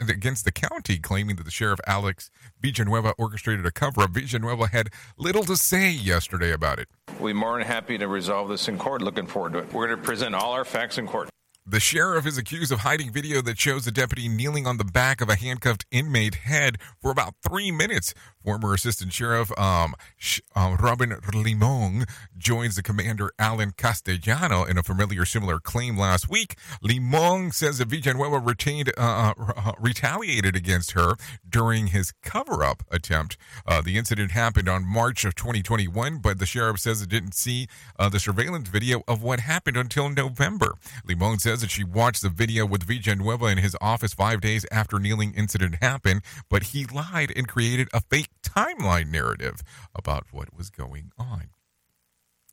against 0.00 0.44
the 0.44 0.50
county, 0.50 0.98
claiming 0.98 1.36
that 1.36 1.44
the 1.44 1.52
sheriff 1.52 1.78
Alex 1.86 2.28
Villanueva 2.60 3.14
orchestrated 3.16 3.66
a 3.66 3.70
cover 3.70 4.00
up. 4.00 4.10
Villanueva 4.10 4.66
had 4.66 4.88
little 5.16 5.44
to 5.44 5.56
say 5.56 5.92
yesterday 5.92 6.50
about 6.50 6.80
it. 6.80 6.88
We're 7.20 7.34
more 7.34 7.56
than 7.56 7.68
happy 7.68 7.98
to 7.98 8.08
resolve 8.08 8.48
this 8.48 8.66
in 8.66 8.78
court. 8.78 9.02
Looking 9.02 9.28
forward 9.28 9.52
to 9.52 9.60
it. 9.60 9.72
We're 9.72 9.86
going 9.86 10.00
to 10.00 10.04
present 10.04 10.34
all 10.34 10.54
our 10.54 10.64
facts 10.64 10.98
in 10.98 11.06
court. 11.06 11.30
The 11.70 11.80
sheriff 11.80 12.24
is 12.24 12.38
accused 12.38 12.72
of 12.72 12.78
hiding 12.80 13.12
video 13.12 13.42
that 13.42 13.58
shows 13.58 13.84
the 13.84 13.90
deputy 13.90 14.26
kneeling 14.26 14.66
on 14.66 14.78
the 14.78 14.84
back 14.84 15.20
of 15.20 15.28
a 15.28 15.34
handcuffed 15.34 15.84
inmate 15.90 16.36
head 16.36 16.78
for 17.02 17.10
about 17.10 17.34
three 17.46 17.70
minutes. 17.70 18.14
Former 18.42 18.72
Assistant 18.72 19.12
Sheriff 19.12 19.52
um, 19.58 19.94
Sh- 20.16 20.40
uh, 20.56 20.78
Robin 20.80 21.14
Limon 21.34 22.06
joins 22.38 22.76
the 22.76 22.82
commander 22.82 23.30
Alan 23.38 23.72
Castellano 23.76 24.64
in 24.64 24.78
a 24.78 24.82
familiar 24.82 25.26
similar 25.26 25.60
claim 25.60 25.98
last 25.98 26.30
week. 26.30 26.56
Limon 26.80 27.52
says 27.52 27.76
that 27.76 27.88
Villanueva 27.88 28.38
retained, 28.38 28.90
uh, 28.96 29.34
uh, 29.38 29.72
retaliated 29.78 30.56
against 30.56 30.92
her 30.92 31.16
during 31.46 31.88
his 31.88 32.14
cover-up 32.22 32.82
attempt. 32.90 33.36
Uh, 33.66 33.82
the 33.82 33.98
incident 33.98 34.30
happened 34.30 34.70
on 34.70 34.86
March 34.86 35.26
of 35.26 35.34
2021, 35.34 36.16
but 36.16 36.38
the 36.38 36.46
sheriff 36.46 36.78
says 36.78 37.02
it 37.02 37.10
didn't 37.10 37.34
see 37.34 37.66
uh, 37.98 38.08
the 38.08 38.18
surveillance 38.18 38.70
video 38.70 39.02
of 39.06 39.22
what 39.22 39.40
happened 39.40 39.76
until 39.76 40.08
November. 40.08 40.72
Limon 41.04 41.38
says 41.38 41.57
that 41.60 41.70
she 41.70 41.84
watched 41.84 42.22
the 42.22 42.28
video 42.28 42.64
with 42.66 42.82
Villanueva 42.82 43.46
in 43.46 43.58
his 43.58 43.76
office 43.80 44.14
five 44.14 44.40
days 44.40 44.66
after 44.70 44.98
kneeling 44.98 45.34
incident 45.34 45.76
happened, 45.82 46.22
but 46.48 46.64
he 46.64 46.84
lied 46.86 47.32
and 47.36 47.48
created 47.48 47.88
a 47.92 48.00
fake 48.00 48.30
timeline 48.42 49.10
narrative 49.10 49.62
about 49.94 50.26
what 50.30 50.56
was 50.56 50.70
going 50.70 51.12
on. 51.18 51.50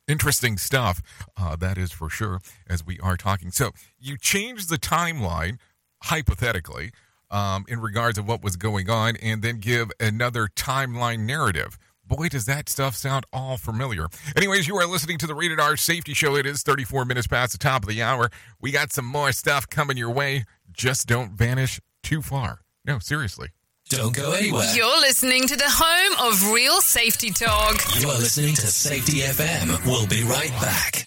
Interesting 0.08 0.56
stuff, 0.56 1.02
uh, 1.36 1.56
that 1.56 1.76
is 1.76 1.90
for 1.90 2.08
sure, 2.08 2.40
as 2.68 2.86
we 2.86 3.00
are 3.00 3.16
talking. 3.16 3.50
So 3.50 3.72
you 3.98 4.16
change 4.16 4.66
the 4.66 4.76
timeline, 4.76 5.58
hypothetically, 6.04 6.92
um, 7.30 7.64
in 7.68 7.80
regards 7.80 8.16
of 8.16 8.28
what 8.28 8.42
was 8.42 8.56
going 8.56 8.88
on, 8.88 9.16
and 9.16 9.42
then 9.42 9.58
give 9.58 9.90
another 9.98 10.46
timeline 10.46 11.20
narrative. 11.20 11.76
Boy, 12.06 12.28
does 12.28 12.46
that 12.46 12.68
stuff 12.68 12.94
sound 12.94 13.26
all 13.32 13.56
familiar. 13.56 14.06
Anyways, 14.36 14.68
you 14.68 14.76
are 14.76 14.86
listening 14.86 15.18
to 15.18 15.26
the 15.26 15.34
Rated 15.34 15.58
R 15.58 15.76
Safety 15.76 16.14
Show. 16.14 16.36
It 16.36 16.46
is 16.46 16.62
34 16.62 17.04
minutes 17.04 17.26
past 17.26 17.52
the 17.52 17.58
top 17.58 17.82
of 17.82 17.88
the 17.88 18.02
hour. 18.02 18.30
We 18.60 18.70
got 18.70 18.92
some 18.92 19.06
more 19.06 19.32
stuff 19.32 19.68
coming 19.68 19.96
your 19.96 20.10
way. 20.10 20.44
Just 20.72 21.08
don't 21.08 21.32
vanish 21.32 21.80
too 22.02 22.22
far. 22.22 22.60
No, 22.84 23.00
seriously. 23.00 23.48
Don't 23.88 24.14
go 24.14 24.32
anywhere. 24.32 24.72
You're 24.74 25.00
listening 25.00 25.46
to 25.48 25.56
the 25.56 25.64
home 25.66 26.30
of 26.32 26.52
real 26.52 26.80
safety 26.80 27.30
talk. 27.30 27.76
You 28.00 28.08
are 28.08 28.18
listening 28.18 28.54
to 28.54 28.66
Safety 28.66 29.20
FM. 29.20 29.84
We'll 29.86 30.06
be 30.06 30.22
right 30.22 30.50
back. 30.60 31.06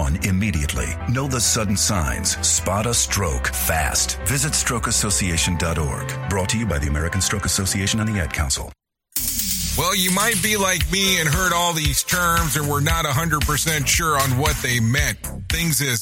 immediately. 0.25 0.87
Know 1.09 1.27
the 1.27 1.39
sudden 1.39 1.77
signs. 1.77 2.37
Spot 2.45 2.85
a 2.85 2.93
stroke 2.93 3.47
fast. 3.47 4.19
Visit 4.27 4.53
strokeassociation.org. 4.53 6.29
Brought 6.29 6.49
to 6.49 6.57
you 6.57 6.65
by 6.65 6.79
the 6.79 6.87
American 6.87 7.21
Stroke 7.21 7.45
Association 7.45 7.99
and 7.99 8.09
the 8.09 8.19
Ad 8.19 8.33
Council. 8.33 8.71
Well, 9.77 9.95
you 9.95 10.11
might 10.11 10.41
be 10.43 10.57
like 10.57 10.91
me 10.91 11.19
and 11.19 11.29
heard 11.29 11.53
all 11.53 11.71
these 11.71 12.03
terms 12.03 12.57
and 12.57 12.69
were 12.69 12.81
not 12.81 13.05
100% 13.05 13.87
sure 13.87 14.19
on 14.19 14.37
what 14.37 14.55
they 14.57 14.79
meant. 14.81 15.17
Things 15.49 15.81
as 15.81 16.01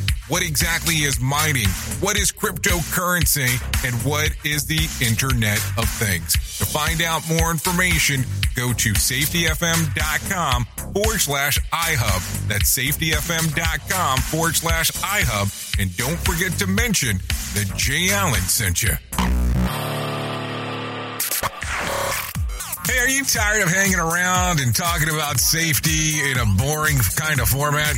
What 0.31 0.43
exactly 0.43 0.95
is 0.95 1.19
mining? 1.19 1.67
What 1.99 2.15
is 2.15 2.31
cryptocurrency? 2.31 3.51
And 3.85 3.93
what 4.09 4.31
is 4.45 4.65
the 4.65 4.79
Internet 5.05 5.57
of 5.77 5.89
Things? 5.89 6.31
To 6.59 6.65
find 6.65 7.01
out 7.01 7.27
more 7.27 7.51
information, 7.51 8.23
go 8.55 8.71
to 8.71 8.93
safetyfm.com 8.93 10.67
forward 10.93 11.19
slash 11.19 11.59
iHub. 11.73 12.47
That's 12.47 12.73
safetyfm.com 12.73 14.19
forward 14.19 14.55
slash 14.55 14.91
iHub. 14.91 15.81
And 15.81 15.97
don't 15.97 16.19
forget 16.19 16.57
to 16.59 16.67
mention 16.67 17.17
that 17.17 17.69
Jay 17.75 18.11
Allen 18.11 18.39
sent 18.39 18.83
you. 18.83 18.93
Hey, 22.87 22.99
are 22.99 23.09
you 23.09 23.25
tired 23.25 23.63
of 23.63 23.69
hanging 23.69 23.99
around 23.99 24.61
and 24.61 24.73
talking 24.73 25.09
about 25.09 25.41
safety 25.41 26.21
in 26.31 26.37
a 26.37 26.45
boring 26.57 26.99
kind 27.17 27.41
of 27.41 27.49
format? 27.49 27.97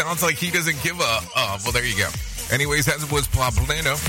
sounds 0.00 0.22
like 0.22 0.36
he 0.36 0.50
doesn't 0.50 0.82
give 0.82 0.98
a. 0.98 1.18
Uh, 1.36 1.58
well, 1.62 1.72
there 1.72 1.84
you 1.84 1.96
go. 1.96 2.08
Anyways, 2.50 2.86
that 2.86 2.96
was 3.12 3.28
Pablano. 3.28 4.00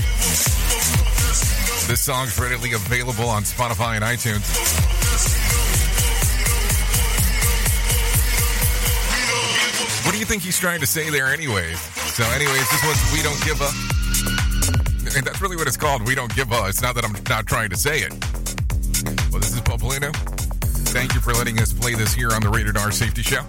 This 1.86 2.00
song's 2.00 2.38
readily 2.38 2.72
available 2.72 3.28
on 3.28 3.42
Spotify 3.42 3.96
and 3.96 4.04
iTunes. 4.04 4.40
What 10.06 10.12
do 10.12 10.18
you 10.18 10.24
think 10.24 10.42
he's 10.42 10.58
trying 10.58 10.80
to 10.80 10.86
say 10.86 11.10
there, 11.10 11.26
anyways? 11.26 11.78
So, 11.78 12.24
anyways, 12.24 12.70
this 12.70 12.82
was 12.84 13.12
We 13.12 13.22
Don't 13.22 13.44
Give 13.44 13.60
a. 13.60 13.68
And 15.16 15.26
that's 15.26 15.42
really 15.42 15.56
what 15.56 15.66
it's 15.66 15.76
called. 15.76 16.06
We 16.06 16.14
Don't 16.14 16.34
Give 16.34 16.50
a. 16.52 16.68
It's 16.68 16.80
not 16.80 16.94
that 16.94 17.04
I'm 17.04 17.12
not 17.28 17.46
trying 17.46 17.68
to 17.68 17.76
say 17.76 17.98
it. 17.98 18.12
Well, 19.30 19.40
this 19.40 19.52
is 19.52 19.60
Pablano. 19.60 20.10
Thank 20.88 21.14
you 21.14 21.20
for 21.20 21.34
letting 21.34 21.58
us 21.58 21.72
play 21.72 21.94
this 21.94 22.14
here 22.14 22.30
on 22.32 22.40
the 22.40 22.48
Rated 22.48 22.78
R 22.78 22.90
Safety 22.90 23.22
Show. 23.22 23.42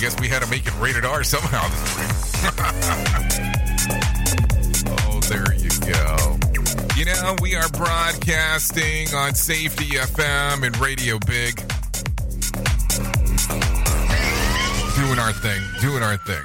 I 0.00 0.02
guess 0.02 0.18
we 0.18 0.28
had 0.28 0.40
to 0.42 0.48
make 0.48 0.66
it 0.66 0.74
rated 0.80 1.04
R 1.04 1.22
somehow 1.22 1.68
this 1.68 1.94
morning. 2.56 3.52
oh, 5.04 5.20
there 5.28 5.52
you 5.52 5.68
go. 5.92 6.38
You 6.96 7.04
know, 7.04 7.36
we 7.42 7.54
are 7.54 7.68
broadcasting 7.68 9.14
on 9.14 9.34
Safety 9.34 9.96
FM 9.98 10.66
and 10.66 10.74
Radio 10.78 11.18
Big. 11.26 11.54
Doing 14.96 15.18
our 15.18 15.34
thing, 15.34 15.62
doing 15.82 16.02
our 16.02 16.16
thing. 16.16 16.44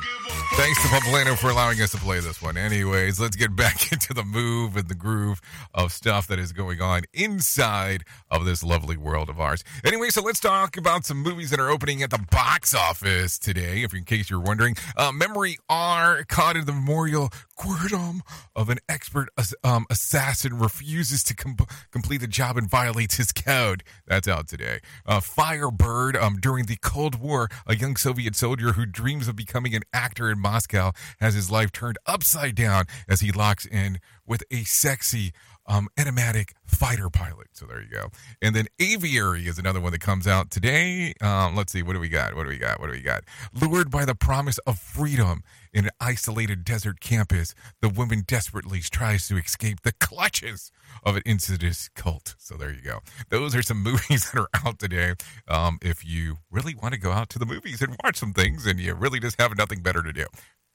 Thanks 0.57 0.81
to 0.83 0.87
Pablano 0.87 1.35
for 1.35 1.49
allowing 1.49 1.81
us 1.81 1.91
to 1.91 1.97
play 1.97 2.21
this 2.21 2.41
one. 2.41 2.55
Anyways, 2.55 3.19
let's 3.19 3.35
get 3.35 3.57
back 3.57 3.91
into 3.91 4.13
the 4.13 4.23
move 4.23 4.77
and 4.77 4.87
the 4.87 4.95
groove 4.95 5.41
of 5.73 5.91
stuff 5.91 6.27
that 6.27 6.39
is 6.39 6.53
going 6.53 6.81
on 6.81 7.01
inside 7.13 8.05
of 8.31 8.45
this 8.45 8.63
lovely 8.63 8.95
world 8.95 9.29
of 9.29 9.37
ours. 9.37 9.65
Anyway, 9.83 10.09
so 10.09 10.21
let's 10.21 10.39
talk 10.39 10.77
about 10.77 11.03
some 11.03 11.21
movies 11.21 11.49
that 11.49 11.59
are 11.59 11.69
opening 11.69 12.01
at 12.03 12.09
the 12.09 12.25
box 12.31 12.73
office 12.73 13.37
today. 13.37 13.83
If 13.83 13.93
in 13.93 14.05
case 14.05 14.29
you're 14.29 14.39
wondering, 14.39 14.77
uh, 14.95 15.11
Memory 15.11 15.57
R 15.67 16.23
caught 16.23 16.55
in 16.55 16.63
the 16.63 16.71
memorial 16.71 17.31
quirtum 17.55 18.21
of 18.55 18.69
an 18.69 18.79
expert 18.89 19.29
um, 19.63 19.85
assassin 19.89 20.57
refuses 20.57 21.23
to 21.23 21.35
com- 21.35 21.57
complete 21.91 22.19
the 22.19 22.27
job 22.27 22.57
and 22.57 22.69
violates 22.69 23.15
his 23.15 23.31
code. 23.31 23.83
That's 24.05 24.27
out 24.27 24.47
today. 24.47 24.79
Uh, 25.05 25.19
Firebird, 25.19 26.15
um, 26.17 26.37
during 26.39 26.65
the 26.65 26.77
Cold 26.77 27.19
War, 27.19 27.49
a 27.65 27.75
young 27.75 27.95
Soviet 27.95 28.35
soldier 28.35 28.73
who 28.73 28.85
dreams 28.85 29.27
of 29.27 29.35
becoming 29.35 29.73
an 29.75 29.83
actor 29.93 30.29
in 30.29 30.39
Moscow 30.39 30.91
has 31.19 31.33
his 31.33 31.49
life 31.49 31.71
turned 31.71 31.97
upside 32.05 32.55
down 32.55 32.85
as 33.07 33.21
he 33.21 33.31
locks 33.31 33.65
in 33.65 33.99
with 34.25 34.43
a 34.51 34.63
sexy 34.63 35.31
um, 35.67 35.87
enigmatic 35.97 36.53
fighter 36.65 37.09
pilot. 37.09 37.47
So 37.53 37.65
there 37.65 37.81
you 37.81 37.89
go. 37.89 38.09
And 38.41 38.55
then 38.55 38.67
Aviary 38.79 39.47
is 39.47 39.57
another 39.57 39.81
one 39.81 39.91
that 39.91 40.01
comes 40.01 40.27
out 40.27 40.51
today. 40.51 41.13
Um, 41.21 41.55
let's 41.55 41.71
see, 41.71 41.83
what 41.83 41.93
do 41.93 41.99
we 41.99 42.09
got? 42.09 42.35
What 42.35 42.43
do 42.43 42.49
we 42.49 42.57
got? 42.57 42.79
What 42.79 42.87
do 42.87 42.93
we 42.93 43.01
got? 43.01 43.23
Lured 43.53 43.89
by 43.89 44.05
the 44.05 44.15
promise 44.15 44.57
of 44.59 44.79
freedom 44.79 45.43
in 45.73 45.85
an 45.85 45.91
isolated 45.99 46.63
desert 46.63 46.99
campus, 46.99 47.53
the 47.81 47.89
woman 47.89 48.23
desperately 48.25 48.79
tries 48.79 49.27
to 49.27 49.37
escape 49.37 49.81
the 49.81 49.91
clutches 49.93 50.71
of 51.03 51.15
an 51.17 51.23
insidious 51.25 51.89
cult. 51.95 52.35
So 52.37 52.55
there 52.55 52.71
you 52.71 52.81
go. 52.81 52.99
Those 53.29 53.55
are 53.55 53.61
some 53.61 53.83
movies 53.83 54.31
that 54.31 54.39
are 54.39 54.49
out 54.65 54.79
today. 54.79 55.13
Um, 55.47 55.79
if 55.81 56.05
you 56.05 56.37
really 56.51 56.75
want 56.75 56.93
to 56.93 56.99
go 56.99 57.11
out 57.11 57.29
to 57.29 57.39
the 57.39 57.45
movies 57.45 57.81
and 57.81 57.97
watch 58.03 58.17
some 58.17 58.33
things 58.33 58.65
and 58.65 58.79
you 58.79 58.93
really 58.93 59.19
just 59.19 59.39
have 59.39 59.57
nothing 59.57 59.81
better 59.81 60.01
to 60.01 60.13
do. 60.13 60.25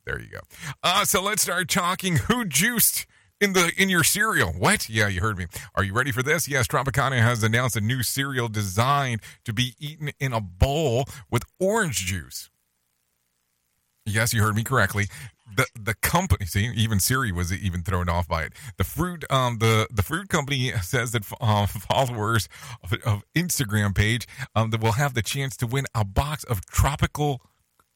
There 0.05 0.21
you 0.21 0.29
go. 0.29 0.41
Uh, 0.83 1.05
so 1.05 1.23
let's 1.23 1.43
start 1.43 1.69
talking 1.69 2.17
who 2.17 2.45
juiced 2.45 3.07
in 3.41 3.55
the 3.55 3.73
in 3.77 3.89
your 3.89 4.05
cereal. 4.05 4.53
What? 4.53 4.89
Yeah, 4.89 5.09
you 5.09 5.21
heard 5.21 5.39
me. 5.39 5.47
Are 5.75 5.83
you 5.83 5.93
ready 5.93 6.13
for 6.13 6.23
this? 6.23 6.49
Yes, 6.49 6.67
Tropicana 6.67 7.21
has 7.21 7.43
announced 7.43 7.77
a 7.77 7.81
new 7.81 8.03
cereal 8.03 8.49
designed 8.49 9.23
to 9.45 9.53
be 9.53 9.75
eaten 9.79 10.11
in 10.21 10.33
a 10.33 10.41
bowl 10.41 11.07
with 11.31 11.45
orange 11.59 12.07
juice. 12.07 12.51
Yes, 14.07 14.33
you 14.33 14.43
heard 14.43 14.55
me 14.55 14.65
correctly. 14.65 15.09
The 15.57 15.67
the 15.75 15.95
company, 15.95 16.47
see, 16.47 16.71
even 16.77 17.01
Siri 17.01 17.33
was 17.33 17.53
even 17.53 17.83
thrown 17.83 18.09
off 18.09 18.29
by 18.29 18.45
it. 18.45 18.53
The 18.77 18.85
fruit, 18.85 19.25
um, 19.31 19.59
the 19.59 19.89
the 19.91 20.03
fruit 20.03 20.29
company 20.29 20.71
says 20.83 21.13
that 21.13 21.25
uh, 21.41 21.67
followers 21.67 22.49
of, 22.85 22.93
of 23.05 23.25
Instagram 23.35 23.95
page 23.95 24.29
um, 24.55 24.71
that 24.71 24.81
will 24.81 24.93
have 24.93 25.15
the 25.15 25.23
chance 25.23 25.57
to 25.59 25.67
win 25.67 25.87
a 25.95 26.05
box 26.05 26.45
of 26.45 26.65
tropical 26.67 27.41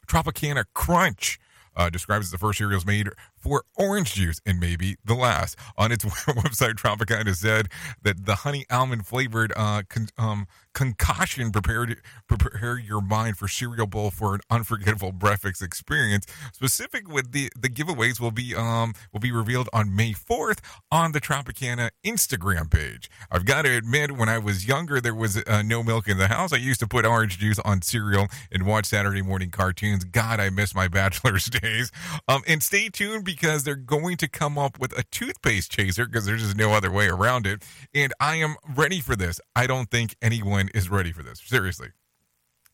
Tropicana 0.08 0.64
Crunch 0.74 1.38
uh, 1.76 1.90
describes 1.90 2.30
the 2.30 2.38
first 2.38 2.58
cereals 2.58 2.86
made 2.86 3.08
for 3.44 3.64
orange 3.76 4.14
juice 4.14 4.40
and 4.46 4.58
maybe 4.58 4.96
the 5.04 5.14
last. 5.14 5.56
On 5.76 5.92
its 5.92 6.04
website, 6.04 6.74
Tropicana 6.74 7.34
said 7.36 7.68
that 8.02 8.24
the 8.24 8.36
honey 8.36 8.64
almond 8.70 9.06
flavored 9.06 9.52
uh, 9.54 9.82
con- 9.88 10.08
um, 10.16 10.46
concoction 10.72 11.52
prepared 11.52 12.02
prepare 12.26 12.78
your 12.78 13.00
mind 13.00 13.36
for 13.36 13.46
cereal 13.46 13.86
bowl 13.86 14.10
for 14.10 14.34
an 14.34 14.40
unforgettable 14.50 15.12
breakfast 15.12 15.62
experience. 15.62 16.26
Specific 16.52 17.08
with 17.08 17.32
the 17.32 17.50
the 17.58 17.68
giveaways 17.68 18.18
will 18.18 18.30
be 18.30 18.54
um 18.54 18.94
will 19.12 19.20
be 19.20 19.30
revealed 19.30 19.68
on 19.72 19.94
May 19.94 20.12
4th 20.12 20.58
on 20.90 21.12
the 21.12 21.20
Tropicana 21.20 21.90
Instagram 22.04 22.70
page. 22.70 23.10
I've 23.30 23.44
got 23.44 23.62
to 23.62 23.76
admit, 23.76 24.12
when 24.12 24.28
I 24.28 24.38
was 24.38 24.66
younger, 24.66 25.00
there 25.00 25.14
was 25.14 25.42
uh, 25.46 25.62
no 25.62 25.82
milk 25.82 26.08
in 26.08 26.18
the 26.18 26.28
house. 26.28 26.52
I 26.52 26.56
used 26.56 26.80
to 26.80 26.86
put 26.86 27.04
orange 27.04 27.38
juice 27.38 27.58
on 27.60 27.82
cereal 27.82 28.28
and 28.50 28.66
watch 28.66 28.86
Saturday 28.86 29.22
morning 29.22 29.50
cartoons. 29.50 30.04
God, 30.04 30.40
I 30.40 30.50
miss 30.50 30.74
my 30.74 30.88
bachelor's 30.88 31.44
days. 31.62 31.90
Um, 32.28 32.42
and 32.46 32.62
stay 32.62 32.88
tuned 32.88 33.24
because 33.34 33.64
they're 33.64 33.74
going 33.74 34.16
to 34.18 34.28
come 34.28 34.56
up 34.58 34.78
with 34.78 34.96
a 34.98 35.02
toothpaste 35.04 35.70
chaser 35.70 36.06
because 36.06 36.24
there's 36.24 36.42
just 36.42 36.56
no 36.56 36.72
other 36.72 36.90
way 36.90 37.08
around 37.08 37.46
it. 37.46 37.64
And 37.94 38.12
I 38.20 38.36
am 38.36 38.56
ready 38.76 39.00
for 39.00 39.16
this. 39.16 39.40
I 39.56 39.66
don't 39.66 39.90
think 39.90 40.16
anyone 40.22 40.70
is 40.74 40.88
ready 40.88 41.12
for 41.12 41.22
this. 41.22 41.40
Seriously. 41.44 41.88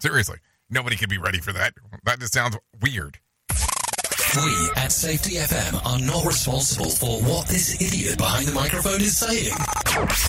Seriously. 0.00 0.38
Nobody 0.68 0.96
can 0.96 1.08
be 1.08 1.18
ready 1.18 1.38
for 1.38 1.52
that. 1.52 1.74
That 2.04 2.20
just 2.20 2.32
sounds 2.32 2.56
weird. 2.80 3.18
We 4.36 4.70
at 4.76 4.92
Safety 4.92 5.36
FM 5.36 5.84
are 5.84 5.98
not 5.98 6.24
responsible 6.24 6.88
for 6.90 7.20
what 7.22 7.48
this 7.48 7.82
idiot 7.82 8.16
behind 8.16 8.46
the 8.46 8.52
microphone 8.54 9.00
is 9.00 9.16
saying. 9.16 9.52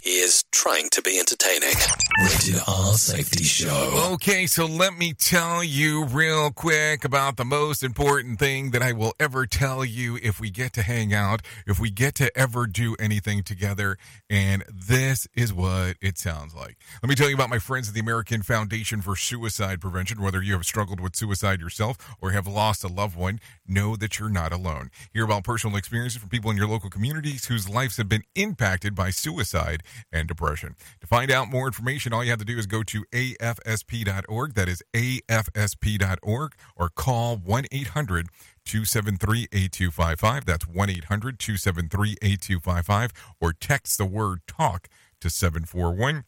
He 0.02 0.18
is 0.18 0.44
trying 0.52 0.90
to 0.90 1.04
be 1.04 1.20
entertaining. 1.20 1.76
Rated 2.20 2.62
R 2.68 2.94
Safety 2.94 3.44
Show. 3.44 4.10
Okay, 4.14 4.48
so 4.48 4.66
let 4.66 4.98
me 4.98 5.14
tell 5.14 5.64
you 5.64 6.06
real 6.06 6.50
quick 6.50 7.06
about 7.06 7.38
the 7.38 7.46
most 7.46 7.84
important 7.84 8.40
thing 8.40 8.72
that 8.72 8.82
I 8.82 8.92
will 8.92 9.14
ever 9.20 9.46
tell 9.46 9.86
you 9.86 10.18
if 10.24 10.40
we 10.40 10.50
get 10.50 10.74
to 10.74 10.82
hang 10.82 11.14
out, 11.14 11.44
if 11.68 11.80
we 11.80 11.92
get 11.92 12.16
to 12.16 12.36
ever 12.36 12.66
do 12.66 12.96
anything 13.00 13.44
together. 13.44 13.98
And 14.32 14.64
this 14.68 15.28
is 15.36 15.54
what 15.54 15.98
it 16.02 16.18
sounds 16.18 16.56
like. 16.56 16.78
Let 17.04 17.10
me 17.10 17.16
tell 17.16 17.30
you 17.30 17.36
about 17.36 17.52
my 17.52 17.60
friends 17.60 17.88
at 17.88 17.94
the 17.94 18.00
American 18.02 18.42
Foundation 18.42 19.02
for 19.02 19.16
Suicide 19.16 19.80
Prevention. 19.80 20.24
Whether 20.24 20.42
you 20.42 20.54
have 20.54 20.66
struggled 20.66 21.00
with 21.00 21.16
suicide 21.16 21.60
yourself 21.60 22.16
or 22.20 22.32
have 22.32 22.48
lost 22.48 22.84
a 22.84 22.88
loved 22.88 23.16
one, 23.16 23.40
no 23.68 23.91
know 23.92 23.98
that 23.98 24.20
you're 24.20 24.30
not 24.30 24.54
alone. 24.54 24.90
Hear 25.14 25.26
about 25.26 25.44
personal 25.44 25.78
experiences 25.78 26.20
from 26.20 26.30
people 26.30 26.52
in 26.52 26.58
your 26.58 26.68
local 26.68 26.90
communities 26.90 27.46
whose 27.46 27.70
lives 27.70 27.98
have 27.98 28.08
been 28.10 28.24
impacted 28.36 28.96
by 28.96 29.10
suicide 29.10 29.84
and 30.12 30.28
depression. 30.28 30.76
To 31.02 31.08
find 31.08 31.32
out 31.32 31.50
more 31.50 31.68
information, 31.68 32.14
all 32.14 32.24
you 32.24 32.30
have 32.30 32.40
to 32.40 32.46
do 32.46 32.58
is 32.58 32.68
go 32.68 32.84
to 32.84 33.04
afsp.org. 33.12 34.54
That 34.54 34.70
is 34.70 34.84
afsp.org 34.94 36.56
or 36.76 36.90
call 36.90 37.38
1 37.38 37.66
800 37.72 38.28
273 38.66 39.48
8255. 39.52 40.46
That's 40.46 40.68
1 40.68 40.90
800 40.90 41.40
273 41.40 42.16
8255 42.22 43.12
or 43.40 43.54
text 43.54 43.98
the 43.98 44.06
word 44.06 44.42
talk 44.48 44.88
to 45.20 45.30
741 45.30 46.24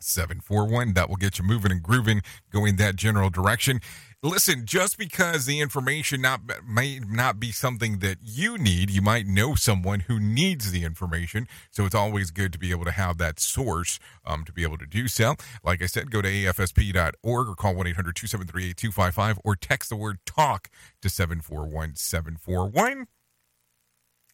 741. 0.00 0.94
That 0.94 1.08
will 1.08 1.16
get 1.16 1.38
you 1.38 1.44
moving 1.44 1.72
and 1.72 1.82
grooving, 1.82 2.22
going 2.50 2.76
that 2.76 2.96
general 2.96 3.30
direction. 3.30 3.80
Listen, 4.24 4.64
just 4.64 4.96
because 4.96 5.44
the 5.44 5.60
information 5.60 6.22
not 6.22 6.40
may 6.66 6.98
not 6.98 7.38
be 7.38 7.52
something 7.52 7.98
that 7.98 8.16
you 8.22 8.56
need, 8.56 8.88
you 8.88 9.02
might 9.02 9.26
know 9.26 9.54
someone 9.54 10.00
who 10.00 10.18
needs 10.18 10.72
the 10.72 10.82
information. 10.82 11.46
So 11.70 11.84
it's 11.84 11.94
always 11.94 12.30
good 12.30 12.50
to 12.54 12.58
be 12.58 12.70
able 12.70 12.86
to 12.86 12.90
have 12.90 13.18
that 13.18 13.38
source 13.38 13.98
um, 14.24 14.46
to 14.46 14.52
be 14.54 14.62
able 14.62 14.78
to 14.78 14.86
do 14.86 15.08
so. 15.08 15.34
Like 15.62 15.82
I 15.82 15.86
said, 15.86 16.10
go 16.10 16.22
to 16.22 16.28
afsp.org 16.28 17.48
or 17.48 17.54
call 17.54 17.74
1 17.74 17.86
800 17.86 18.16
273 18.16 18.70
8255 18.70 19.40
or 19.44 19.56
text 19.56 19.90
the 19.90 19.96
word 19.96 20.16
talk 20.24 20.70
to 21.02 21.10
741 21.10 21.96
741 21.96 23.06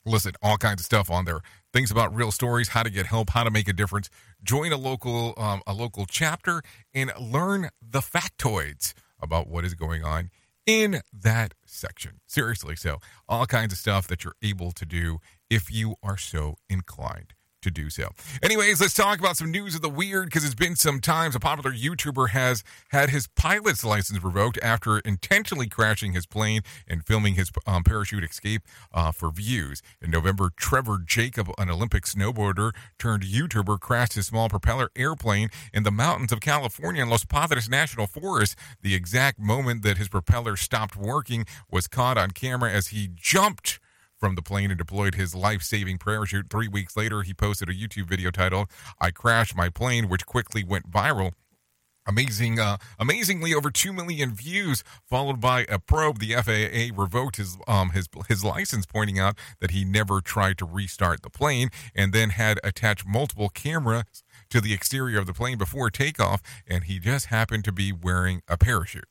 listen 0.07 0.33
all 0.41 0.57
kinds 0.57 0.81
of 0.81 0.87
stuff 0.87 1.11
on 1.11 1.25
there 1.25 1.41
things 1.75 1.91
about 1.91 2.15
real 2.15 2.31
stories 2.31 2.69
how 2.69 2.83
to 2.83 2.89
get 2.89 3.07
help 3.07 3.31
how 3.31 3.45
to 3.45 3.51
make 3.51 3.69
a 3.69 3.73
difference 3.73 4.09
join 4.43 4.73
a 4.73 4.77
local 4.77 5.35
um, 5.37 5.61
a 5.67 5.75
local 5.75 6.07
chapter 6.07 6.63
and 6.95 7.13
learn 7.21 7.69
the 7.83 8.01
factoids 8.01 8.95
about 9.23 9.49
what 9.49 9.65
is 9.65 9.75
going 9.75 10.05
on 10.05 10.31
in 10.67 11.01
that 11.13 11.55
section. 11.65 12.21
Seriously 12.27 12.77
so 12.77 12.99
all 13.29 13.47
kinds 13.47 13.73
of 13.73 13.79
stuff 13.79 14.07
that 14.09 14.25
you're 14.25 14.37
able 14.43 14.73
to 14.73 14.85
do 14.87 15.19
if 15.49 15.71
you 15.71 15.97
are 16.03 16.17
so 16.17 16.57
inclined 16.69 17.35
to 17.63 17.71
do 17.71 17.91
so. 17.91 18.11
Anyways, 18.43 18.81
let's 18.81 18.95
talk 18.95 19.19
about 19.19 19.37
some 19.37 19.51
news 19.51 19.75
of 19.75 19.83
the 19.83 19.89
weird 19.89 20.27
because 20.27 20.45
it's 20.45 20.55
been 20.55 20.77
some 20.77 21.01
times. 21.01 21.35
A 21.35 21.41
popular 21.41 21.73
YouTuber 21.73 22.31
has 22.31 22.65
had 22.91 23.11
his 23.11 23.27
pilot's 23.27 23.85
license 23.85 24.23
revoked 24.23 24.59
after 24.63 24.99
intentionally 25.01 25.69
crashing 25.69 26.13
his 26.13 26.27
plane 26.27 26.63
and 26.89 27.05
filming 27.05 27.35
his 27.35 27.51
um, 27.67 27.85
parachute 27.85 28.25
escape 28.25 28.63
uh, 28.93 29.13
for 29.13 29.31
views. 29.31 29.83
In 30.01 30.11
November, 30.11 30.51
Trevor 30.57 30.99
Jacob, 31.05 31.51
an 31.59 31.71
Olympic 31.71 32.05
snowboarder 32.05 32.73
turned 32.99 33.23
YouTuber, 33.23 33.81
crashed 33.81 34.15
his 34.15 34.27
small 34.27 34.49
propeller 34.49 34.91
airplane 34.97 35.51
in 35.73 35.83
the 35.83 35.91
mountains 35.91 36.33
of 36.33 36.41
California 36.41 37.03
in 37.03 37.09
Los 37.09 37.25
Padres 37.25 37.69
National 37.69 38.07
Forest. 38.07 38.57
The 38.83 38.95
exact 38.95 39.39
moment 39.39 39.83
that 39.83 39.99
his 39.99 40.09
propeller 40.09 40.57
stopped 40.57 40.97
working 40.97 41.47
was 41.71 41.87
caught 41.87 42.19
on 42.19 42.31
camera 42.31 42.71
as 42.71 42.89
he 42.89 43.09
jumped 43.15 43.81
from 44.21 44.35
the 44.35 44.43
plane 44.43 44.71
and 44.71 44.79
deployed 44.79 45.15
his 45.15 45.35
life 45.35 45.63
saving 45.63 45.99
parachute. 45.99 46.51
Three 46.51 46.69
weeks 46.69 46.97
later, 46.97 47.23
he 47.23 47.35
posted 47.35 47.69
a 47.69 47.75
YouTube 47.75 48.09
video 48.09 48.31
titled, 48.31 48.69
I 49.01 49.11
Crashed 49.11 49.57
My 49.57 49.71
Plane, 49.71 50.09
which 50.09 50.27
quickly 50.27 50.63
went 50.63 50.91
viral. 50.91 51.33
Amazing, 52.07 52.59
uh, 52.59 52.79
amazingly, 52.99 53.55
over 53.55 53.71
two 53.71 53.93
million 53.93 54.35
views, 54.35 54.83
followed 55.09 55.41
by 55.41 55.67
a 55.69 55.79
probe. 55.79 56.19
The 56.19 56.33
FAA 56.33 56.99
revoked 57.01 57.37
his 57.37 57.59
um, 57.69 57.91
his 57.91 58.09
his 58.27 58.43
license, 58.43 58.87
pointing 58.87 59.19
out 59.19 59.37
that 59.61 59.71
he 59.71 59.85
never 59.85 60.21
tried 60.21 60.57
to 60.59 60.65
restart 60.65 61.23
the 61.23 61.31
plane, 61.31 61.69
and 61.95 62.13
then 62.13 62.31
had 62.31 62.59
attached 62.65 63.07
multiple 63.07 63.51
cameras 63.51 64.25
to 64.49 64.61
the 64.63 64.73
exterior 64.73 65.19
of 65.19 65.27
the 65.27 65.35
plane 65.35 65.59
before 65.59 65.91
takeoff, 65.91 66.41
and 66.67 66.85
he 66.85 66.99
just 66.99 67.27
happened 67.27 67.65
to 67.65 67.73
be 67.73 67.93
wearing 67.93 68.43
a 68.49 68.57
parachute. 68.57 69.05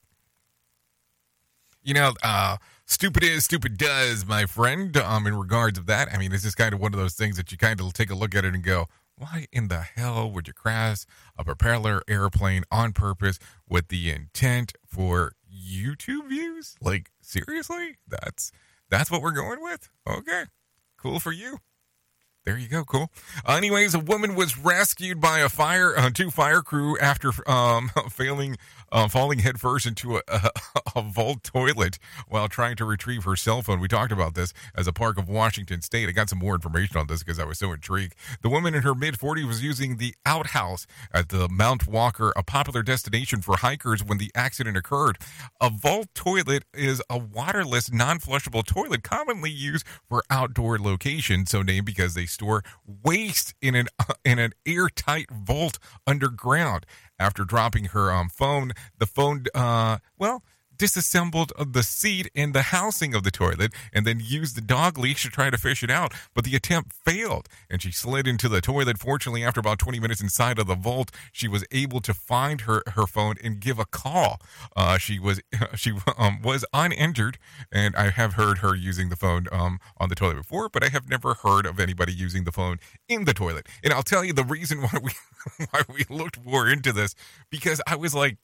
You 1.84 1.94
know, 1.94 2.14
uh, 2.24 2.58
stupid 2.90 3.24
is, 3.24 3.46
stupid 3.46 3.78
does, 3.78 4.26
my 4.26 4.46
friend. 4.46 4.98
Um, 4.98 5.28
in 5.28 5.36
regards 5.36 5.78
of 5.78 5.86
that, 5.86 6.10
I 6.12 6.18
mean, 6.18 6.34
it's 6.34 6.44
just 6.44 6.58
kind 6.58 6.74
of 6.74 6.82
one 6.82 6.94
of 6.94 7.00
those 7.00 7.14
things 7.14 7.38
that 7.38 7.52
you 7.52 7.58
kind 7.58 7.80
of 7.80 7.94
take 7.94 8.10
a 8.10 8.16
look 8.16 8.36
at 8.36 8.44
it 8.44 8.54
and 8.54 8.64
go, 8.64 8.88
why 9.16 9.48
in 9.52 9.68
the 9.68 9.82
hell 9.82 10.32
would 10.32 10.48
you 10.48 10.54
crash 10.54 11.06
a 11.38 11.44
propeller 11.44 12.02
airplane 12.08 12.64
on 12.72 12.94
purpose 12.94 13.38
with 13.68 13.90
the 13.90 14.10
intent 14.12 14.74
for 14.86 15.34
YouTube 15.50 16.30
views? 16.30 16.76
Like 16.82 17.12
seriously, 17.22 17.98
that's 18.08 18.52
that's 18.90 19.12
what 19.12 19.22
we're 19.22 19.32
going 19.32 19.62
with. 19.62 19.90
Okay, 20.08 20.46
cool 20.98 21.20
for 21.20 21.32
you. 21.32 21.60
There 22.46 22.58
you 22.58 22.68
go. 22.68 22.84
Cool. 22.84 23.12
Uh, 23.46 23.54
anyways, 23.54 23.94
a 23.94 24.00
woman 24.00 24.34
was 24.34 24.58
rescued 24.58 25.22
by 25.22 25.40
a 25.40 25.50
fire, 25.50 25.96
uh, 25.96 26.10
two 26.10 26.32
fire 26.32 26.62
crew 26.62 26.98
after 26.98 27.32
um, 27.50 27.92
failing 28.10 28.58
uh, 28.92 29.08
falling 29.08 29.40
headfirst 29.40 29.86
into 29.86 30.18
a, 30.18 30.22
a, 30.28 30.50
a, 30.96 31.02
vault 31.02 31.44
toilet 31.44 32.00
while 32.28 32.48
trying 32.48 32.76
to 32.76 32.86
retrieve 32.86 33.24
her 33.24 33.36
cell 33.36 33.62
phone. 33.62 33.80
We 33.80 33.88
talked 33.88 34.12
about 34.12 34.34
this 34.34 34.54
as 34.76 34.88
a 34.88 34.94
park 34.94 35.18
of 35.18 35.30
Washington 35.30 35.82
State. 35.82 36.10
I 36.10 36.12
got 36.12 36.30
some 36.30 36.40
more 36.40 36.56
information 36.56 36.98
on 36.98 37.08
this 37.08 37.20
because 37.20 37.40
I 37.40 37.46
was 37.46 37.60
so 37.60 37.72
intrigued. 37.72 38.16
The 38.42 38.50
woman 38.50 38.74
in 38.74 38.84
her 38.84 38.96
mid 38.96 39.18
40s 39.18 39.48
was 39.48 39.64
using 39.64 39.98
the 39.98 40.16
outhouse 40.26 40.88
at 41.14 41.30
the 41.30 41.48
Mount 41.50 41.88
Walker, 41.88 42.34
a 42.36 42.44
popular 42.44 42.84
destination 42.84 43.42
for 43.42 43.58
hikers, 43.58 44.04
when 44.04 44.18
the 44.18 44.32
accident 44.36 44.78
occurred. 44.78 45.18
A 45.62 45.70
vault 45.70 46.08
toilet 46.14 46.64
is 46.74 47.02
a 47.10 47.18
waterless, 47.18 47.92
non 47.92 48.20
flushable 48.20 48.66
toilet 48.66 49.04
commonly 49.04 49.52
used 49.52 49.86
for 50.08 50.24
outdoor 50.30 50.80
locations, 50.80 51.52
so 51.52 51.62
named 51.62 51.86
because 51.86 52.14
they 52.14 52.26
store 52.30 52.64
waste 52.86 53.54
in 53.62 53.76
an 53.76 53.88
in 54.26 54.40
an 54.40 54.54
airtight 54.66 55.30
vault 55.32 55.80
underground 56.08 56.86
after 57.20 57.44
dropping 57.44 57.86
her 57.86 58.12
um, 58.12 58.30
phone. 58.30 58.72
The 58.98 59.06
phone, 59.06 59.46
uh, 59.54 59.98
well, 60.18 60.44
disassembled 60.80 61.52
the 61.60 61.84
seat 61.84 62.32
and 62.34 62.56
the 62.56 62.64
housing 62.64 63.14
of 63.14 63.24
the 63.24 63.30
toilet 63.30 63.74
and 63.94 64.08
then 64.08 64.20
used 64.20 64.56
the 64.56 64.62
dog 64.62 64.98
leash 64.98 65.22
to 65.24 65.30
try 65.30 65.52
to 65.52 65.58
fish 65.58 65.84
it 65.84 65.92
out. 65.92 66.14
But 66.34 66.46
the 66.46 66.56
attempt 66.56 66.94
failed 66.94 67.48
and 67.70 67.82
she 67.82 67.92
slid 67.92 68.28
into 68.28 68.50
the 68.50 68.62
toilet. 68.62 68.98
Fortunately, 68.98 69.44
after 69.44 69.60
about 69.60 69.78
20 69.78 70.00
minutes 70.00 70.22
inside 70.22 70.58
of 70.58 70.66
the 70.66 70.76
vault, 70.76 71.12
she 71.32 71.48
was 71.48 71.64
able 71.72 72.00
to 72.02 72.14
find 72.14 72.62
her, 72.62 72.82
her 72.96 73.06
phone 73.06 73.36
and 73.44 73.60
give 73.60 73.78
a 73.78 73.86
call. 73.86 74.42
Uh, 74.76 74.98
she 74.98 75.20
was 75.20 75.42
she 75.76 75.94
um, 76.18 76.42
was 76.42 76.66
uninjured, 76.74 77.38
and 77.72 77.96
I 77.96 78.10
have 78.10 78.34
heard 78.34 78.60
her 78.60 78.76
using 78.76 79.10
the 79.10 79.16
phone 79.16 79.48
um, 79.52 79.80
on 79.98 80.10
the 80.10 80.16
toilet 80.16 80.38
before, 80.38 80.70
but 80.70 80.84
I 80.84 80.90
have 80.90 81.10
never 81.10 81.36
heard 81.36 81.66
of 81.66 81.80
anybody 81.80 82.14
using 82.14 82.46
the 82.46 82.52
phone 82.52 82.80
in 83.08 83.26
the 83.26 83.34
toilet. 83.34 83.68
And 83.84 83.94
I'll 83.94 84.04
tell 84.04 84.24
you 84.24 84.34
the 84.34 84.44
reason 84.44 84.82
why 84.82 85.00
we 85.04 85.12
why 85.70 85.82
we 85.94 86.06
looked 86.10 86.44
more 86.44 86.70
into 86.70 86.94
this 86.94 87.16
because 87.50 87.82
I 87.86 87.96
was 87.96 88.16
like, 88.16 88.38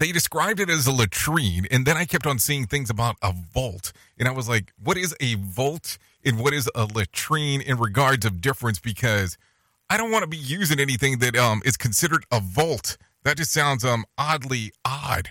they 0.00 0.12
described 0.12 0.58
it 0.60 0.70
as 0.70 0.86
a 0.86 0.92
latrine, 0.92 1.66
and 1.70 1.86
then 1.86 1.96
I 1.96 2.06
kept 2.06 2.26
on 2.26 2.38
seeing 2.38 2.66
things 2.66 2.88
about 2.90 3.16
a 3.22 3.32
vault, 3.32 3.92
and 4.18 4.26
I 4.26 4.32
was 4.32 4.48
like, 4.48 4.72
"What 4.82 4.96
is 4.96 5.14
a 5.20 5.34
vault 5.34 5.98
and 6.24 6.38
what 6.40 6.54
is 6.54 6.68
a 6.74 6.86
latrine 6.86 7.60
in 7.60 7.78
regards 7.78 8.24
of 8.24 8.40
difference?" 8.40 8.80
Because 8.80 9.36
I 9.90 9.98
don't 9.98 10.10
want 10.10 10.22
to 10.22 10.28
be 10.28 10.38
using 10.38 10.80
anything 10.80 11.18
that 11.18 11.36
um 11.36 11.62
is 11.66 11.76
considered 11.76 12.24
a 12.32 12.40
vault. 12.40 12.96
That 13.24 13.36
just 13.36 13.52
sounds 13.52 13.84
um 13.84 14.06
oddly 14.16 14.72
odd. 14.84 15.30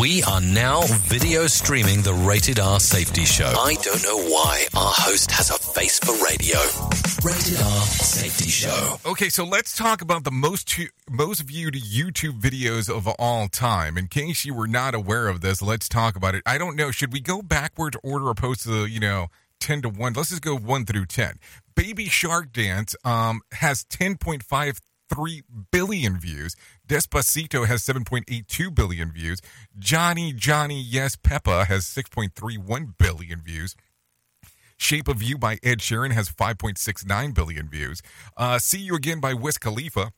We 0.00 0.24
are 0.24 0.40
now 0.40 0.82
video 1.06 1.46
streaming 1.46 2.02
the 2.02 2.12
Rated 2.12 2.58
R 2.58 2.80
Safety 2.80 3.24
Show. 3.24 3.46
I 3.46 3.74
don't 3.74 4.02
know 4.02 4.18
why 4.28 4.66
our 4.76 4.92
host 4.92 5.30
has 5.30 5.50
a 5.50 5.58
face 5.58 6.00
for 6.00 6.12
radio. 6.24 6.58
Rated 7.22 7.60
R 7.62 7.82
Safety 7.82 8.50
Show. 8.50 8.96
Okay, 9.06 9.28
so 9.28 9.44
let's 9.44 9.76
talk 9.76 10.02
about 10.02 10.24
the 10.24 10.32
most 10.32 10.76
most 11.08 11.42
viewed 11.42 11.74
YouTube 11.74 12.40
videos 12.40 12.90
of 12.92 13.06
all 13.20 13.46
time. 13.46 13.96
In 13.96 14.08
case 14.08 14.44
you 14.44 14.52
were 14.52 14.66
not 14.66 14.96
aware 14.96 15.28
of 15.28 15.42
this, 15.42 15.62
let's 15.62 15.88
talk 15.88 16.16
about 16.16 16.34
it. 16.34 16.42
I 16.44 16.58
don't 16.58 16.74
know, 16.74 16.90
should 16.90 17.12
we 17.12 17.20
go 17.20 17.40
backwards 17.40 17.96
order 18.02 18.30
opposed 18.30 18.62
to 18.62 18.70
the 18.70 18.90
you 18.90 18.98
know 18.98 19.28
10 19.60 19.82
to 19.82 19.88
1? 19.90 20.12
Let's 20.12 20.30
just 20.30 20.42
go 20.42 20.56
1 20.56 20.86
through 20.86 21.06
10. 21.06 21.38
Baby 21.76 22.06
Shark 22.06 22.52
Dance 22.52 22.96
um, 23.04 23.42
has 23.52 23.84
10.5 23.84 24.80
3 25.08 25.42
billion 25.70 26.18
views. 26.18 26.56
Despacito 26.86 27.66
has 27.66 27.82
7.82 27.82 28.74
billion 28.74 29.12
views. 29.12 29.40
Johnny 29.78 30.32
Johnny 30.32 30.80
Yes 30.80 31.16
Papa 31.16 31.64
has 31.66 31.84
6.31 31.84 32.94
billion 32.98 33.40
views. 33.40 33.74
Shape 34.76 35.08
of 35.08 35.22
You 35.22 35.36
by 35.36 35.58
Ed 35.62 35.78
Sheeran 35.78 36.12
has 36.12 36.28
5.69 36.28 37.34
billion 37.34 37.68
views. 37.68 38.00
Uh, 38.36 38.58
See 38.58 38.78
You 38.78 38.94
Again 38.94 39.18
by 39.20 39.34
Wiz 39.34 39.58
Khalifa 39.58 40.12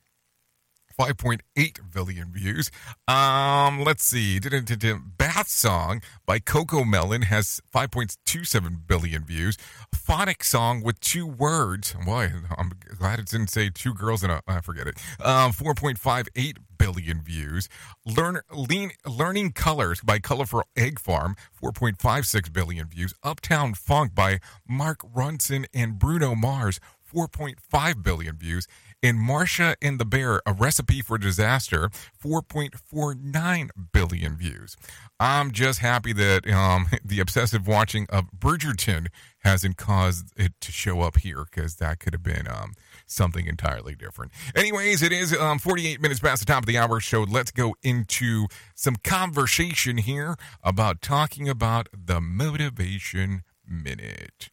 5.8 1.01 1.78
billion 1.94 2.30
views. 2.30 2.70
Um, 3.09 3.82
let's 3.82 4.05
see. 4.05 4.38
Bath 4.38 5.48
Song 5.48 6.03
by 6.26 6.40
CoComelon 6.40 7.24
has 7.24 7.62
5.27 7.74 8.86
billion 8.86 9.24
views. 9.24 9.57
Phonic 9.94 10.44
Song 10.44 10.82
with 10.82 11.01
two 11.01 11.26
words. 11.26 11.96
Boy, 12.05 12.32
I'm 12.59 12.72
glad 12.98 13.18
it 13.18 13.28
didn't 13.28 13.48
say 13.48 13.70
two 13.70 13.94
girls 13.94 14.22
and 14.22 14.30
a, 14.30 14.42
I 14.46 14.61
forget 14.61 14.86
it. 14.86 14.98
Um, 15.24 15.53
4.58 15.53 16.59
billion 16.78 17.22
views. 17.22 17.70
Learn, 18.05 18.40
lean, 18.53 18.90
Learning 19.07 19.53
Colors 19.53 20.03
by 20.03 20.18
Colorful 20.18 20.64
Egg 20.76 21.01
Farm, 21.01 21.34
4.56 21.62 22.53
billion 22.53 22.86
views. 22.88 23.14
Uptown 23.22 23.72
Funk 23.72 24.14
by 24.14 24.38
Mark 24.68 24.98
Ronson 25.14 25.64
and 25.72 25.98
Bruno 25.98 26.34
Mars, 26.34 26.78
4.5 27.11 28.03
billion 28.03 28.36
views. 28.36 28.66
And 29.03 29.18
Masha 29.18 29.76
and 29.80 29.98
the 29.98 30.05
Bear, 30.05 30.42
A 30.44 30.53
Recipe 30.53 31.01
for 31.01 31.16
Disaster, 31.16 31.90
4.49 32.22 33.70
billion 33.92 34.36
views. 34.36 34.76
I'm 35.18 35.53
just 35.53 35.78
happy 35.78 36.12
that 36.12 36.48
um, 36.51 36.86
the 37.05 37.20
obsessive 37.20 37.66
watching 37.66 38.07
of 38.11 38.26
Bridgerton 38.38 39.07
hasn't 39.38 39.78
caused 39.78 40.32
it 40.36 40.53
to 40.61 40.70
show 40.70 41.01
up 41.01 41.18
here 41.18 41.44
because 41.51 41.76
that 41.76 41.98
could 41.98 42.12
have 42.12 42.22
been 42.22 42.46
um, 42.46 42.74
something 43.07 43.46
entirely 43.46 43.94
different. 43.94 44.32
Anyways, 44.55 45.03
it 45.03 45.12
is 45.12 45.34
um, 45.34 45.59
48 45.59 46.01
minutes 46.01 46.20
past 46.20 46.40
the 46.40 46.53
top 46.53 46.64
of 46.64 46.66
the 46.66 46.76
hour, 46.76 47.01
so 47.01 47.22
let's 47.22 47.51
go 47.51 47.74
into 47.82 48.46
some 48.74 48.96
conversation 48.96 49.96
here 49.96 50.36
about 50.62 51.01
talking 51.01 51.48
about 51.48 51.88
the 51.92 52.20
Motivation 52.20 53.42
Minute 53.66 54.51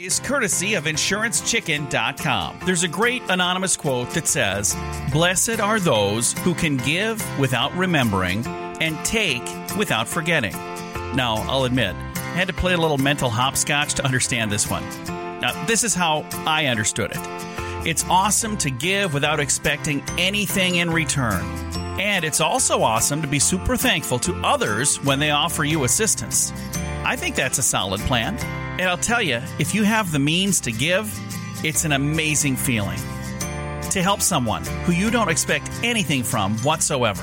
is 0.00 0.18
courtesy 0.18 0.74
of 0.74 0.84
InsuranceChicken.com. 0.84 2.60
There's 2.64 2.84
a 2.84 2.88
great 2.88 3.22
anonymous 3.28 3.76
quote 3.76 4.08
that 4.10 4.26
says, 4.26 4.74
Blessed 5.12 5.60
are 5.60 5.78
those 5.78 6.32
who 6.38 6.54
can 6.54 6.78
give 6.78 7.22
without 7.38 7.70
remembering 7.76 8.46
and 8.80 8.96
take 9.04 9.42
without 9.76 10.08
forgetting. 10.08 10.52
Now, 11.14 11.34
I'll 11.46 11.64
admit, 11.64 11.94
I 12.14 12.32
had 12.32 12.48
to 12.48 12.54
play 12.54 12.72
a 12.72 12.78
little 12.78 12.96
mental 12.96 13.28
hopscotch 13.28 13.92
to 13.94 14.04
understand 14.04 14.50
this 14.50 14.70
one. 14.70 14.84
Now, 15.40 15.66
this 15.66 15.84
is 15.84 15.94
how 15.94 16.24
I 16.46 16.66
understood 16.66 17.10
it. 17.10 17.18
It's 17.86 18.04
awesome 18.08 18.56
to 18.58 18.70
give 18.70 19.12
without 19.12 19.38
expecting 19.38 20.02
anything 20.16 20.76
in 20.76 20.90
return. 20.90 21.44
And 22.00 22.24
it's 22.24 22.40
also 22.40 22.82
awesome 22.82 23.20
to 23.20 23.28
be 23.28 23.38
super 23.38 23.76
thankful 23.76 24.18
to 24.20 24.34
others 24.42 24.96
when 25.04 25.18
they 25.18 25.30
offer 25.30 25.62
you 25.62 25.84
assistance. 25.84 26.54
I 27.04 27.16
think 27.16 27.36
that's 27.36 27.58
a 27.58 27.62
solid 27.62 28.00
plan. 28.02 28.38
And 28.80 28.88
I'll 28.88 28.96
tell 28.96 29.20
you, 29.20 29.42
if 29.58 29.74
you 29.74 29.82
have 29.82 30.10
the 30.10 30.18
means 30.18 30.58
to 30.62 30.72
give, 30.72 31.12
it's 31.62 31.84
an 31.84 31.92
amazing 31.92 32.56
feeling. 32.56 32.96
To 33.90 34.02
help 34.02 34.22
someone 34.22 34.64
who 34.84 34.92
you 34.92 35.10
don't 35.10 35.28
expect 35.28 35.70
anything 35.82 36.22
from 36.22 36.56
whatsoever. 36.60 37.22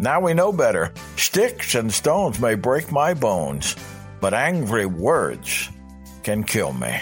Now 0.00 0.20
we 0.20 0.32
know 0.32 0.50
better. 0.50 0.94
Sticks 1.16 1.74
and 1.74 1.92
stones 1.92 2.40
may 2.40 2.54
break 2.54 2.90
my 2.90 3.12
bones 3.12 3.76
but 4.20 4.34
angry 4.34 4.86
words 4.86 5.68
can 6.22 6.44
kill 6.44 6.72
me. 6.72 7.00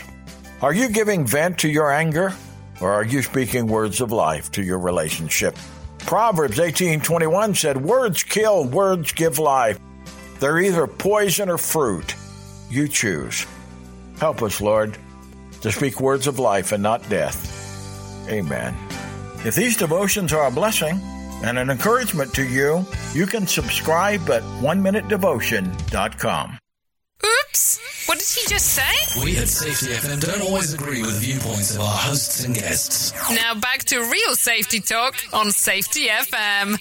Are 0.62 0.72
you 0.72 0.88
giving 0.88 1.26
vent 1.26 1.58
to 1.58 1.68
your 1.68 1.90
anger 1.92 2.34
or 2.80 2.92
are 2.92 3.04
you 3.04 3.22
speaking 3.22 3.66
words 3.66 4.00
of 4.00 4.12
life 4.12 4.50
to 4.52 4.62
your 4.62 4.78
relationship? 4.78 5.56
Proverbs 5.98 6.60
18:21 6.60 7.54
said, 7.54 7.76
"Words 7.82 8.22
kill, 8.22 8.64
words 8.64 9.12
give 9.12 9.38
life. 9.38 9.78
They're 10.38 10.58
either 10.58 10.86
poison 10.86 11.48
or 11.48 11.58
fruit. 11.58 12.14
You 12.70 12.88
choose." 12.88 13.46
Help 14.20 14.42
us, 14.42 14.60
Lord, 14.60 14.96
to 15.62 15.72
speak 15.72 16.00
words 16.00 16.26
of 16.26 16.38
life 16.38 16.72
and 16.72 16.82
not 16.82 17.08
death. 17.08 17.52
Amen. 18.28 18.74
If 19.44 19.54
these 19.54 19.76
devotions 19.76 20.32
are 20.32 20.46
a 20.46 20.50
blessing 20.50 21.00
and 21.44 21.58
an 21.58 21.70
encouragement 21.70 22.32
to 22.34 22.44
you, 22.44 22.86
you 23.14 23.26
can 23.26 23.46
subscribe 23.46 24.30
at 24.30 24.42
one 24.60 24.82
minute 24.82 25.04
oneminutedevotion.com. 25.08 26.58
Oops! 27.56 27.80
What 28.06 28.18
did 28.18 28.28
he 28.28 28.46
just 28.48 28.66
say? 28.66 29.22
We 29.24 29.38
at 29.38 29.48
Safety 29.48 29.86
FM 29.86 30.20
don't 30.20 30.42
always 30.42 30.74
agree 30.74 31.00
with 31.00 31.14
the 31.14 31.20
viewpoints 31.20 31.74
of 31.74 31.80
our 31.80 31.96
hosts 31.96 32.44
and 32.44 32.54
guests. 32.54 33.14
Now 33.30 33.54
back 33.54 33.82
to 33.84 33.98
real 33.98 34.34
safety 34.34 34.78
talk 34.78 35.16
on 35.32 35.50
Safety 35.50 36.08
FM. 36.08 36.76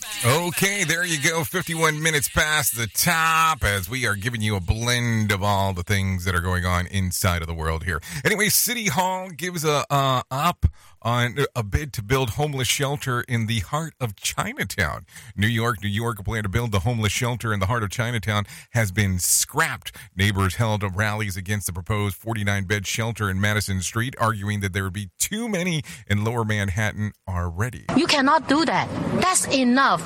Okay, 0.47 0.84
there 0.84 1.05
you 1.05 1.17
go. 1.21 1.45
51 1.45 2.03
minutes 2.03 2.28
past 2.28 2.76
the 2.76 2.88
top 2.88 3.63
as 3.63 3.89
we 3.89 4.05
are 4.05 4.15
giving 4.15 4.41
you 4.41 4.57
a 4.57 4.59
blend 4.59 5.32
of 5.32 5.41
all 5.41 5.71
the 5.71 5.84
things 5.84 6.26
that 6.26 6.36
are 6.36 6.41
going 6.41 6.65
on 6.65 6.88
inside 6.88 7.41
of 7.41 7.47
the 7.47 7.53
world 7.53 7.86
here. 7.86 8.01
Anyway, 8.26 8.49
City 8.49 8.88
Hall 8.88 9.30
gives 9.30 9.63
a 9.63 9.86
uh, 9.89 10.23
up 10.30 10.65
on 11.05 11.37
a 11.55 11.61
bid 11.61 11.93
to 11.93 12.01
build 12.01 12.31
homeless 12.31 12.67
shelter 12.67 13.21
in 13.21 13.45
the 13.45 13.59
heart 13.59 13.93
of 14.01 14.15
Chinatown. 14.15 15.05
New 15.35 15.47
York, 15.47 15.83
New 15.83 15.89
York, 15.89 16.17
a 16.17 16.23
plan 16.23 16.41
to 16.41 16.49
build 16.49 16.71
the 16.71 16.79
homeless 16.79 17.11
shelter 17.11 17.53
in 17.53 17.59
the 17.59 17.67
heart 17.67 17.83
of 17.83 17.91
Chinatown 17.91 18.43
has 18.71 18.91
been 18.91 19.19
scrapped. 19.19 19.95
Neighbors 20.15 20.55
held 20.55 20.83
rallies 20.95 21.37
against 21.37 21.67
the 21.67 21.73
proposed 21.73 22.15
49 22.15 22.65
bed 22.65 22.87
shelter 22.87 23.29
in 23.29 23.39
Madison 23.39 23.81
Street, 23.81 24.15
arguing 24.19 24.61
that 24.61 24.73
there 24.73 24.83
would 24.83 24.93
be 24.93 25.11
too 25.19 25.47
many 25.47 25.83
in 26.07 26.23
lower 26.23 26.43
Manhattan 26.43 27.13
already. 27.27 27.85
You 27.95 28.07
cannot 28.07 28.49
do 28.49 28.65
that. 28.65 28.89
That's 29.21 29.47
enough. 29.47 30.03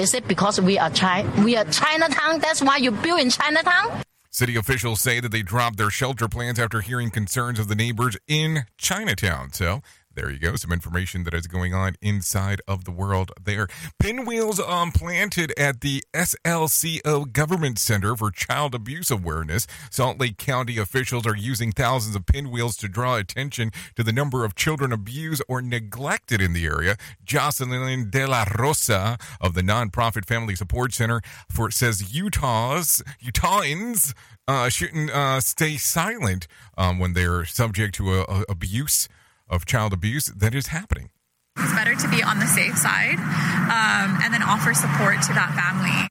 Is 0.00 0.14
it 0.14 0.26
because 0.26 0.60
we 0.60 0.78
are 0.78 0.90
China? 0.90 1.30
We 1.44 1.56
are 1.56 1.64
Chinatown. 1.64 2.40
That's 2.40 2.60
why 2.60 2.78
you 2.78 2.90
build 2.90 3.20
in 3.20 3.30
Chinatown. 3.30 4.02
City 4.32 4.54
officials 4.54 5.00
say 5.00 5.18
that 5.18 5.32
they 5.32 5.42
dropped 5.42 5.76
their 5.76 5.90
shelter 5.90 6.28
plans 6.28 6.60
after 6.60 6.80
hearing 6.80 7.10
concerns 7.10 7.58
of 7.58 7.66
the 7.66 7.74
neighbors 7.74 8.16
in 8.28 8.64
Chinatown. 8.78 9.52
So 9.52 9.82
there 10.14 10.30
you 10.30 10.38
go. 10.38 10.56
Some 10.56 10.72
information 10.72 11.24
that 11.24 11.34
is 11.34 11.46
going 11.46 11.72
on 11.72 11.94
inside 12.02 12.60
of 12.66 12.84
the 12.84 12.90
world 12.90 13.30
there. 13.42 13.68
Pinwheels 14.00 14.58
um, 14.58 14.90
planted 14.90 15.52
at 15.56 15.82
the 15.82 16.02
SLCO 16.12 17.32
Government 17.32 17.78
Center 17.78 18.16
for 18.16 18.30
Child 18.30 18.74
Abuse 18.74 19.10
Awareness. 19.10 19.68
Salt 19.90 20.18
Lake 20.18 20.36
County 20.36 20.78
officials 20.78 21.26
are 21.26 21.36
using 21.36 21.70
thousands 21.70 22.16
of 22.16 22.26
pinwheels 22.26 22.76
to 22.78 22.88
draw 22.88 23.16
attention 23.16 23.70
to 23.94 24.02
the 24.02 24.12
number 24.12 24.44
of 24.44 24.56
children 24.56 24.92
abused 24.92 25.42
or 25.48 25.62
neglected 25.62 26.40
in 26.40 26.54
the 26.54 26.66
area. 26.66 26.96
Jocelyn 27.24 28.10
De 28.10 28.26
La 28.26 28.44
Rosa 28.58 29.16
of 29.40 29.54
the 29.54 29.62
nonprofit 29.62 30.26
Family 30.26 30.56
Support 30.56 30.92
Center 30.92 31.20
for 31.48 31.70
says 31.70 32.12
Utah's 32.12 33.02
Utahns 33.22 34.12
uh, 34.48 34.68
shouldn't 34.68 35.10
uh, 35.10 35.40
stay 35.40 35.76
silent 35.76 36.48
um, 36.76 36.98
when 36.98 37.12
they're 37.12 37.44
subject 37.44 37.94
to 37.94 38.12
a 38.14 38.44
abuse 38.48 39.08
of 39.50 39.66
child 39.66 39.92
abuse 39.92 40.26
that 40.26 40.54
is 40.54 40.68
happening. 40.68 41.10
It's 41.58 41.74
better 41.74 41.94
to 41.94 42.08
be 42.08 42.22
on 42.22 42.38
the 42.38 42.46
safe 42.46 42.78
side 42.78 43.18
um, 43.18 44.18
and 44.22 44.32
then 44.32 44.42
offer 44.42 44.72
support 44.72 45.20
to 45.22 45.34
that 45.34 45.52
family. 45.54 46.08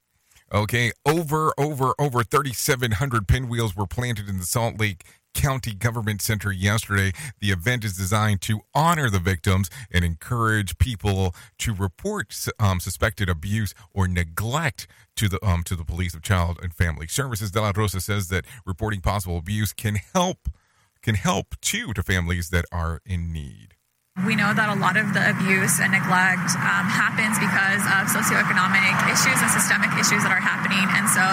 Okay, 0.51 0.91
over, 1.05 1.53
over, 1.57 1.93
over 1.99 2.23
3,700 2.23 3.27
pinwheels 3.27 3.75
were 3.75 3.87
planted 3.87 4.27
in 4.27 4.39
the 4.39 4.45
Salt 4.45 4.79
Lake 4.79 5.05
County 5.33 5.73
Government 5.73 6.21
Center 6.21 6.51
yesterday. 6.51 7.11
The 7.39 7.51
event 7.51 7.85
is 7.85 7.95
designed 7.95 8.41
to 8.41 8.61
honor 8.73 9.09
the 9.09 9.19
victims 9.19 9.69
and 9.91 10.03
encourage 10.03 10.77
people 10.79 11.35
to 11.59 11.73
report 11.73 12.35
um, 12.59 12.79
suspected 12.79 13.29
abuse 13.29 13.73
or 13.93 14.07
neglect 14.07 14.87
to 15.17 15.29
the 15.29 15.43
um, 15.45 15.63
to 15.63 15.75
the 15.75 15.85
police 15.85 16.15
of 16.15 16.23
child 16.23 16.59
and 16.61 16.73
family 16.73 17.07
services. 17.07 17.51
De 17.51 17.61
La 17.61 17.71
Rosa 17.75 18.01
says 18.01 18.29
that 18.29 18.45
reporting 18.65 19.01
possible 19.01 19.37
abuse 19.37 19.71
can 19.71 19.97
help 20.13 20.49
can 21.01 21.15
help 21.15 21.55
too 21.61 21.93
to 21.93 22.03
families 22.03 22.49
that 22.49 22.65
are 22.71 23.01
in 23.05 23.31
need. 23.31 23.75
We 24.27 24.35
know 24.35 24.51
that 24.51 24.67
a 24.67 24.75
lot 24.75 24.99
of 24.99 25.15
the 25.15 25.23
abuse 25.31 25.79
and 25.79 25.95
neglect 25.95 26.51
um, 26.59 26.85
happens 26.91 27.39
because 27.39 27.79
of 27.87 28.11
socioeconomic 28.11 28.91
issues 29.07 29.39
and 29.39 29.47
systemic 29.47 29.95
issues 29.95 30.27
that 30.27 30.33
are 30.35 30.43
happening. 30.43 30.83
And 30.91 31.07
so 31.07 31.23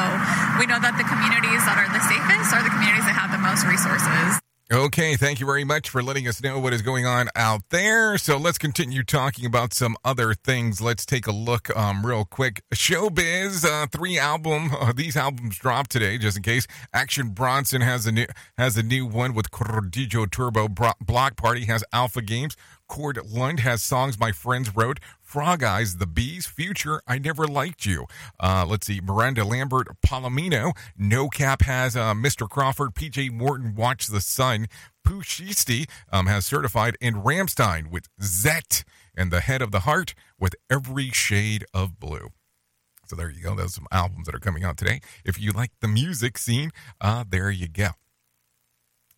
we 0.55 0.71
know 0.71 0.79
that 0.79 0.95
the 0.95 1.03
communities 1.03 1.67
that 1.67 1.83
are 1.83 1.91
the 1.91 1.99
safest 2.07 2.55
are 2.55 2.63
the 2.63 2.71
communities 2.71 3.03
that 3.11 3.19
have 3.19 3.35
the 3.35 3.43
most 3.43 3.67
resources. 3.67 4.39
Okay, 4.73 5.15
thank 5.15 5.39
you 5.39 5.47
very 5.47 5.63
much 5.63 5.89
for 5.89 6.03
letting 6.03 6.27
us 6.27 6.43
know 6.43 6.59
what 6.59 6.73
is 6.73 6.83
going 6.83 7.07
on 7.07 7.29
out 7.37 7.61
there. 7.71 8.19
So 8.19 8.37
let's 8.37 8.59
continue 8.59 9.05
talking 9.05 9.47
about 9.47 9.73
some 9.73 9.97
other 10.05 10.35
things. 10.35 10.81
Let's 10.81 11.07
take 11.07 11.29
a 11.29 11.33
look 11.33 11.75
um, 11.77 12.05
real 12.05 12.25
quick. 12.25 12.63
Showbiz, 12.75 13.65
uh, 13.65 13.87
three 13.87 14.19
album. 14.19 14.73
Uh, 14.77 14.93
these 14.93 15.17
albums 15.17 15.57
dropped 15.57 15.91
today, 15.93 16.19
just 16.19 16.37
in 16.37 16.43
case. 16.43 16.67
Action 16.93 17.29
Bronson 17.29 17.81
has 17.81 18.07
a 18.07 18.13
new 18.13 18.27
has 18.59 18.77
a 18.77 18.83
new 18.83 19.07
one 19.07 19.35
with 19.35 19.53
Cocodrillo 19.53 20.29
Turbo. 20.29 20.67
Bloc 20.67 21.37
Party 21.37 21.67
has 21.67 21.85
Alpha 21.93 22.21
Games. 22.21 22.57
Corb 22.89 23.19
Lund 23.25 23.61
has 23.61 23.85
songs 23.85 24.19
my 24.19 24.33
friends 24.33 24.75
wrote. 24.75 24.99
Frog 25.37 25.63
Eyes, 25.63 25.99
The 25.99 26.07
Bees, 26.07 26.47
Future, 26.47 27.03
I 27.07 27.19
Never 27.19 27.47
Liked 27.47 27.85
You. 27.85 28.07
Uh, 28.41 28.65
let's 28.67 28.87
see, 28.87 29.03
Miranda 29.03 29.45
Lambert, 29.45 29.87
Palomino. 30.01 30.75
No 30.97 31.29
Cap 31.29 31.61
has 31.61 31.95
uh, 31.95 32.15
Mr. 32.15 32.49
Crawford, 32.49 32.95
PJ 32.95 33.31
Morton, 33.33 33.75
Watch 33.75 34.07
the 34.07 34.23
Sun. 34.23 34.67
Pushisti 35.07 35.91
um, 36.11 36.25
has 36.25 36.47
certified, 36.47 36.97
and 37.03 37.17
Rammstein 37.17 37.91
with 37.91 38.09
Zet, 38.19 38.83
and 39.15 39.31
The 39.31 39.41
Head 39.41 39.61
of 39.61 39.73
the 39.73 39.81
Heart 39.81 40.15
with 40.41 40.55
Every 40.71 41.11
Shade 41.11 41.67
of 41.75 42.01
Blue. 42.01 42.31
So 43.07 43.15
there 43.15 43.29
you 43.29 43.43
go. 43.43 43.55
Those 43.55 43.67
are 43.67 43.69
some 43.73 43.89
albums 43.93 44.25
that 44.25 44.35
are 44.35 44.41
coming 44.41 44.65
out 44.65 44.79
today. 44.79 45.03
If 45.23 45.39
you 45.39 45.53
like 45.53 45.73
the 45.83 45.89
music 45.89 46.39
scene, 46.39 46.71
uh, 46.99 47.25
there 47.29 47.51
you 47.51 47.69
go 47.69 47.91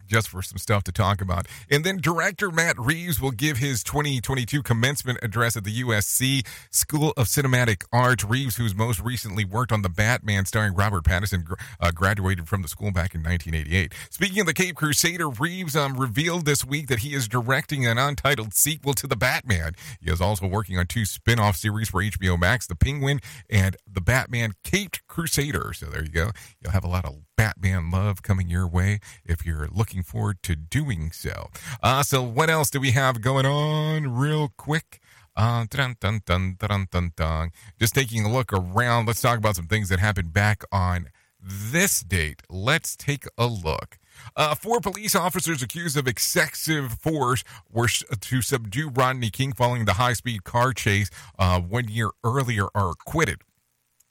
just 0.09 0.29
for 0.29 0.43
some 0.43 0.59
stuff 0.59 0.83
to 0.85 0.93
talk 0.93 1.21
about. 1.21 1.47
And 1.71 1.85
then 1.85 1.99
director 1.99 2.51
Matt 2.51 2.79
Reeves 2.79 3.21
will 3.21 3.31
give 3.31 3.59
his 3.59 3.85
2022 3.85 4.63
commencement 4.63 5.19
address 5.23 5.57
at 5.57 5.65
the 5.65 5.83
USC 5.83 6.47
School 6.71 7.13
of 7.17 7.27
Cinematic 7.27 7.85
Art. 7.93 8.25
Reeves, 8.25 8.57
who's 8.57 8.75
most 8.75 9.01
recently 9.01 9.45
worked 9.45 9.73
on 9.73 9.83
The 9.83 9.89
Batman 9.89 10.47
starring 10.47 10.75
Robert 10.75 11.05
Pattinson, 11.05 11.45
uh, 11.81 11.91
graduated 11.91 12.49
from 12.49 12.63
the 12.63 12.69
school 12.69 12.91
back 12.91 13.15
in 13.15 13.23
1988. 13.23 13.95
Speaking 14.11 14.41
of 14.41 14.47
the 14.47 14.55
Cape 14.55 14.77
Crusader, 14.77 15.29
Reeves 15.29 15.77
um, 15.77 15.97
revealed 15.97 16.45
this 16.45 16.65
week 16.65 16.89
that 16.89 17.01
he 17.01 17.15
is 17.15 17.29
directing 17.29 17.87
an 17.87 17.99
untitled 17.99 18.55
sequel 18.55 18.95
to 18.95 19.07
The 19.07 19.17
Batman. 19.17 19.73
He 20.01 20.11
is 20.11 20.21
also 20.21 20.47
working 20.47 20.79
on 20.79 20.87
two 20.87 21.05
spin 21.05 21.39
off 21.39 21.57
series 21.57 21.91
for 21.91 22.03
HBO 22.03 22.39
Max 22.39 22.67
The 22.67 22.77
Penguin 22.77 23.21
and 23.51 23.77
The 23.91 24.01
Batman 24.01 24.55
Caped 24.65 25.07
Crusader. 25.07 25.73
So 25.75 25.87
there 25.87 26.03
you 26.03 26.11
go. 26.11 26.31
You'll 26.61 26.73
have 26.73 26.85
a 26.85 26.89
lot 26.89 27.05
of 27.05 27.15
Batman 27.39 27.93
love 27.93 28.21
coming 28.21 28.51
your 28.51 28.67
way 28.67 28.99
if 29.25 29.47
you're 29.47 29.69
looking 29.71 30.03
forward 30.03 30.43
to 30.43 30.57
doing 30.57 31.13
so. 31.13 31.51
Uh, 31.81 32.03
so, 32.03 32.21
what 32.21 32.51
else 32.51 32.69
do 32.69 32.81
we 32.81 32.91
have 32.91 33.21
going 33.21 33.47
on, 33.47 34.17
real 34.17 34.53
quick? 34.57 35.01
Uh, 35.37 35.65
dun, 35.71 35.95
dun, 36.01 36.21
dun, 36.27 36.57
dun, 36.59 36.89
dun, 36.91 37.13
dun. 37.15 37.51
Just 37.79 37.95
taking 37.95 38.25
a 38.25 38.33
look 38.33 38.53
around. 38.53 39.07
Let's 39.07 39.21
talk 39.21 39.39
about 39.39 39.55
some 39.55 39.69
things 39.69 39.89
that 39.89 40.01
happened 40.01 40.33
back 40.33 40.65
on 40.73 41.11
this 41.41 42.01
date. 42.01 42.43
Let's 42.51 42.97
take 42.97 43.25
a 43.39 43.47
look. 43.47 43.99
Uh, 44.35 44.57
four 44.57 44.81
police 44.81 45.15
officers 45.15 45.63
accused 45.63 45.97
of 45.97 46.09
excessive 46.09 46.95
force 46.95 47.45
were 47.73 47.87
sh- 47.87 48.03
to 48.21 48.43
subdue 48.43 48.91
Rodney 48.91 49.31
King 49.31 49.53
following 49.53 49.85
the 49.85 49.93
high 49.93 50.15
speed 50.15 50.43
car 50.43 50.73
chase 50.73 51.09
uh, 51.39 51.61
one 51.61 51.87
year 51.87 52.11
earlier 52.25 52.67
are 52.75 52.91
acquitted. 52.91 53.43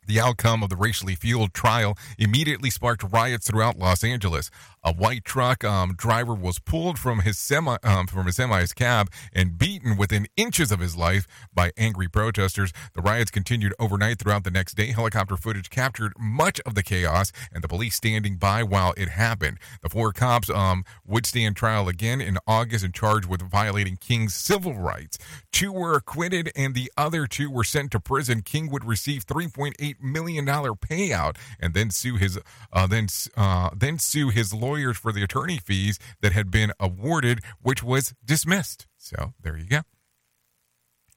The 0.07 0.21
outcome 0.21 0.63
of 0.63 0.69
the 0.69 0.77
racially 0.77 1.15
fueled 1.15 1.53
trial 1.53 1.97
immediately 2.17 2.69
sparked 2.69 3.03
riots 3.03 3.47
throughout 3.47 3.77
Los 3.77 4.05
Angeles. 4.05 4.49
A 4.83 4.93
white 4.93 5.25
truck 5.25 5.65
um, 5.65 5.95
driver 5.95 6.33
was 6.33 6.59
pulled 6.59 6.97
from 6.97 7.19
his 7.19 7.37
semi 7.37 7.75
um, 7.83 8.07
from 8.07 8.25
his 8.25 8.37
semi's 8.37 8.71
cab 8.71 9.09
and 9.33 9.57
beaten 9.57 9.97
within 9.97 10.27
inches 10.37 10.71
of 10.71 10.79
his 10.79 10.95
life 10.95 11.27
by 11.53 11.71
angry 11.75 12.07
protesters. 12.07 12.71
The 12.93 13.01
riots 13.01 13.29
continued 13.29 13.73
overnight 13.79 14.19
throughout 14.19 14.45
the 14.45 14.51
next 14.51 14.75
day. 14.75 14.93
Helicopter 14.93 15.35
footage 15.35 15.69
captured 15.69 16.13
much 16.17 16.61
of 16.61 16.73
the 16.73 16.83
chaos 16.83 17.33
and 17.51 17.61
the 17.61 17.67
police 17.67 17.95
standing 17.95 18.37
by 18.37 18.63
while 18.63 18.93
it 18.95 19.09
happened. 19.09 19.59
The 19.83 19.89
four 19.89 20.13
cops 20.13 20.49
um, 20.49 20.85
would 21.05 21.25
stand 21.25 21.57
trial 21.57 21.89
again 21.89 22.21
in 22.21 22.37
August 22.47 22.85
and 22.85 22.93
charged 22.93 23.27
with 23.27 23.41
violating 23.41 23.97
King's 23.97 24.35
civil 24.35 24.73
rights. 24.73 25.17
Two 25.51 25.73
were 25.73 25.95
acquitted 25.95 26.49
and 26.55 26.73
the 26.73 26.89
other 26.95 27.27
two 27.27 27.51
were 27.51 27.65
sent 27.65 27.91
to 27.91 27.99
prison. 27.99 28.41
King 28.41 28.71
would 28.71 28.85
receive 28.85 29.25
3.8 29.25 29.96
million 30.01 30.45
dollar 30.45 30.71
payout 30.73 31.37
and 31.59 31.73
then 31.73 31.89
sue 31.91 32.15
his 32.15 32.39
uh, 32.71 32.87
then 32.87 33.07
uh, 33.35 33.69
then 33.75 33.99
sue 33.99 34.29
his 34.29 34.53
lawyers 34.53 34.97
for 34.97 35.11
the 35.11 35.23
attorney 35.23 35.57
fees 35.57 35.99
that 36.21 36.31
had 36.31 36.51
been 36.51 36.71
awarded, 36.79 37.41
which 37.61 37.83
was 37.83 38.13
dismissed. 38.23 38.87
So 38.97 39.33
there 39.41 39.57
you 39.57 39.67
go. 39.67 39.81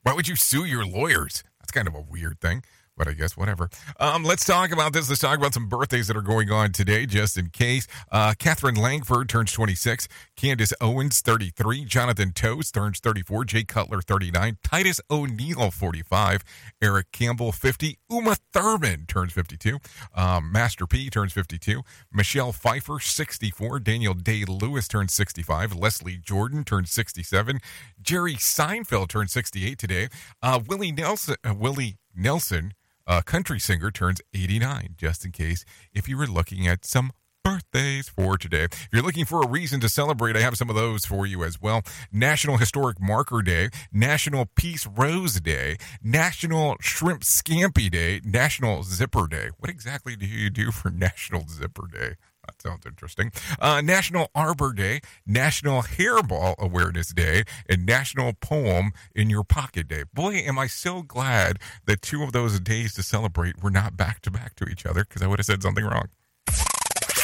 Why 0.03 0.15
would 0.15 0.29
you 0.29 0.37
sue 0.37 0.65
your 0.65 0.87
lawyers? 0.87 1.45
That's 1.61 1.73
kind 1.73 1.89
of 1.89 1.95
a 1.95 2.01
weird 2.01 2.41
thing 2.41 2.63
but 3.01 3.09
I 3.09 3.15
guess 3.15 3.35
whatever. 3.35 3.71
Um, 3.99 4.25
let's 4.25 4.45
talk 4.45 4.73
about 4.73 4.93
this. 4.93 5.09
Let's 5.09 5.23
talk 5.23 5.39
about 5.39 5.55
some 5.55 5.71
birthdays 5.71 6.07
that 6.09 6.19
are 6.19 6.21
going 6.23 6.51
on 6.51 6.73
today, 6.73 7.07
just 7.07 7.39
in 7.39 7.49
case. 7.49 7.87
Uh, 8.13 8.35
Katherine 8.39 8.75
Langford 8.75 9.27
turns 9.27 9.53
26. 9.53 10.07
Candace 10.37 10.75
Owens, 10.83 11.23
33. 11.23 11.87
Jonathan 11.87 12.33
Toews 12.33 12.71
turns 12.71 12.99
34. 12.99 13.47
Jay 13.47 13.65
Cutler, 13.65 14.03
39. 14.03 14.59
Titus 14.63 15.01
O'Neill, 15.11 15.71
45. 15.71 16.45
Eric 16.83 17.11
Campbell, 17.11 17.53
50. 17.53 17.99
Uma 18.11 18.37
Thurman 18.53 19.07
turns 19.07 19.33
52. 19.33 19.79
Um, 20.15 20.53
Master 20.53 20.87
P 20.87 21.09
turns 21.09 21.33
52. 21.33 21.81
Michelle 22.13 22.53
Pfeiffer, 22.53 23.01
64. 23.01 23.81
Daniel 23.81 24.13
Day 24.13 24.45
Lewis 24.45 24.87
turns 24.87 25.15
65. 25.15 25.75
Leslie 25.75 26.19
Jordan 26.19 26.65
turns 26.65 26.93
67. 26.93 27.61
Jerry 28.03 28.35
Seinfeld 28.35 29.09
turns 29.09 29.33
68 29.33 29.79
today. 29.79 30.09
Uh, 30.43 30.61
Willie 30.69 30.93
Nelson, 30.93 31.37
uh, 31.43 31.55
Willie 31.55 31.97
Nelson 32.15 32.75
a 33.11 33.25
country 33.25 33.59
singer 33.59 33.91
turns 33.91 34.21
89, 34.33 34.95
just 34.97 35.25
in 35.25 35.33
case 35.33 35.65
if 35.93 36.09
you 36.09 36.17
were 36.17 36.29
looking 36.29 36.69
at 36.69 36.85
some 36.85 37.11
birthdays 37.43 38.09
for 38.09 38.39
today. 38.39 38.65
If 38.65 38.89
you're 38.93 39.03
looking 39.03 39.25
for 39.25 39.43
a 39.43 39.49
reason 39.49 39.81
to 39.81 39.89
celebrate, 39.89 40.37
I 40.37 40.41
have 40.41 40.57
some 40.57 40.71
of 40.71 40.77
those 40.77 41.05
for 41.05 41.27
you 41.27 41.43
as 41.43 41.61
well. 41.61 41.83
National 42.13 42.59
Historic 42.59 43.01
Marker 43.01 43.43
Day, 43.43 43.71
National 43.93 44.47
Peace 44.55 44.87
Rose 44.87 45.41
Day, 45.41 45.77
National 46.01 46.77
Shrimp 46.81 47.23
Scampi 47.23 47.91
Day, 47.91 48.21
National 48.25 48.85
Zipper 48.85 49.27
Day. 49.27 49.49
What 49.59 49.71
exactly 49.71 50.15
do 50.15 50.27
you 50.27 50.49
do 50.49 50.71
for 50.71 50.91
National 50.91 51.45
Zipper 51.49 51.89
Day? 51.93 52.15
That 52.47 52.63
sounds 52.63 52.87
interesting. 52.87 53.33
Uh, 53.61 53.81
National 53.81 54.29
Arbor 54.35 54.73
Day, 54.73 55.01
National 55.27 55.83
Hairball 55.83 56.57
Awareness 56.59 57.13
Day, 57.13 57.45
and 57.69 57.85
National 57.85 58.33
Poem 58.33 58.93
in 59.15 59.31
Your 59.31 59.45
Pocket 59.45 59.89
Day. 59.89 60.05
Boy, 60.13 60.35
am 60.37 60.59
I 60.59 60.67
so 60.67 61.03
glad 61.03 61.59
that 61.87 62.03
two 62.03 62.23
of 62.23 62.33
those 62.33 62.59
days 62.61 62.95
to 62.95 63.03
celebrate 63.03 63.63
were 63.63 63.71
not 63.71 63.97
back 63.97 64.21
to 64.23 64.31
back 64.31 64.55
to 64.57 64.65
each 64.67 64.87
other 64.87 65.05
because 65.05 65.23
I 65.23 65.27
would 65.27 65.39
have 65.39 65.47
said 65.47 65.63
something 65.63 65.85
wrong. 65.85 66.09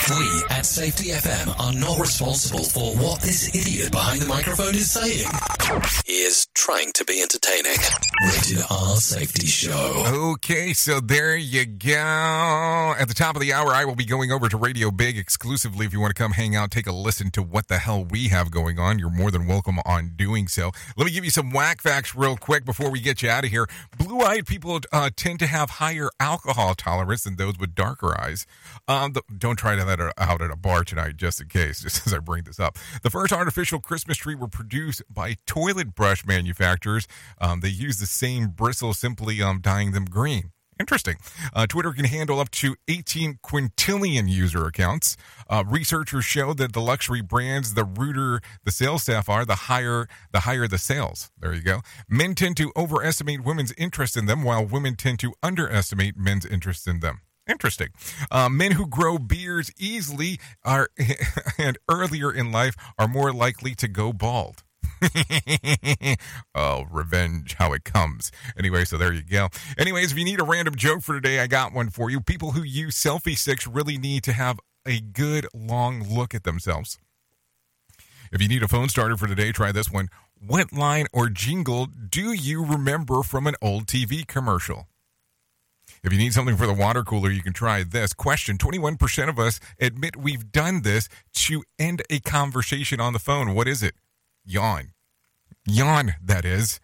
We 0.09 0.43
at 0.51 0.65
Safety 0.65 1.09
FM 1.09 1.59
are 1.59 1.73
not 1.73 1.99
responsible 1.99 2.63
for 2.63 2.95
what 2.95 3.21
this 3.23 3.49
idiot 3.49 3.91
behind 3.91 4.23
the 4.23 4.27
microphone 4.27 4.77
is 4.77 4.89
saying. 4.89 5.27
He 6.07 6.23
is 6.23 6.47
trying 6.55 6.93
to 6.93 7.05
be 7.05 7.21
entertaining. 7.21 7.77
Rated 8.23 8.65
R 8.71 8.97
Safety 8.99 9.49
Show. 9.49 10.05
Okay, 10.07 10.73
so 10.75 11.01
there 11.01 11.37
you 11.37 11.67
go. 11.67 12.95
At 12.97 13.09
the 13.09 13.15
top 13.15 13.35
of 13.35 13.43
the 13.43 13.53
hour, 13.53 13.73
I 13.73 13.85
will 13.85 13.97
be 13.97 14.05
going 14.05 14.31
over 14.31 14.49
to 14.49 14.57
Radio 14.57 14.93
Big 14.93 15.19
exclusively. 15.19 15.87
If 15.87 15.93
you 15.93 15.99
want 15.99 16.15
to 16.15 16.23
come 16.23 16.33
hang 16.33 16.55
out, 16.55 16.71
take 16.71 16.87
a 16.87 16.93
listen 16.93 17.33
to 17.33 17.43
what 17.43 17.67
the 17.67 17.79
hell 17.79 18.05
we 18.05 18.29
have 18.29 18.53
going 18.53 18.79
on, 18.79 19.01
you're 19.01 19.11
more 19.11 19.33
than 19.33 19.49
welcome 19.49 19.81
on 19.85 20.13
doing 20.15 20.47
so. 20.47 20.71
Let 20.97 21.07
me 21.07 21.11
give 21.11 21.25
you 21.25 21.33
some 21.33 21.51
whack 21.51 21.83
facts 21.83 22.15
real 22.15 22.37
quick 22.37 22.65
before 22.65 22.91
we 22.91 23.01
get 23.01 23.23
you 23.23 23.29
out 23.29 23.43
of 23.43 23.51
here. 23.51 23.67
Blue 23.99 24.21
eyed 24.21 24.47
people 24.47 24.79
uh, 24.93 25.11
tend 25.17 25.41
to 25.41 25.49
have 25.49 25.71
higher 25.71 26.11
alcohol 26.21 26.77
tolerance 26.77 27.25
than 27.25 27.35
those 27.35 27.59
with 27.59 27.75
darker 27.75 28.19
eyes. 28.21 28.47
Um, 28.87 29.15
the, 29.15 29.23
don't 29.37 29.57
try 29.57 29.75
to 29.75 29.85
that 29.85 29.96
out 30.19 30.43
at 30.43 30.51
a 30.51 30.57
bar 30.57 30.85
tonight, 30.85 31.17
just 31.17 31.41
in 31.41 31.49
case, 31.49 31.81
just 31.83 32.07
as 32.07 32.15
I 32.15 32.19
bring 32.19 32.45
this 32.45 32.61
up. 32.61 32.79
The 33.03 33.11
first 33.11 33.33
artificial 33.33 33.81
Christmas 33.81 34.17
tree 34.19 34.35
were 34.35 34.49
produced 34.49 35.03
by 35.11 35.37
toilet 35.47 35.95
brush 35.95 36.27
manufacturers. 36.27 37.07
Um, 37.41 37.61
they 37.61 37.69
use 37.69 37.99
the 37.99 38.07
same 38.07 38.49
bristle, 38.49 38.95
simply 38.95 39.43
um, 39.43 39.61
dyeing 39.61 39.93
them 39.93 40.05
green. 40.05 40.53
Interesting. 40.79 41.17
Uh, 41.55 41.67
Twitter 41.67 41.93
can 41.93 42.05
handle 42.05 42.39
up 42.39 42.51
to 42.51 42.77
18 42.87 43.39
quintillion 43.43 44.29
user 44.29 44.67
accounts. 44.67 45.17
Uh, 45.49 45.65
researchers 45.67 46.25
show 46.27 46.53
that 46.53 46.75
the 46.75 46.83
luxury 46.83 47.23
brands, 47.23 47.73
the 47.73 47.85
ruder 47.85 48.43
the 48.65 48.71
sales 48.71 49.05
staff 49.05 49.31
are, 49.31 49.47
the 49.47 49.55
higher 49.55 50.07
the 50.33 50.41
higher 50.41 50.69
the 50.69 50.77
sales. 50.77 51.31
There 51.39 51.55
you 51.55 51.63
go. 51.63 51.81
Men 52.09 52.35
tend 52.35 52.59
to 52.59 52.73
overestimate 52.77 53.43
women's 53.43 53.73
interest 53.79 54.19
in 54.19 54.27
them, 54.27 54.43
while 54.43 54.67
women 54.67 54.97
tend 54.97 55.19
to 55.21 55.33
underestimate 55.43 56.19
men's 56.19 56.45
interest 56.45 56.87
in 56.87 57.01
them. 57.01 57.23
Interesting. 57.49 57.89
Uh, 58.31 58.49
men 58.49 58.73
who 58.73 58.87
grow 58.87 59.19
beards 59.19 59.73
easily 59.79 60.41
are 60.65 60.89
and 61.59 61.79
earlier 61.89 62.33
in 62.33 62.51
life 62.51 62.75
are 62.99 63.09
more 63.09 63.33
likely 63.33 63.75
to 63.77 63.89
go 63.89 64.13
bald. 64.13 64.65
oh, 66.55 66.85
revenge, 66.91 67.55
how 67.55 67.73
it 67.73 67.85
comes. 67.85 68.33
Anyway, 68.59 68.85
so 68.85 68.97
there 68.97 69.13
you 69.13 69.23
go. 69.23 69.49
Anyways, 69.79 70.13
if 70.13 70.19
you 70.19 70.25
need 70.25 70.41
a 70.41 70.45
random 70.45 70.75
joke 70.75 71.03
for 71.03 71.15
today, 71.15 71.41
I 71.41 71.47
got 71.47 71.73
one 71.73 71.91
for 71.91 72.11
you. 72.11 72.21
People 72.21 72.53
who 72.53 72.63
use 72.63 72.97
selfie 72.97 73.37
sticks 73.37 73.67
really 73.67 73.99
need 73.99 74.23
to 74.25 74.33
have 74.33 74.59
a 74.87 75.01
good 75.01 75.47
long 75.55 76.03
look 76.03 76.35
at 76.35 76.45
themselves. 76.45 76.99
If 78.33 78.43
you 78.43 78.49
need 78.49 78.63
a 78.63 78.69
phone 78.69 78.89
starter 78.89 79.17
for 79.17 79.27
today, 79.27 79.53
try 79.53 79.71
this 79.71 79.91
one. 79.91 80.09
What 80.41 80.73
line 80.73 81.07
or 81.13 81.29
jingle 81.29 81.87
do 81.87 82.33
you 82.33 82.65
remember 82.65 83.23
from 83.23 83.47
an 83.47 83.55
old 83.63 83.87
TV 83.87 84.27
commercial? 84.27 84.89
If 86.03 86.13
you 86.13 86.19
need 86.19 86.35
something 86.35 86.57
for 86.57 86.67
the 86.67 86.75
water 86.75 87.03
cooler, 87.03 87.31
you 87.31 87.43
can 87.43 87.53
try 87.53 87.83
this. 87.83 88.13
Question 88.13 88.59
21% 88.59 89.29
of 89.29 89.39
us 89.39 89.61
admit 89.81 90.17
we've 90.17 90.51
done 90.53 90.83
this 90.83 91.09
to 91.35 91.65
end 91.79 92.03
a 92.11 92.21
conversation 92.21 93.01
on 93.01 93.13
the 93.13 93.19
phone. 93.19 93.55
What 93.55 93.69
is 93.69 93.83
it? 93.83 93.95
Yawn. 94.45 94.93
Yawn, 95.67 96.15
that 96.23 96.45
is. 96.45 96.81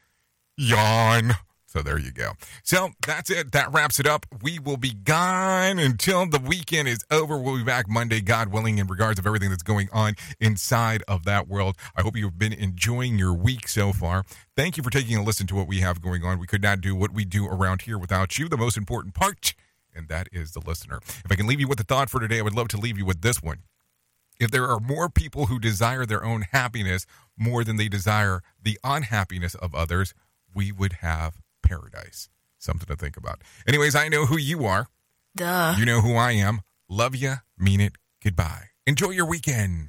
Yawn. 0.57 1.35
So 1.73 1.81
there 1.81 1.97
you 1.97 2.12
go. 2.12 2.33
So 2.62 2.91
that's 3.07 3.31
it. 3.31 3.53
That 3.53 3.73
wraps 3.73 3.99
it 3.99 4.07
up. 4.07 4.27
We 4.43 4.59
will 4.59 4.77
be 4.77 4.93
gone 4.93 5.79
until 5.79 6.27
the 6.27 6.39
weekend 6.39 6.87
is 6.87 6.99
over. 7.11 7.39
We'll 7.39 7.57
be 7.57 7.64
back 7.64 7.89
Monday, 7.89 8.20
God 8.20 8.49
willing, 8.49 8.77
in 8.77 8.87
regards 8.87 9.18
of 9.18 9.27
everything 9.27 9.49
that's 9.49 9.62
going 9.62 9.89
on 9.91 10.16
inside 10.39 11.03
of 11.09 11.25
that 11.25 11.49
world. 11.49 11.79
I 11.97 12.03
hope 12.03 12.14
you've 12.14 12.39
been 12.39 12.53
enjoying 12.53 13.18
your 13.18 13.33
week 13.33 13.68
so 13.68 13.95
far. 13.95 14.25
Thank 14.55 14.77
you 14.77 14.83
for 14.83 14.91
taking 14.91 15.16
a 15.16 15.23
listen 15.23 15.47
to 15.47 15.55
what 15.55 15.66
we 15.66 15.81
have 15.81 16.03
going 16.03 16.25
on. 16.25 16.39
We 16.39 16.47
could 16.47 16.62
not 16.62 16.83
do 16.83 16.95
what 16.95 17.14
we 17.14 17.25
do 17.25 17.47
around 17.47 17.83
here 17.83 17.97
without 17.97 18.39
you, 18.39 18.51
the 18.51 18.59
most 18.59 18.77
important 18.77 19.14
part, 19.14 19.55
and 19.95 20.09
that 20.09 20.29
is 20.31 20.53
the 20.53 20.61
listener. 20.61 21.01
If 21.25 21.33
I 21.33 21.37
can 21.37 21.47
leave 21.47 21.61
you 21.61 21.68
with 21.68 21.81
a 21.81 21.85
thought 21.85 22.11
for 22.11 22.20
today, 22.20 22.41
I 22.41 22.43
would 22.43 22.55
love 22.55 22.68
to 22.68 22.77
leave 22.77 22.99
you 22.99 23.07
with 23.07 23.23
this 23.23 23.43
one. 23.43 23.61
If 24.39 24.51
there 24.51 24.68
are 24.68 24.79
more 24.79 25.09
people 25.09 25.47
who 25.47 25.59
desire 25.59 26.05
their 26.05 26.23
own 26.23 26.45
happiness 26.53 27.07
more 27.39 27.64
than 27.64 27.77
they 27.77 27.89
desire 27.89 28.43
the 28.62 28.79
unhappiness 28.85 29.55
of 29.55 29.75
others, 29.75 30.12
we 30.55 30.70
would 30.70 30.95
have 31.01 31.41
paradise. 31.73 32.29
Something 32.59 32.87
to 32.87 32.97
think 32.97 33.16
about. 33.16 33.43
Anyways, 33.66 33.95
I 33.95 34.09
know 34.09 34.27
who 34.27 34.37
you 34.37 34.64
are. 34.66 34.87
Duh. 35.35 35.75
You 35.79 35.85
know 35.85 36.01
who 36.01 36.14
I 36.14 36.33
am. 36.33 36.61
Love 36.89 37.16
ya. 37.16 37.37
Mean 37.59 37.81
it. 37.81 37.95
Goodbye. 38.23 38.66
Enjoy 38.87 39.11
your 39.11 39.27
weekend. 39.27 39.89